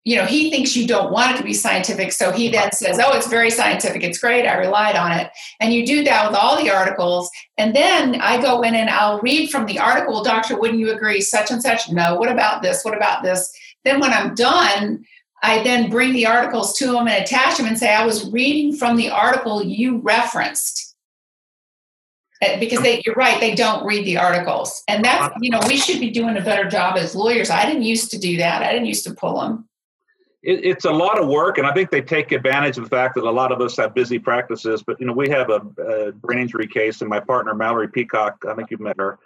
You 0.03 0.18
know, 0.18 0.26
he 0.26 0.49
thinks 0.49 0.76
you 0.76 0.86
don't 0.86 1.13
want 1.13 1.34
it 1.34 1.38
to 1.38 1.43
be 1.43 1.53
scientific, 1.53 2.11
so 2.11 2.32
he 2.32 2.49
then 2.49 2.72
says, 2.74 2.99
Oh, 2.99 3.15
it's 3.15 3.28
very 3.28 3.49
scientific, 3.49 4.03
it's 4.03 4.20
great, 4.20 4.45
I 4.45 4.57
relied 4.57 4.95
on 4.97 5.13
it. 5.13 5.30
And 5.61 5.74
you 5.74 5.86
do 5.86 6.03
that 6.03 6.30
with 6.30 6.38
all 6.38 6.61
the 6.61 6.70
articles. 6.70 7.30
And 7.57 7.76
then 7.76 8.20
I 8.20 8.41
go 8.41 8.61
in 8.63 8.76
and 8.76 8.89
I'll 8.89 9.22
read 9.22 9.49
from 9.49 9.65
the 9.65 9.80
article, 9.80 10.24
Doctor, 10.24 10.59
wouldn't 10.59 10.80
you 10.80 10.91
agree? 10.91 11.22
Such 11.22 11.51
and 11.51 11.61
such. 11.61 11.89
No, 11.89 12.15
what 12.15 12.32
about 12.32 12.61
this? 12.61 12.84
What 12.84 12.97
about 12.97 13.24
this? 13.24 13.51
Then 13.86 14.01
when 14.01 14.11
I'm 14.11 14.36
done, 14.36 15.05
I 15.43 15.63
then 15.63 15.89
bring 15.89 16.13
the 16.13 16.25
articles 16.25 16.77
to 16.79 16.88
them 16.88 17.07
and 17.07 17.23
attach 17.23 17.57
them 17.57 17.67
and 17.67 17.77
say, 17.77 17.93
I 17.93 18.05
was 18.05 18.29
reading 18.31 18.75
from 18.75 18.97
the 18.97 19.09
article 19.09 19.63
you 19.63 19.99
referenced. 19.99 20.95
Uh, 22.41 22.59
because 22.59 22.81
they, 22.81 23.01
you're 23.05 23.15
right, 23.15 23.39
they 23.39 23.55
don't 23.55 23.85
read 23.85 24.05
the 24.05 24.17
articles. 24.17 24.83
And 24.88 25.03
that's, 25.03 25.33
you 25.41 25.49
know, 25.49 25.59
we 25.67 25.77
should 25.77 25.99
be 25.99 26.11
doing 26.11 26.38
a 26.38 26.41
better 26.41 26.69
job 26.69 26.95
as 26.97 27.15
lawyers. 27.15 27.49
I 27.49 27.65
didn't 27.65 27.83
used 27.83 28.11
to 28.11 28.19
do 28.19 28.38
that, 28.38 28.61
I 28.61 28.71
didn't 28.71 28.88
used 28.88 29.05
to 29.05 29.13
pull 29.13 29.41
them. 29.41 29.67
It, 30.43 30.63
it's 30.63 30.85
a 30.85 30.91
lot 30.91 31.19
of 31.19 31.27
work, 31.27 31.57
and 31.57 31.65
I 31.65 31.73
think 31.73 31.89
they 31.89 32.01
take 32.01 32.31
advantage 32.31 32.77
of 32.77 32.83
the 32.83 32.89
fact 32.89 33.15
that 33.15 33.23
a 33.23 33.31
lot 33.31 33.51
of 33.51 33.59
us 33.59 33.75
have 33.77 33.95
busy 33.95 34.19
practices. 34.19 34.83
But, 34.85 34.99
you 34.99 35.07
know, 35.07 35.13
we 35.13 35.29
have 35.29 35.49
a, 35.49 35.61
a 35.81 36.11
brain 36.11 36.39
injury 36.39 36.67
case, 36.67 37.01
and 37.01 37.09
my 37.09 37.19
partner, 37.19 37.55
Mallory 37.55 37.89
Peacock, 37.89 38.43
I 38.47 38.53
think 38.53 38.69
you've 38.69 38.81
met 38.81 38.97
her. 38.97 39.17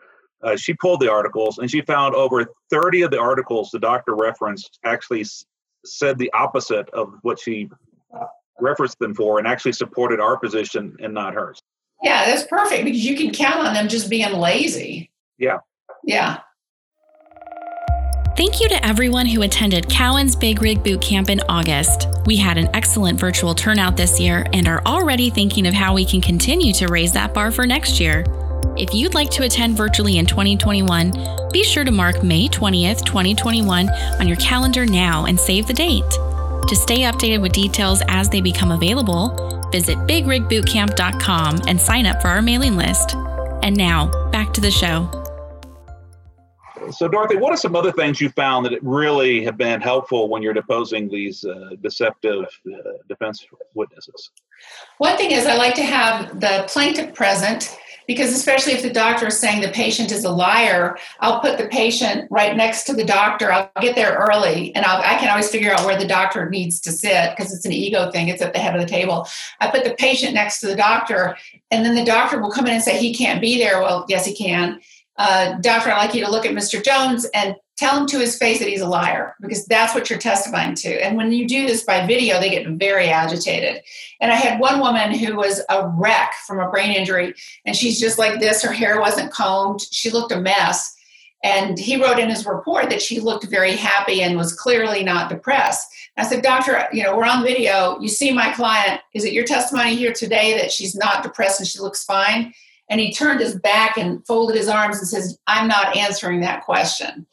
Uh, 0.43 0.55
she 0.55 0.74
pulled 0.74 0.99
the 0.99 1.12
articles 1.12 1.59
and 1.59 1.70
she 1.70 1.82
found 1.82 2.16
over 2.16 2.45
30 2.72 3.03
of 3.03 3.12
the 3.12 3.20
articles 3.20 3.70
the 3.70 3.78
doctor 3.78 4.16
referenced 4.16 4.80
actually 4.84 5.24
said 5.86 6.18
the 6.18 6.32
opposite 6.34 6.90
of 6.92 7.14
what 7.22 7.40
she 7.40 7.70
uh, 8.14 8.26
referenced 8.60 9.00
them 9.00 9.14
for 9.14 9.40
and 9.40 9.48
actually 9.48 9.74
supported 9.74 10.20
our 10.20 10.38
position 10.38 10.96
and 11.02 11.14
not 11.14 11.34
hers. 11.34 11.62
Yeah, 12.02 12.26
that's 12.26 12.44
perfect 12.46 12.86
because 12.86 13.06
you 13.06 13.16
can 13.16 13.32
count 13.32 13.68
on 13.68 13.74
them 13.74 13.88
just 13.88 14.10
being 14.10 14.34
lazy. 14.34 15.12
Yeah. 15.38 15.58
Yeah. 16.04 16.40
Thank 18.38 18.62
you 18.62 18.70
to 18.70 18.86
everyone 18.86 19.26
who 19.26 19.42
attended 19.42 19.90
Cowen's 19.90 20.36
Big 20.36 20.62
Rig 20.62 20.84
Boot 20.84 21.02
Camp 21.02 21.30
in 21.30 21.42
August. 21.50 22.08
We 22.26 22.38
had 22.38 22.58
an 22.58 22.70
excellent 22.74 23.20
virtual 23.20 23.54
turnout 23.54 23.98
this 23.98 24.20
year 24.20 24.48
and 24.54 24.68
are 24.68 24.82
already 24.86 25.30
thinking 25.30 25.68
of 25.68 25.74
how 25.74 25.94
we 25.94 26.06
can 26.06 26.22
continue 26.22 26.74
to 26.74 26.88
raise 26.88 27.12
that 27.14 27.34
bar 27.34 27.52
for 27.52 27.68
next 27.68 28.00
year. 28.00 28.24
If 28.78 28.94
you'd 28.94 29.14
like 29.14 29.30
to 29.32 29.44
attend 29.44 29.78
virtually 29.78 30.18
in 30.18 30.26
2021, 30.26 31.14
be 31.52 31.64
sure 31.64 31.84
to 31.84 31.92
mark 31.92 32.24
May 32.24 32.48
20th, 32.48 33.06
2021 33.06 33.90
on 33.90 34.28
your 34.28 34.38
calendar 34.38 34.86
now 34.86 35.26
and 35.26 35.40
save 35.40 35.68
the 35.68 35.74
date. 35.74 36.10
To 36.68 36.76
stay 36.76 37.00
updated 37.00 37.42
with 37.42 37.52
details 37.52 38.02
as 38.08 38.30
they 38.30 38.42
become 38.42 38.72
available, 38.72 39.52
Visit 39.72 39.98
bigrigbootcamp.com 40.00 41.62
and 41.68 41.80
sign 41.80 42.06
up 42.06 42.22
for 42.22 42.28
our 42.28 42.42
mailing 42.42 42.76
list. 42.76 43.16
And 43.64 43.76
now, 43.76 44.12
back 44.32 44.54
to 44.54 44.62
the 44.62 44.72
show. 44.72 45.10
So, 46.92 47.08
Dorothy, 47.08 47.38
what 47.38 47.54
are 47.54 47.58
some 47.58 47.76
other 47.76 47.92
things 47.92 48.20
you 48.20 48.30
found 48.30 48.66
that 48.66 48.78
really 48.84 49.46
have 49.46 49.56
been 49.56 49.80
helpful 49.80 50.28
when 50.28 50.42
you're 50.42 50.54
deposing 50.54 51.08
these 51.08 51.46
uh, 51.46 51.70
deceptive 51.82 52.46
uh, 52.68 52.92
defense 53.08 53.46
witnesses? 53.76 54.32
One 54.98 55.16
thing 55.16 55.32
is, 55.32 55.46
I 55.46 55.56
like 55.56 55.76
to 55.76 55.84
have 55.84 56.40
the 56.40 56.66
plaintiff 56.68 57.14
present 57.14 57.78
because, 58.08 58.34
especially 58.34 58.74
if 58.74 58.82
the 58.82 58.91
doctor 58.91 59.28
is 59.28 59.39
saying 59.39 59.62
the 59.62 59.70
patient 59.70 60.12
is 60.12 60.24
a 60.24 60.30
liar, 60.30 60.97
I'll 61.20 61.39
put 61.39 61.58
the 61.58 61.68
patient 61.68 62.28
right 62.32 62.56
next 62.56 62.84
to 62.86 62.93
the 62.93 63.06
doctor. 63.06 63.52
I'll 63.52 63.72
get 63.82 63.95
there 63.95 64.16
early 64.16 64.74
and 64.76 64.86
I'll, 64.86 65.02
i 65.02 65.18
can 65.20 65.30
always 65.30 65.49
figure 65.49 65.72
out 65.72 65.86
where 65.86 65.97
the 65.97 66.08
doctor 66.08 66.49
needs 66.49 66.80
to 66.82 66.91
sit 66.91 67.36
because 67.36 67.54
it's 67.54 67.66
an 67.66 67.72
ego 67.72 68.12
thing, 68.12 68.28
it's 68.28 68.41
at 68.41 68.54
the 68.54 68.60
head 68.60 68.76
of 68.76 68.82
the 68.82 68.88
table. 68.88 69.28
I 69.60 69.70
put 69.70 69.84
the 69.84 69.95
patient 69.95 70.34
next 70.34 70.60
to 70.62 70.68
the 70.68 70.76
doctor, 70.76 71.38
and 71.70 71.86
then 71.86 71.95
the 71.95 72.06
doctor 72.06 72.39
will 72.39 72.52
come 72.52 72.68
in 72.68 72.74
and 72.74 72.84
say, 72.84 72.97
He 72.97 73.14
can't 73.14 73.41
be 73.41 73.58
there. 73.58 73.82
Well, 73.82 74.06
yes, 74.08 74.26
he 74.26 74.36
can 74.36 74.80
uh, 75.22 75.58
doctor, 75.60 75.91
I'd 75.91 76.06
like 76.06 76.16
you 76.16 76.26
to 76.26 76.32
look 76.32 76.45
at 76.45 76.54
Mr. 76.54 76.84
Jones 76.84 77.28
and 77.34 77.56
tell 77.82 78.00
him 78.00 78.06
to 78.06 78.20
his 78.20 78.38
face 78.38 78.60
that 78.60 78.68
he's 78.68 78.82
a 78.82 78.88
liar 78.88 79.36
because 79.42 79.66
that's 79.66 79.96
what 79.96 80.08
you're 80.08 80.20
testifying 80.20 80.76
to. 80.76 81.04
And 81.04 81.18
when 81.18 81.32
you 81.32 81.48
do 81.48 81.66
this 81.66 81.84
by 81.84 82.06
video, 82.06 82.40
they 82.40 82.52
get 82.52 82.68
very 82.68 83.08
agitated. 83.08 83.82
And 84.20 84.32
I 84.32 84.36
had 84.36 84.60
one 84.60 84.80
woman 84.80 85.12
who 85.16 85.36
was 85.36 85.62
a 85.68 85.88
wreck 85.88 86.34
from 86.46 86.60
a 86.60 86.70
brain 86.70 86.92
injury, 86.92 87.34
and 87.66 87.76
she's 87.76 88.00
just 88.00 88.20
like 88.20 88.40
this. 88.40 88.62
Her 88.62 88.72
hair 88.72 89.00
wasn't 89.00 89.32
combed, 89.32 89.82
she 89.90 90.12
looked 90.12 90.32
a 90.32 90.40
mess. 90.40 90.96
And 91.44 91.80
he 91.80 92.00
wrote 92.00 92.20
in 92.20 92.30
his 92.30 92.46
report 92.46 92.92
that 92.92 93.02
she 93.02 93.20
looked 93.20 93.46
very 93.46 93.76
happy 93.76 94.22
and 94.22 94.38
was 94.38 94.54
clearly 94.54 95.04
not 95.04 95.28
depressed. 95.28 95.88
I 96.16 96.24
said, 96.24 96.44
Doctor, 96.44 96.88
you 96.94 97.02
know, 97.02 97.18
we're 97.18 97.24
on 97.24 97.44
video. 97.44 98.00
You 98.00 98.10
see 98.10 98.32
my 98.32 98.52
client. 98.52 99.02
Is 99.16 99.26
it 99.26 99.34
your 99.34 99.46
testimony 99.46 99.96
here 99.96 100.14
today 100.14 100.56
that 100.60 100.72
she's 100.72 100.94
not 100.94 101.24
depressed 101.24 101.60
and 101.60 101.68
she 101.68 101.80
looks 101.80 102.04
fine? 102.04 102.54
And 102.90 103.00
he 103.00 103.12
turned 103.12 103.40
his 103.40 103.56
back 103.56 103.98
and 103.98 104.24
folded 104.28 104.56
his 104.56 104.68
arms 104.68 105.00
and 105.00 105.08
says, 105.08 105.40
I'm 105.48 105.68
not 105.68 105.98
answering 105.98 106.42
that 106.42 106.64
question. 106.64 107.26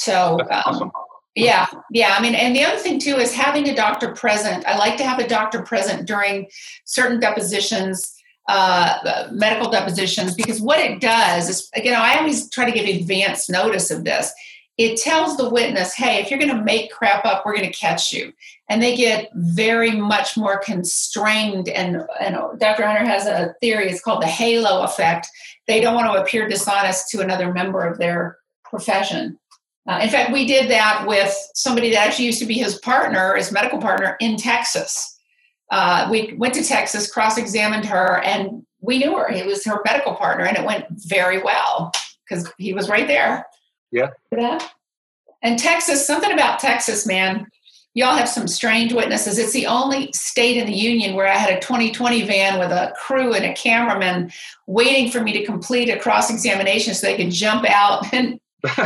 So, 0.00 0.40
um, 0.50 0.90
yeah, 1.34 1.66
yeah. 1.90 2.14
I 2.16 2.22
mean, 2.22 2.34
and 2.34 2.56
the 2.56 2.64
other 2.64 2.78
thing 2.78 2.98
too 2.98 3.16
is 3.16 3.34
having 3.34 3.68
a 3.68 3.74
doctor 3.74 4.12
present. 4.12 4.66
I 4.66 4.76
like 4.76 4.96
to 4.98 5.04
have 5.04 5.18
a 5.18 5.28
doctor 5.28 5.62
present 5.62 6.06
during 6.06 6.48
certain 6.84 7.20
depositions, 7.20 8.14
uh, 8.48 9.28
medical 9.30 9.70
depositions, 9.70 10.34
because 10.34 10.60
what 10.60 10.80
it 10.80 11.00
does 11.00 11.48
is, 11.48 11.68
you 11.76 11.90
know, 11.90 12.00
I 12.00 12.18
always 12.18 12.50
try 12.50 12.64
to 12.64 12.72
give 12.72 12.88
advance 12.88 13.48
notice 13.48 13.90
of 13.90 14.04
this 14.04 14.32
it 14.80 14.98
tells 14.98 15.36
the 15.36 15.50
witness, 15.50 15.94
hey, 15.94 16.22
if 16.22 16.30
you're 16.30 16.38
going 16.38 16.56
to 16.56 16.64
make 16.64 16.90
crap 16.90 17.26
up, 17.26 17.44
we're 17.44 17.54
going 17.54 17.70
to 17.70 17.78
catch 17.78 18.14
you. 18.14 18.32
And 18.70 18.82
they 18.82 18.96
get 18.96 19.28
very 19.34 19.90
much 19.90 20.38
more 20.38 20.58
constrained. 20.58 21.68
And, 21.68 22.02
and 22.18 22.38
Dr. 22.58 22.86
Hunter 22.86 23.04
has 23.04 23.26
a 23.26 23.54
theory, 23.60 23.90
it's 23.90 24.00
called 24.00 24.22
the 24.22 24.26
halo 24.26 24.82
effect. 24.82 25.28
They 25.66 25.82
don't 25.82 25.94
want 25.94 26.10
to 26.10 26.18
appear 26.18 26.48
dishonest 26.48 27.10
to 27.10 27.20
another 27.20 27.52
member 27.52 27.86
of 27.86 27.98
their 27.98 28.38
profession. 28.64 29.38
Uh, 29.90 29.98
in 29.98 30.08
fact, 30.08 30.32
we 30.32 30.46
did 30.46 30.70
that 30.70 31.04
with 31.04 31.36
somebody 31.56 31.90
that 31.90 32.06
actually 32.06 32.24
used 32.24 32.38
to 32.38 32.46
be 32.46 32.54
his 32.54 32.78
partner, 32.78 33.34
his 33.34 33.50
medical 33.50 33.80
partner 33.80 34.16
in 34.20 34.36
Texas. 34.36 35.18
Uh, 35.72 36.06
we 36.08 36.32
went 36.38 36.54
to 36.54 36.62
Texas, 36.62 37.10
cross 37.10 37.36
examined 37.36 37.84
her, 37.84 38.22
and 38.22 38.64
we 38.80 38.98
knew 38.98 39.16
her. 39.16 39.28
He 39.32 39.42
was 39.42 39.64
her 39.64 39.82
medical 39.84 40.14
partner, 40.14 40.44
and 40.44 40.56
it 40.56 40.64
went 40.64 40.84
very 40.90 41.42
well 41.42 41.90
because 42.22 42.48
he 42.56 42.72
was 42.72 42.88
right 42.88 43.08
there. 43.08 43.44
Yeah. 43.90 44.10
And 45.42 45.58
Texas, 45.58 46.06
something 46.06 46.30
about 46.30 46.60
Texas, 46.60 47.04
man. 47.04 47.48
Y'all 47.94 48.16
have 48.16 48.28
some 48.28 48.46
strange 48.46 48.92
witnesses. 48.92 49.38
It's 49.38 49.52
the 49.52 49.66
only 49.66 50.12
state 50.12 50.56
in 50.56 50.66
the 50.66 50.72
union 50.72 51.16
where 51.16 51.26
I 51.26 51.34
had 51.34 51.52
a 51.52 51.60
2020 51.60 52.22
van 52.22 52.60
with 52.60 52.70
a 52.70 52.94
crew 52.96 53.34
and 53.34 53.44
a 53.44 53.54
cameraman 53.54 54.30
waiting 54.68 55.10
for 55.10 55.20
me 55.20 55.32
to 55.32 55.44
complete 55.44 55.88
a 55.88 55.98
cross 55.98 56.30
examination 56.30 56.94
so 56.94 57.08
they 57.08 57.16
could 57.16 57.32
jump 57.32 57.68
out 57.68 58.06
and, 58.14 58.38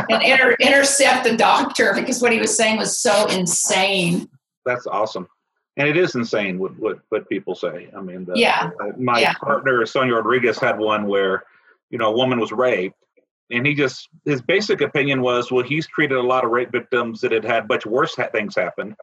and 0.09 0.23
inter, 0.23 0.55
intercept 0.59 1.23
the 1.23 1.35
doctor 1.35 1.93
because 1.95 2.21
what 2.21 2.31
he 2.31 2.39
was 2.39 2.55
saying 2.55 2.77
was 2.77 2.99
so 2.99 3.27
insane. 3.27 4.29
That's 4.65 4.87
awesome. 4.87 5.27
And 5.77 5.87
it 5.87 5.97
is 5.97 6.15
insane 6.15 6.57
what, 6.57 6.77
what, 6.79 6.99
what 7.09 7.27
people 7.27 7.53
say. 7.53 7.89
I 7.95 8.01
mean, 8.01 8.25
the, 8.25 8.33
yeah. 8.35 8.69
Uh, 8.81 8.91
my 8.97 9.19
yeah. 9.19 9.33
partner, 9.33 9.85
Sonia 9.85 10.15
Rodriguez, 10.15 10.57
had 10.57 10.79
one 10.79 11.07
where, 11.07 11.43
you 11.89 11.97
know, 11.97 12.13
a 12.13 12.17
woman 12.17 12.39
was 12.39 12.51
raped 12.51 12.95
and 13.51 13.65
he 13.65 13.73
just 13.73 14.09
his 14.25 14.41
basic 14.41 14.81
opinion 14.81 15.21
was 15.21 15.51
well 15.51 15.63
he's 15.63 15.87
treated 15.87 16.17
a 16.17 16.21
lot 16.21 16.43
of 16.43 16.51
rape 16.51 16.71
victims 16.71 17.21
that 17.21 17.31
had 17.31 17.43
had 17.43 17.67
much 17.67 17.85
worse 17.85 18.15
things 18.31 18.55
happen 18.55 18.95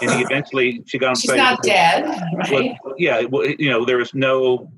and 0.00 0.10
he 0.12 0.20
eventually 0.30 0.82
she 0.86 0.98
got 0.98 1.10
him 1.10 1.14
she's 1.16 1.34
not 1.34 1.62
dead 1.62 2.04
right 2.50 2.76
well, 2.84 2.94
yeah 2.98 3.22
well, 3.24 3.46
you 3.46 3.70
know 3.70 3.84
there 3.84 3.98
was 3.98 4.14
no 4.14 4.70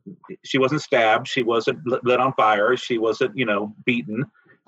she 0.44 0.58
wasn't 0.58 0.80
stabbed 0.80 1.28
she 1.28 1.42
wasn't 1.42 1.78
lit 1.86 2.20
on 2.20 2.32
fire 2.34 2.76
she 2.76 2.98
wasn't 2.98 3.36
you 3.36 3.44
know 3.44 3.74
beaten 3.84 4.24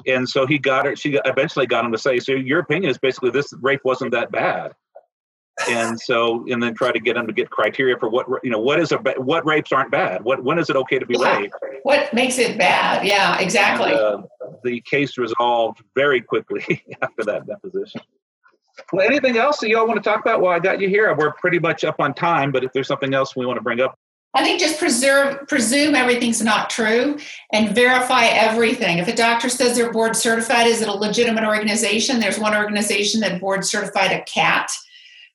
and 0.06 0.28
so 0.28 0.46
he 0.46 0.58
got 0.58 0.86
her 0.86 0.96
she 0.96 1.18
eventually 1.24 1.66
got 1.66 1.84
him 1.84 1.92
to 1.92 1.98
say 1.98 2.18
so 2.18 2.32
your 2.32 2.60
opinion 2.60 2.90
is 2.90 2.98
basically 2.98 3.30
this 3.30 3.52
rape 3.60 3.80
wasn't 3.84 4.10
that 4.12 4.30
bad. 4.30 4.72
And 5.68 6.00
so 6.00 6.44
and 6.48 6.62
then 6.62 6.74
try 6.74 6.92
to 6.92 6.98
get 6.98 7.16
him 7.16 7.26
to 7.26 7.32
get 7.32 7.50
criteria 7.50 7.96
for 7.98 8.08
what 8.08 8.26
you 8.42 8.50
know 8.50 8.58
what 8.58 8.80
is 8.80 8.90
a 8.90 8.96
what 9.18 9.44
rapes 9.44 9.70
aren't 9.70 9.90
bad? 9.90 10.24
What 10.24 10.42
when 10.42 10.58
is 10.58 10.70
it 10.70 10.76
okay 10.76 10.98
to 10.98 11.06
be 11.06 11.16
yeah. 11.18 11.38
raped? 11.38 11.54
What 11.82 12.12
makes 12.14 12.38
it 12.38 12.58
bad? 12.58 13.06
Yeah 13.06 13.38
exactly. 13.38 13.90
And, 13.90 14.00
uh, 14.00 14.22
the 14.64 14.80
case 14.82 15.18
resolved 15.18 15.82
very 15.94 16.20
quickly 16.20 16.82
after 17.02 17.24
that 17.24 17.46
deposition. 17.46 18.00
Well 18.92 19.06
anything 19.06 19.36
else 19.36 19.58
that 19.58 19.68
y'all 19.68 19.86
want 19.86 20.02
to 20.02 20.08
talk 20.08 20.20
about? 20.20 20.40
Well 20.40 20.52
i 20.52 20.58
got 20.58 20.80
you 20.80 20.88
here. 20.88 21.14
We're 21.14 21.34
pretty 21.34 21.58
much 21.58 21.84
up 21.84 21.96
on 22.00 22.14
time 22.14 22.50
but 22.50 22.64
if 22.64 22.72
there's 22.72 22.88
something 22.88 23.12
else 23.12 23.36
we 23.36 23.44
want 23.44 23.58
to 23.58 23.62
bring 23.62 23.80
up 23.80 23.98
I 24.34 24.42
think 24.42 24.60
just 24.60 24.78
preserve, 24.78 25.46
presume 25.46 25.94
everything's 25.94 26.42
not 26.42 26.70
true 26.70 27.18
and 27.52 27.74
verify 27.74 28.24
everything. 28.24 28.98
If 28.98 29.08
a 29.08 29.14
doctor 29.14 29.50
says 29.50 29.76
they're 29.76 29.92
board 29.92 30.16
certified, 30.16 30.66
is 30.66 30.80
it 30.80 30.88
a 30.88 30.92
legitimate 30.92 31.44
organization? 31.44 32.18
There's 32.18 32.38
one 32.38 32.56
organization 32.56 33.20
that 33.20 33.40
board 33.40 33.64
certified 33.64 34.10
a 34.10 34.22
CAT, 34.24 34.70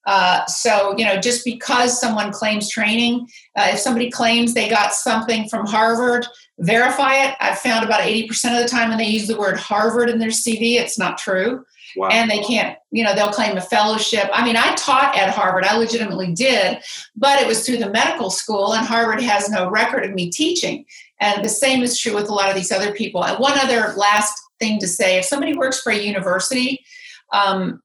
uh, 0.07 0.45
so, 0.45 0.95
you 0.97 1.03
know, 1.03 1.19
just 1.19 1.43
because 1.43 1.99
someone 1.99 2.31
claims 2.31 2.69
training, 2.69 3.27
uh, 3.57 3.67
if 3.73 3.79
somebody 3.79 4.09
claims 4.09 4.53
they 4.53 4.69
got 4.69 4.93
something 4.93 5.49
from 5.49 5.65
Harvard, 5.65 6.25
verify 6.59 7.25
it. 7.25 7.35
I've 7.41 7.59
found 7.59 7.85
about 7.85 7.99
80% 7.99 8.57
of 8.57 8.63
the 8.63 8.69
time 8.69 8.87
when 8.87 8.97
they 8.97 9.07
use 9.07 9.27
the 9.27 9.37
word 9.37 9.57
Harvard 9.57 10.09
in 10.09 10.17
their 10.17 10.29
CV, 10.29 10.75
it's 10.75 10.97
not 10.97 11.17
true. 11.17 11.65
Wow. 11.97 12.09
And 12.09 12.29
they 12.29 12.39
can't, 12.39 12.77
you 12.91 13.03
know, 13.03 13.15
they'll 13.15 13.31
claim 13.31 13.57
a 13.57 13.61
fellowship. 13.61 14.29
I 14.31 14.45
mean, 14.45 14.55
I 14.55 14.75
taught 14.75 15.17
at 15.17 15.29
Harvard, 15.29 15.63
I 15.63 15.75
legitimately 15.77 16.33
did, 16.33 16.79
but 17.15 17.41
it 17.41 17.47
was 17.47 17.65
through 17.65 17.77
the 17.77 17.89
medical 17.89 18.29
school, 18.29 18.73
and 18.73 18.85
Harvard 18.85 19.21
has 19.21 19.49
no 19.49 19.69
record 19.69 20.05
of 20.05 20.13
me 20.13 20.29
teaching. 20.29 20.85
And 21.19 21.43
the 21.43 21.49
same 21.49 21.81
is 21.81 21.99
true 21.99 22.13
with 22.13 22.29
a 22.29 22.33
lot 22.33 22.49
of 22.49 22.55
these 22.55 22.71
other 22.71 22.93
people. 22.93 23.25
And 23.25 23.39
one 23.39 23.57
other 23.57 23.93
last 23.95 24.39
thing 24.59 24.79
to 24.79 24.87
say 24.87 25.17
if 25.17 25.25
somebody 25.25 25.57
works 25.57 25.81
for 25.81 25.91
a 25.91 25.97
university, 25.97 26.85
um, 27.33 27.81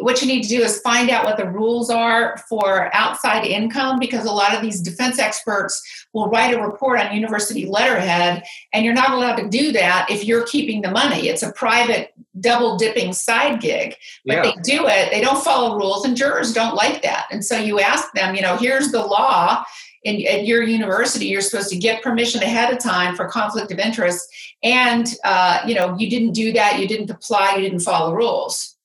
what 0.00 0.20
you 0.20 0.26
need 0.26 0.42
to 0.42 0.48
do 0.48 0.60
is 0.60 0.80
find 0.80 1.08
out 1.08 1.24
what 1.24 1.36
the 1.36 1.48
rules 1.48 1.88
are 1.88 2.36
for 2.48 2.94
outside 2.94 3.44
income 3.44 3.98
because 4.00 4.24
a 4.24 4.32
lot 4.32 4.54
of 4.54 4.60
these 4.60 4.80
defense 4.80 5.18
experts 5.20 6.06
will 6.12 6.28
write 6.28 6.52
a 6.52 6.60
report 6.60 6.98
on 6.98 7.14
university 7.14 7.64
letterhead 7.64 8.42
and 8.72 8.84
you're 8.84 8.94
not 8.94 9.10
allowed 9.10 9.36
to 9.36 9.48
do 9.48 9.70
that 9.70 10.08
if 10.10 10.24
you're 10.24 10.44
keeping 10.46 10.82
the 10.82 10.90
money 10.90 11.28
it's 11.28 11.44
a 11.44 11.52
private 11.52 12.12
double 12.40 12.76
dipping 12.76 13.12
side 13.12 13.60
gig 13.60 13.94
but 14.26 14.34
yeah. 14.34 14.42
they 14.42 14.54
do 14.62 14.86
it 14.86 15.10
they 15.10 15.20
don't 15.20 15.42
follow 15.42 15.76
rules 15.76 16.04
and 16.04 16.16
jurors 16.16 16.52
don't 16.52 16.74
like 16.74 17.02
that 17.02 17.26
and 17.30 17.44
so 17.44 17.56
you 17.56 17.80
ask 17.80 18.12
them 18.12 18.34
you 18.34 18.42
know 18.42 18.56
here's 18.56 18.90
the 18.90 19.04
law 19.04 19.62
in, 20.04 20.24
at 20.26 20.46
your 20.46 20.62
university 20.62 21.26
you're 21.26 21.40
supposed 21.40 21.70
to 21.70 21.76
get 21.76 22.02
permission 22.02 22.42
ahead 22.42 22.72
of 22.72 22.78
time 22.78 23.14
for 23.16 23.26
conflict 23.26 23.72
of 23.72 23.78
interest 23.78 24.28
and 24.62 25.14
uh, 25.24 25.60
you 25.66 25.74
know 25.74 25.96
you 25.98 26.08
didn't 26.08 26.32
do 26.32 26.52
that 26.52 26.78
you 26.78 26.86
didn't 26.86 27.10
apply 27.10 27.54
you 27.56 27.62
didn't 27.62 27.80
follow 27.80 28.14
rules 28.14 28.76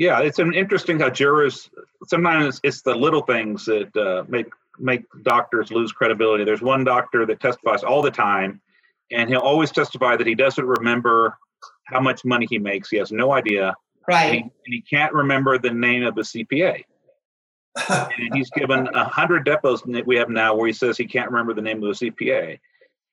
yeah, 0.00 0.20
it's 0.20 0.38
an 0.38 0.54
interesting 0.54 0.98
how 0.98 1.10
jurors 1.10 1.68
sometimes 2.06 2.58
it's 2.62 2.80
the 2.80 2.94
little 2.94 3.20
things 3.20 3.66
that 3.66 3.94
uh, 3.94 4.24
make 4.28 4.46
make 4.78 5.04
doctors 5.24 5.70
lose 5.70 5.92
credibility. 5.92 6.42
There's 6.42 6.62
one 6.62 6.84
doctor 6.84 7.26
that 7.26 7.38
testifies 7.38 7.84
all 7.84 8.00
the 8.00 8.10
time, 8.10 8.62
and 9.10 9.28
he'll 9.28 9.40
always 9.40 9.70
testify 9.70 10.16
that 10.16 10.26
he 10.26 10.34
doesn't 10.34 10.64
remember 10.64 11.36
how 11.90 12.00
much 12.00 12.24
money 12.24 12.46
he 12.48 12.58
makes. 12.58 12.90
He 12.90 12.96
has 12.98 13.12
no 13.12 13.32
idea. 13.32 13.74
Right. 14.08 14.24
And 14.24 14.34
he, 14.34 14.40
and 14.40 14.50
he 14.64 14.80
can't 14.82 15.12
remember 15.12 15.58
the 15.58 15.70
name 15.70 16.04
of 16.04 16.14
the 16.14 16.22
CPA. 16.22 16.84
and 17.88 18.34
he's 18.34 18.50
given 18.50 18.88
a 18.94 19.04
hundred 19.04 19.44
depots 19.44 19.82
that 19.86 20.06
we 20.06 20.16
have 20.16 20.28
now 20.28 20.54
where 20.54 20.66
he 20.66 20.72
says 20.72 20.96
he 20.96 21.06
can't 21.06 21.30
remember 21.30 21.54
the 21.54 21.62
name 21.62 21.82
of 21.82 21.98
the 21.98 22.10
CPA 22.10 22.58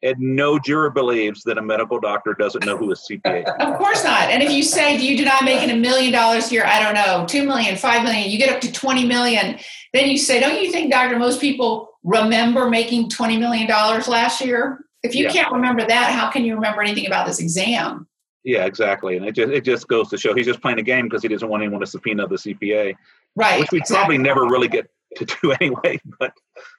and 0.04 0.16
no 0.20 0.60
juror 0.60 0.90
believes 0.90 1.44
that 1.44 1.58
a 1.58 1.62
medical 1.62 2.00
doctor 2.00 2.34
doesn't 2.34 2.66
know 2.66 2.78
who 2.78 2.92
a 2.92 2.96
CPA 2.96 3.44
is. 3.44 3.54
Of 3.60 3.78
course 3.78 4.04
not. 4.04 4.30
And 4.30 4.44
if 4.44 4.52
you 4.52 4.62
say, 4.62 4.98
do 4.98 5.06
you 5.06 5.18
deny 5.18 5.40
making 5.44 5.72
a 5.72 5.76
million 5.76 6.12
dollars 6.12 6.50
here? 6.50 6.64
I 6.66 6.82
don't 6.82 6.94
know, 6.94 7.26
two 7.28 7.46
million, 7.46 7.76
five 7.78 8.04
million, 8.04 8.30
you 8.30 8.38
get 8.38 8.54
up 8.54 8.62
to 8.62 8.72
20 8.72 9.06
million. 9.06 9.58
Then 9.94 10.10
you 10.10 10.18
say, 10.18 10.40
don't 10.40 10.62
you 10.62 10.72
think, 10.72 10.92
doctor, 10.92 11.18
most 11.18 11.42
people 11.42 11.90
remember 12.04 12.70
making 12.70 13.10
$20 13.10 13.40
million 13.40 13.68
last 13.68 14.42
year? 14.42 14.86
If 15.02 15.16
you 15.16 15.26
yeah. 15.26 15.32
can't 15.32 15.52
remember 15.52 15.86
that, 15.86 16.12
how 16.12 16.30
can 16.30 16.46
you 16.46 16.56
remember 16.56 16.82
anything 16.82 17.08
about 17.08 17.26
this 17.26 17.40
exam? 17.40 18.07
Yeah, 18.48 18.64
exactly. 18.64 19.18
And 19.18 19.26
it 19.26 19.34
just, 19.34 19.52
it 19.52 19.66
just 19.66 19.90
goes 19.90 20.08
to 20.08 20.18
show 20.18 20.34
he's 20.34 20.46
just 20.46 20.62
playing 20.62 20.80
a 20.80 20.82
game 20.82 21.08
because 21.08 21.22
he 21.22 21.28
doesn't 21.28 21.50
want 21.50 21.64
anyone 21.64 21.82
to 21.82 21.86
subpoena 21.86 22.30
the 22.30 22.38
CPA. 22.38 22.96
Right. 23.36 23.60
Which 23.60 23.72
we 23.74 23.80
exactly. 23.80 23.98
probably 23.98 24.18
never 24.20 24.46
really 24.46 24.70
get 24.70 24.90
to 25.18 25.26
do 25.26 25.52
anyway. 25.60 26.00
But 26.18 26.32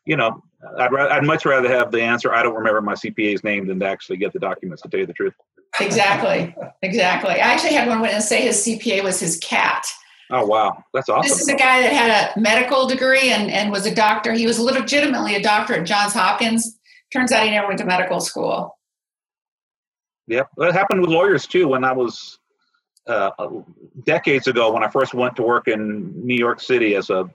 you 0.07 0.16
know, 0.16 0.43
I'd 0.79 0.91
ra- 0.91 1.14
I'd 1.14 1.25
much 1.25 1.45
rather 1.45 1.69
have 1.69 1.93
the 1.93 2.01
answer. 2.01 2.33
I 2.33 2.43
don't 2.43 2.55
remember 2.55 2.81
my 2.81 2.95
CPA's 2.95 3.45
name 3.45 3.66
than 3.66 3.79
to 3.81 3.87
actually 3.87 4.16
get 4.16 4.33
the 4.33 4.39
documents. 4.39 4.81
To 4.81 4.89
tell 4.89 5.01
you 5.01 5.05
the 5.05 5.12
truth. 5.12 5.35
Exactly. 5.79 6.57
Exactly. 6.81 7.33
I 7.33 7.53
actually 7.53 7.75
had 7.75 7.87
one 7.87 8.01
witness 8.01 8.27
say 8.27 8.47
his 8.47 8.64
CPA 8.64 9.05
was 9.05 9.21
his 9.21 9.39
cat. 9.39 9.85
Oh 10.31 10.47
wow, 10.47 10.83
that's 10.95 11.11
awesome. 11.11 11.29
This 11.29 11.43
is 11.43 11.49
a 11.49 11.57
guy 11.57 11.83
that 11.83 11.93
had 11.93 12.35
a 12.35 12.41
medical 12.41 12.87
degree 12.87 13.31
and, 13.31 13.51
and 13.51 13.71
was 13.71 13.85
a 13.85 13.95
doctor. 13.95 14.33
He 14.33 14.47
was 14.47 14.59
legitimately 14.59 15.35
a 15.35 15.43
doctor 15.43 15.75
at 15.75 15.87
Johns 15.87 16.14
Hopkins. 16.14 16.79
Turns 17.12 17.31
out 17.31 17.45
he 17.45 17.51
never 17.51 17.66
went 17.66 17.79
to 17.81 17.85
medical 17.85 18.21
school. 18.21 18.78
Yep, 20.29 20.51
that 20.59 20.74
happened 20.74 21.01
with 21.01 21.11
lawyers 21.11 21.47
too. 21.47 21.68
When 21.68 21.85
I 21.85 21.93
was 21.93 22.39
uh, 23.07 23.31
decades 24.05 24.47
ago, 24.47 24.70
when 24.72 24.85
I 24.85 24.89
first 24.89 25.14
went 25.14 25.35
to 25.37 25.43
work 25.43 25.68
in 25.68 26.12
New 26.14 26.37
York 26.37 26.61
City 26.61 26.95
as 26.95 27.09
a 27.09 27.29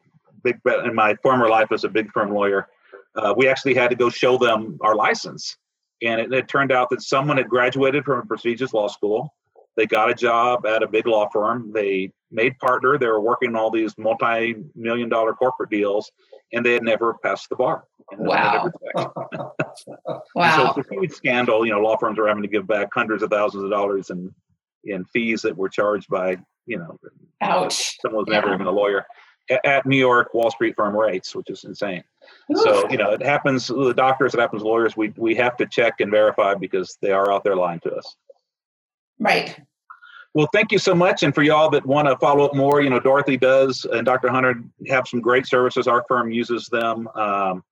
big 0.43 0.59
in 0.85 0.93
my 0.93 1.15
former 1.23 1.49
life 1.49 1.71
as 1.71 1.83
a 1.83 1.89
big 1.89 2.11
firm 2.11 2.31
lawyer, 2.31 2.67
uh, 3.15 3.33
we 3.35 3.47
actually 3.47 3.73
had 3.73 3.89
to 3.89 3.95
go 3.95 4.09
show 4.09 4.37
them 4.37 4.77
our 4.81 4.95
license, 4.95 5.57
and 6.03 6.21
it, 6.21 6.31
it 6.31 6.47
turned 6.47 6.71
out 6.71 6.89
that 6.91 7.01
someone 7.01 7.37
had 7.37 7.49
graduated 7.49 8.05
from 8.05 8.19
a 8.19 8.25
prestigious 8.25 8.73
law 8.73 8.87
school. 8.87 9.33
They 9.75 9.85
got 9.85 10.09
a 10.09 10.13
job 10.13 10.65
at 10.65 10.83
a 10.83 10.87
big 10.87 11.07
law 11.07 11.29
firm. 11.29 11.71
They 11.73 12.11
made 12.31 12.57
partner. 12.59 12.97
They 12.97 13.07
were 13.07 13.21
working 13.21 13.49
on 13.49 13.55
all 13.55 13.71
these 13.71 13.97
multi-million 13.97 15.09
dollar 15.09 15.33
corporate 15.33 15.69
deals, 15.69 16.11
and 16.51 16.65
they 16.65 16.73
had 16.73 16.83
never 16.83 17.15
passed 17.15 17.49
the 17.49 17.55
bar. 17.55 17.85
Wow. 18.17 18.69
wow. 18.95 20.73
So 20.75 20.81
it's 20.81 20.89
a 20.91 20.93
huge 20.93 21.11
scandal. 21.11 21.65
You 21.65 21.73
know, 21.73 21.79
law 21.79 21.97
firms 21.97 22.19
are 22.19 22.27
having 22.27 22.43
to 22.43 22.49
give 22.49 22.67
back 22.67 22.89
hundreds 22.93 23.23
of 23.23 23.29
thousands 23.29 23.63
of 23.63 23.69
dollars 23.69 24.09
in 24.09 24.33
in 24.85 25.05
fees 25.05 25.41
that 25.43 25.55
were 25.55 25.69
charged 25.69 26.09
by 26.09 26.37
you 26.65 26.77
know, 26.77 26.97
ouch, 27.41 27.97
someone 28.01 28.25
was 28.25 28.31
never 28.31 28.53
even 28.53 28.67
a 28.67 28.71
lawyer 28.71 29.05
at, 29.49 29.65
at 29.65 29.85
New 29.85 29.97
York 29.97 30.33
Wall 30.33 30.49
Street 30.51 30.75
firm 30.75 30.95
rates, 30.95 31.35
which 31.35 31.49
is 31.49 31.63
insane. 31.63 32.03
So 32.55 32.89
you 32.89 32.97
know, 32.97 33.11
it 33.11 33.23
happens. 33.23 33.67
The 33.67 33.93
doctors, 33.93 34.33
it 34.33 34.39
happens. 34.39 34.63
Lawyers, 34.63 34.95
we 34.95 35.13
we 35.17 35.35
have 35.35 35.57
to 35.57 35.65
check 35.65 35.99
and 35.99 36.11
verify 36.11 36.55
because 36.55 36.97
they 37.01 37.11
are 37.11 37.31
out 37.31 37.43
there 37.43 37.55
lying 37.55 37.79
to 37.81 37.93
us. 37.93 38.15
Right. 39.19 39.57
Well, 40.33 40.49
thank 40.51 40.71
you 40.71 40.79
so 40.79 40.95
much. 40.95 41.21
And 41.21 41.33
for 41.33 41.43
y'all 41.43 41.69
that 41.69 41.85
want 41.85 42.07
to 42.07 42.17
follow 42.17 42.45
up 42.45 42.55
more, 42.55 42.81
you 42.81 42.89
know, 42.89 42.99
Dorothy 42.99 43.37
does 43.37 43.85
and 43.85 44.05
Dr. 44.05 44.29
Hunter 44.29 44.63
have 44.87 45.07
some 45.07 45.21
great 45.21 45.45
services. 45.45 45.87
Our 45.87 46.03
firm 46.07 46.31
uses 46.31 46.67
them 46.69 47.07
um, 47.09 47.63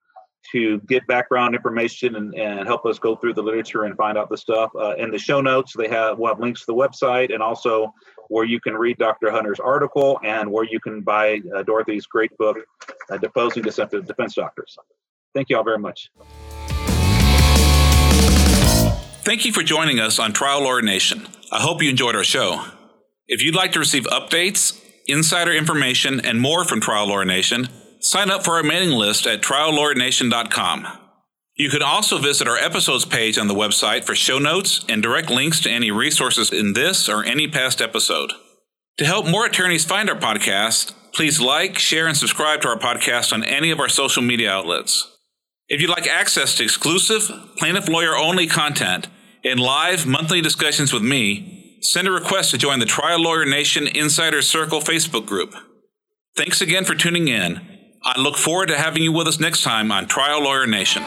to 0.52 0.80
get 0.82 1.06
background 1.08 1.56
information 1.56 2.16
and, 2.16 2.36
and 2.36 2.68
help 2.68 2.86
us 2.86 3.00
go 3.00 3.16
through 3.16 3.34
the 3.34 3.42
literature 3.42 3.86
and 3.86 3.98
find 3.98 4.16
out 4.16 4.30
the 4.30 4.38
stuff. 4.38 4.72
Uh, 4.76 4.96
in 4.96 5.10
the 5.10 5.18
show 5.18 5.42
notes, 5.42 5.74
they 5.76 5.88
have, 5.88 6.20
we'll 6.20 6.32
have 6.32 6.40
links 6.40 6.62
to 6.62 6.68
the 6.68 6.76
website 6.76 7.34
and 7.34 7.42
also 7.42 7.92
where 8.30 8.46
you 8.46 8.60
can 8.60 8.76
read 8.76 8.98
Dr. 8.98 9.32
Hunter's 9.32 9.60
article 9.60 10.20
and 10.24 10.52
where 10.52 10.64
you 10.64 10.80
can 10.80 11.02
buy 11.02 11.42
uh, 11.56 11.64
Dorothy's 11.64 12.06
great 12.06 12.36
book, 12.38 12.58
uh, 13.10 13.18
Deposing 13.18 13.64
Deceptive 13.64 14.06
Defense 14.06 14.36
Doctors. 14.36 14.78
Thank 15.34 15.50
you 15.50 15.58
all 15.58 15.64
very 15.64 15.80
much. 15.80 16.12
Thank 19.24 19.46
you 19.46 19.54
for 19.54 19.62
joining 19.62 20.00
us 20.00 20.18
on 20.18 20.34
Trial 20.34 20.64
Lawyer 20.64 20.82
Nation. 20.82 21.28
I 21.52 21.62
hope 21.62 21.84
you 21.84 21.92
enjoyed 21.92 22.16
our 22.16 22.24
show. 22.24 22.66
If 23.28 23.44
you'd 23.44 23.56
like 23.56 23.72
to 23.74 23.80
receive 23.80 24.06
updates, 24.06 24.82
insider 25.06 25.54
information, 25.54 26.20
and 26.20 26.42
more 26.42 26.66
from 26.66 26.82
Trial 26.82 27.08
Lawyer 27.08 27.24
Nation, 27.24 27.70
sign 28.00 28.32
up 28.32 28.44
for 28.44 28.56
our 28.56 28.64
mailing 28.64 28.90
list 28.90 29.28
at 29.28 29.44
triallawyernation.com. 29.44 30.88
You 31.56 31.70
can 31.70 31.84
also 31.84 32.18
visit 32.18 32.48
our 32.48 32.58
episodes 32.58 33.06
page 33.06 33.38
on 33.38 33.48
the 33.48 33.54
website 33.54 34.06
for 34.06 34.16
show 34.16 34.40
notes 34.40 34.84
and 34.90 35.04
direct 35.04 35.30
links 35.30 35.60
to 35.62 35.70
any 35.70 35.92
resources 35.92 36.52
in 36.52 36.74
this 36.74 37.08
or 37.08 37.24
any 37.24 37.48
past 37.48 37.80
episode. 37.80 38.32
To 38.98 39.06
help 39.06 39.28
more 39.28 39.46
attorneys 39.46 39.86
find 39.86 40.10
our 40.10 40.18
podcast, 40.18 40.94
please 41.14 41.40
like, 41.40 41.78
share, 41.78 42.08
and 42.08 42.18
subscribe 42.18 42.62
to 42.62 42.70
our 42.70 42.80
podcast 42.80 43.32
on 43.32 43.44
any 43.44 43.70
of 43.70 43.80
our 43.80 43.90
social 43.90 44.24
media 44.24 44.52
outlets. 44.52 45.11
If 45.74 45.80
you'd 45.80 45.90
like 45.90 46.06
access 46.06 46.56
to 46.56 46.66
exclusive, 46.66 47.32
plaintiff 47.56 47.88
lawyer 47.88 48.14
only 48.14 48.46
content 48.46 49.08
and 49.46 49.58
live 49.58 50.06
monthly 50.06 50.42
discussions 50.42 50.92
with 50.92 51.02
me, 51.02 51.78
send 51.80 52.10
a 52.10 52.12
request 52.12 52.52
to 52.52 52.58
join 52.58 52.80
the 52.80 52.86
Trial 52.86 53.22
Lawyer 53.22 53.46
Nation 53.46 53.88
Insider 53.88 54.42
Circle 54.42 54.82
Facebook 54.82 55.26
group. 55.26 55.56
Thanks 56.36 56.60
again 56.60 56.84
for 56.84 56.94
tuning 56.94 57.30
in. 57.30 57.62
I 58.04 58.20
look 58.20 58.36
forward 58.36 58.68
to 58.68 58.78
having 58.78 59.02
you 59.02 59.14
with 59.14 59.30
us 59.30 59.40
next 59.40 59.64
time 59.64 59.94
on 59.94 60.08
Trial 60.08 60.44
Lawyer 60.44 60.68
Nation. 60.68 61.04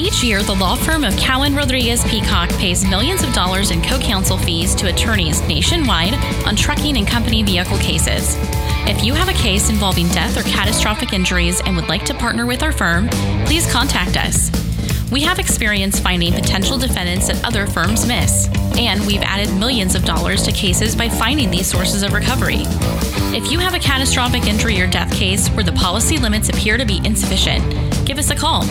Each 0.00 0.22
year, 0.22 0.42
the 0.42 0.54
law 0.54 0.76
firm 0.76 1.02
of 1.02 1.16
Cowen 1.16 1.56
Rodriguez 1.56 2.04
Peacock 2.04 2.50
pays 2.50 2.88
millions 2.88 3.24
of 3.24 3.32
dollars 3.32 3.72
in 3.72 3.82
co 3.82 3.98
counsel 3.98 4.38
fees 4.38 4.72
to 4.76 4.88
attorneys 4.88 5.42
nationwide 5.48 6.14
on 6.46 6.54
trucking 6.54 6.96
and 6.96 7.06
company 7.06 7.42
vehicle 7.42 7.78
cases. 7.78 8.36
If 8.86 9.04
you 9.04 9.12
have 9.14 9.28
a 9.28 9.32
case 9.32 9.70
involving 9.70 10.08
death 10.08 10.38
or 10.38 10.48
catastrophic 10.48 11.12
injuries 11.12 11.60
and 11.66 11.74
would 11.74 11.88
like 11.88 12.04
to 12.04 12.14
partner 12.14 12.46
with 12.46 12.62
our 12.62 12.70
firm, 12.70 13.08
please 13.44 13.70
contact 13.72 14.16
us. 14.16 14.52
We 15.10 15.22
have 15.22 15.40
experience 15.40 15.98
finding 15.98 16.32
potential 16.32 16.78
defendants 16.78 17.26
that 17.26 17.44
other 17.44 17.66
firms 17.66 18.06
miss, 18.06 18.46
and 18.78 19.04
we've 19.04 19.22
added 19.22 19.52
millions 19.58 19.96
of 19.96 20.04
dollars 20.04 20.44
to 20.44 20.52
cases 20.52 20.94
by 20.94 21.08
finding 21.08 21.50
these 21.50 21.66
sources 21.66 22.04
of 22.04 22.12
recovery. 22.12 22.62
If 23.34 23.50
you 23.50 23.58
have 23.58 23.74
a 23.74 23.78
catastrophic 23.80 24.46
injury 24.46 24.80
or 24.80 24.86
death 24.86 25.12
case 25.12 25.48
where 25.48 25.64
the 25.64 25.72
policy 25.72 26.18
limits 26.18 26.50
appear 26.50 26.76
to 26.76 26.84
be 26.84 27.00
insufficient, 27.04 27.64
give 28.06 28.18
us 28.18 28.30
a 28.30 28.36
call. 28.36 28.64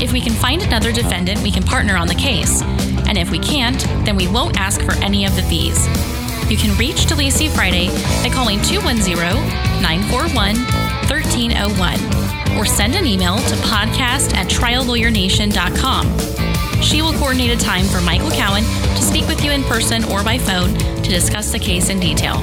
If 0.00 0.12
we 0.12 0.20
can 0.20 0.32
find 0.32 0.62
another 0.62 0.92
defendant, 0.92 1.42
we 1.42 1.50
can 1.50 1.62
partner 1.62 1.96
on 1.96 2.08
the 2.08 2.14
case. 2.14 2.62
And 2.62 3.18
if 3.18 3.30
we 3.30 3.38
can't, 3.38 3.80
then 4.04 4.16
we 4.16 4.28
won't 4.28 4.58
ask 4.58 4.80
for 4.82 4.92
any 5.04 5.24
of 5.24 5.34
the 5.36 5.42
fees 5.42 5.88
you 6.50 6.56
can 6.56 6.76
reach 6.76 7.06
DeLisi 7.06 7.48
Friday 7.48 7.86
by 8.22 8.28
calling 8.34 8.60
210 8.62 9.14
941 9.80 10.56
1301 11.06 12.58
or 12.58 12.66
send 12.66 12.96
an 12.96 13.06
email 13.06 13.36
to 13.36 13.54
podcast 13.62 14.34
at 14.34 14.48
triallawyernation.com. 14.48 16.82
She 16.82 17.02
will 17.02 17.12
coordinate 17.12 17.52
a 17.52 17.56
time 17.56 17.84
for 17.84 18.00
Michael 18.00 18.32
Cowen 18.32 18.64
to 18.64 19.02
speak 19.02 19.28
with 19.28 19.44
you 19.44 19.52
in 19.52 19.62
person 19.64 20.02
or 20.04 20.24
by 20.24 20.38
phone 20.38 20.74
to 20.74 21.08
discuss 21.08 21.52
the 21.52 21.58
case 21.58 21.88
in 21.88 22.00
detail. 22.00 22.42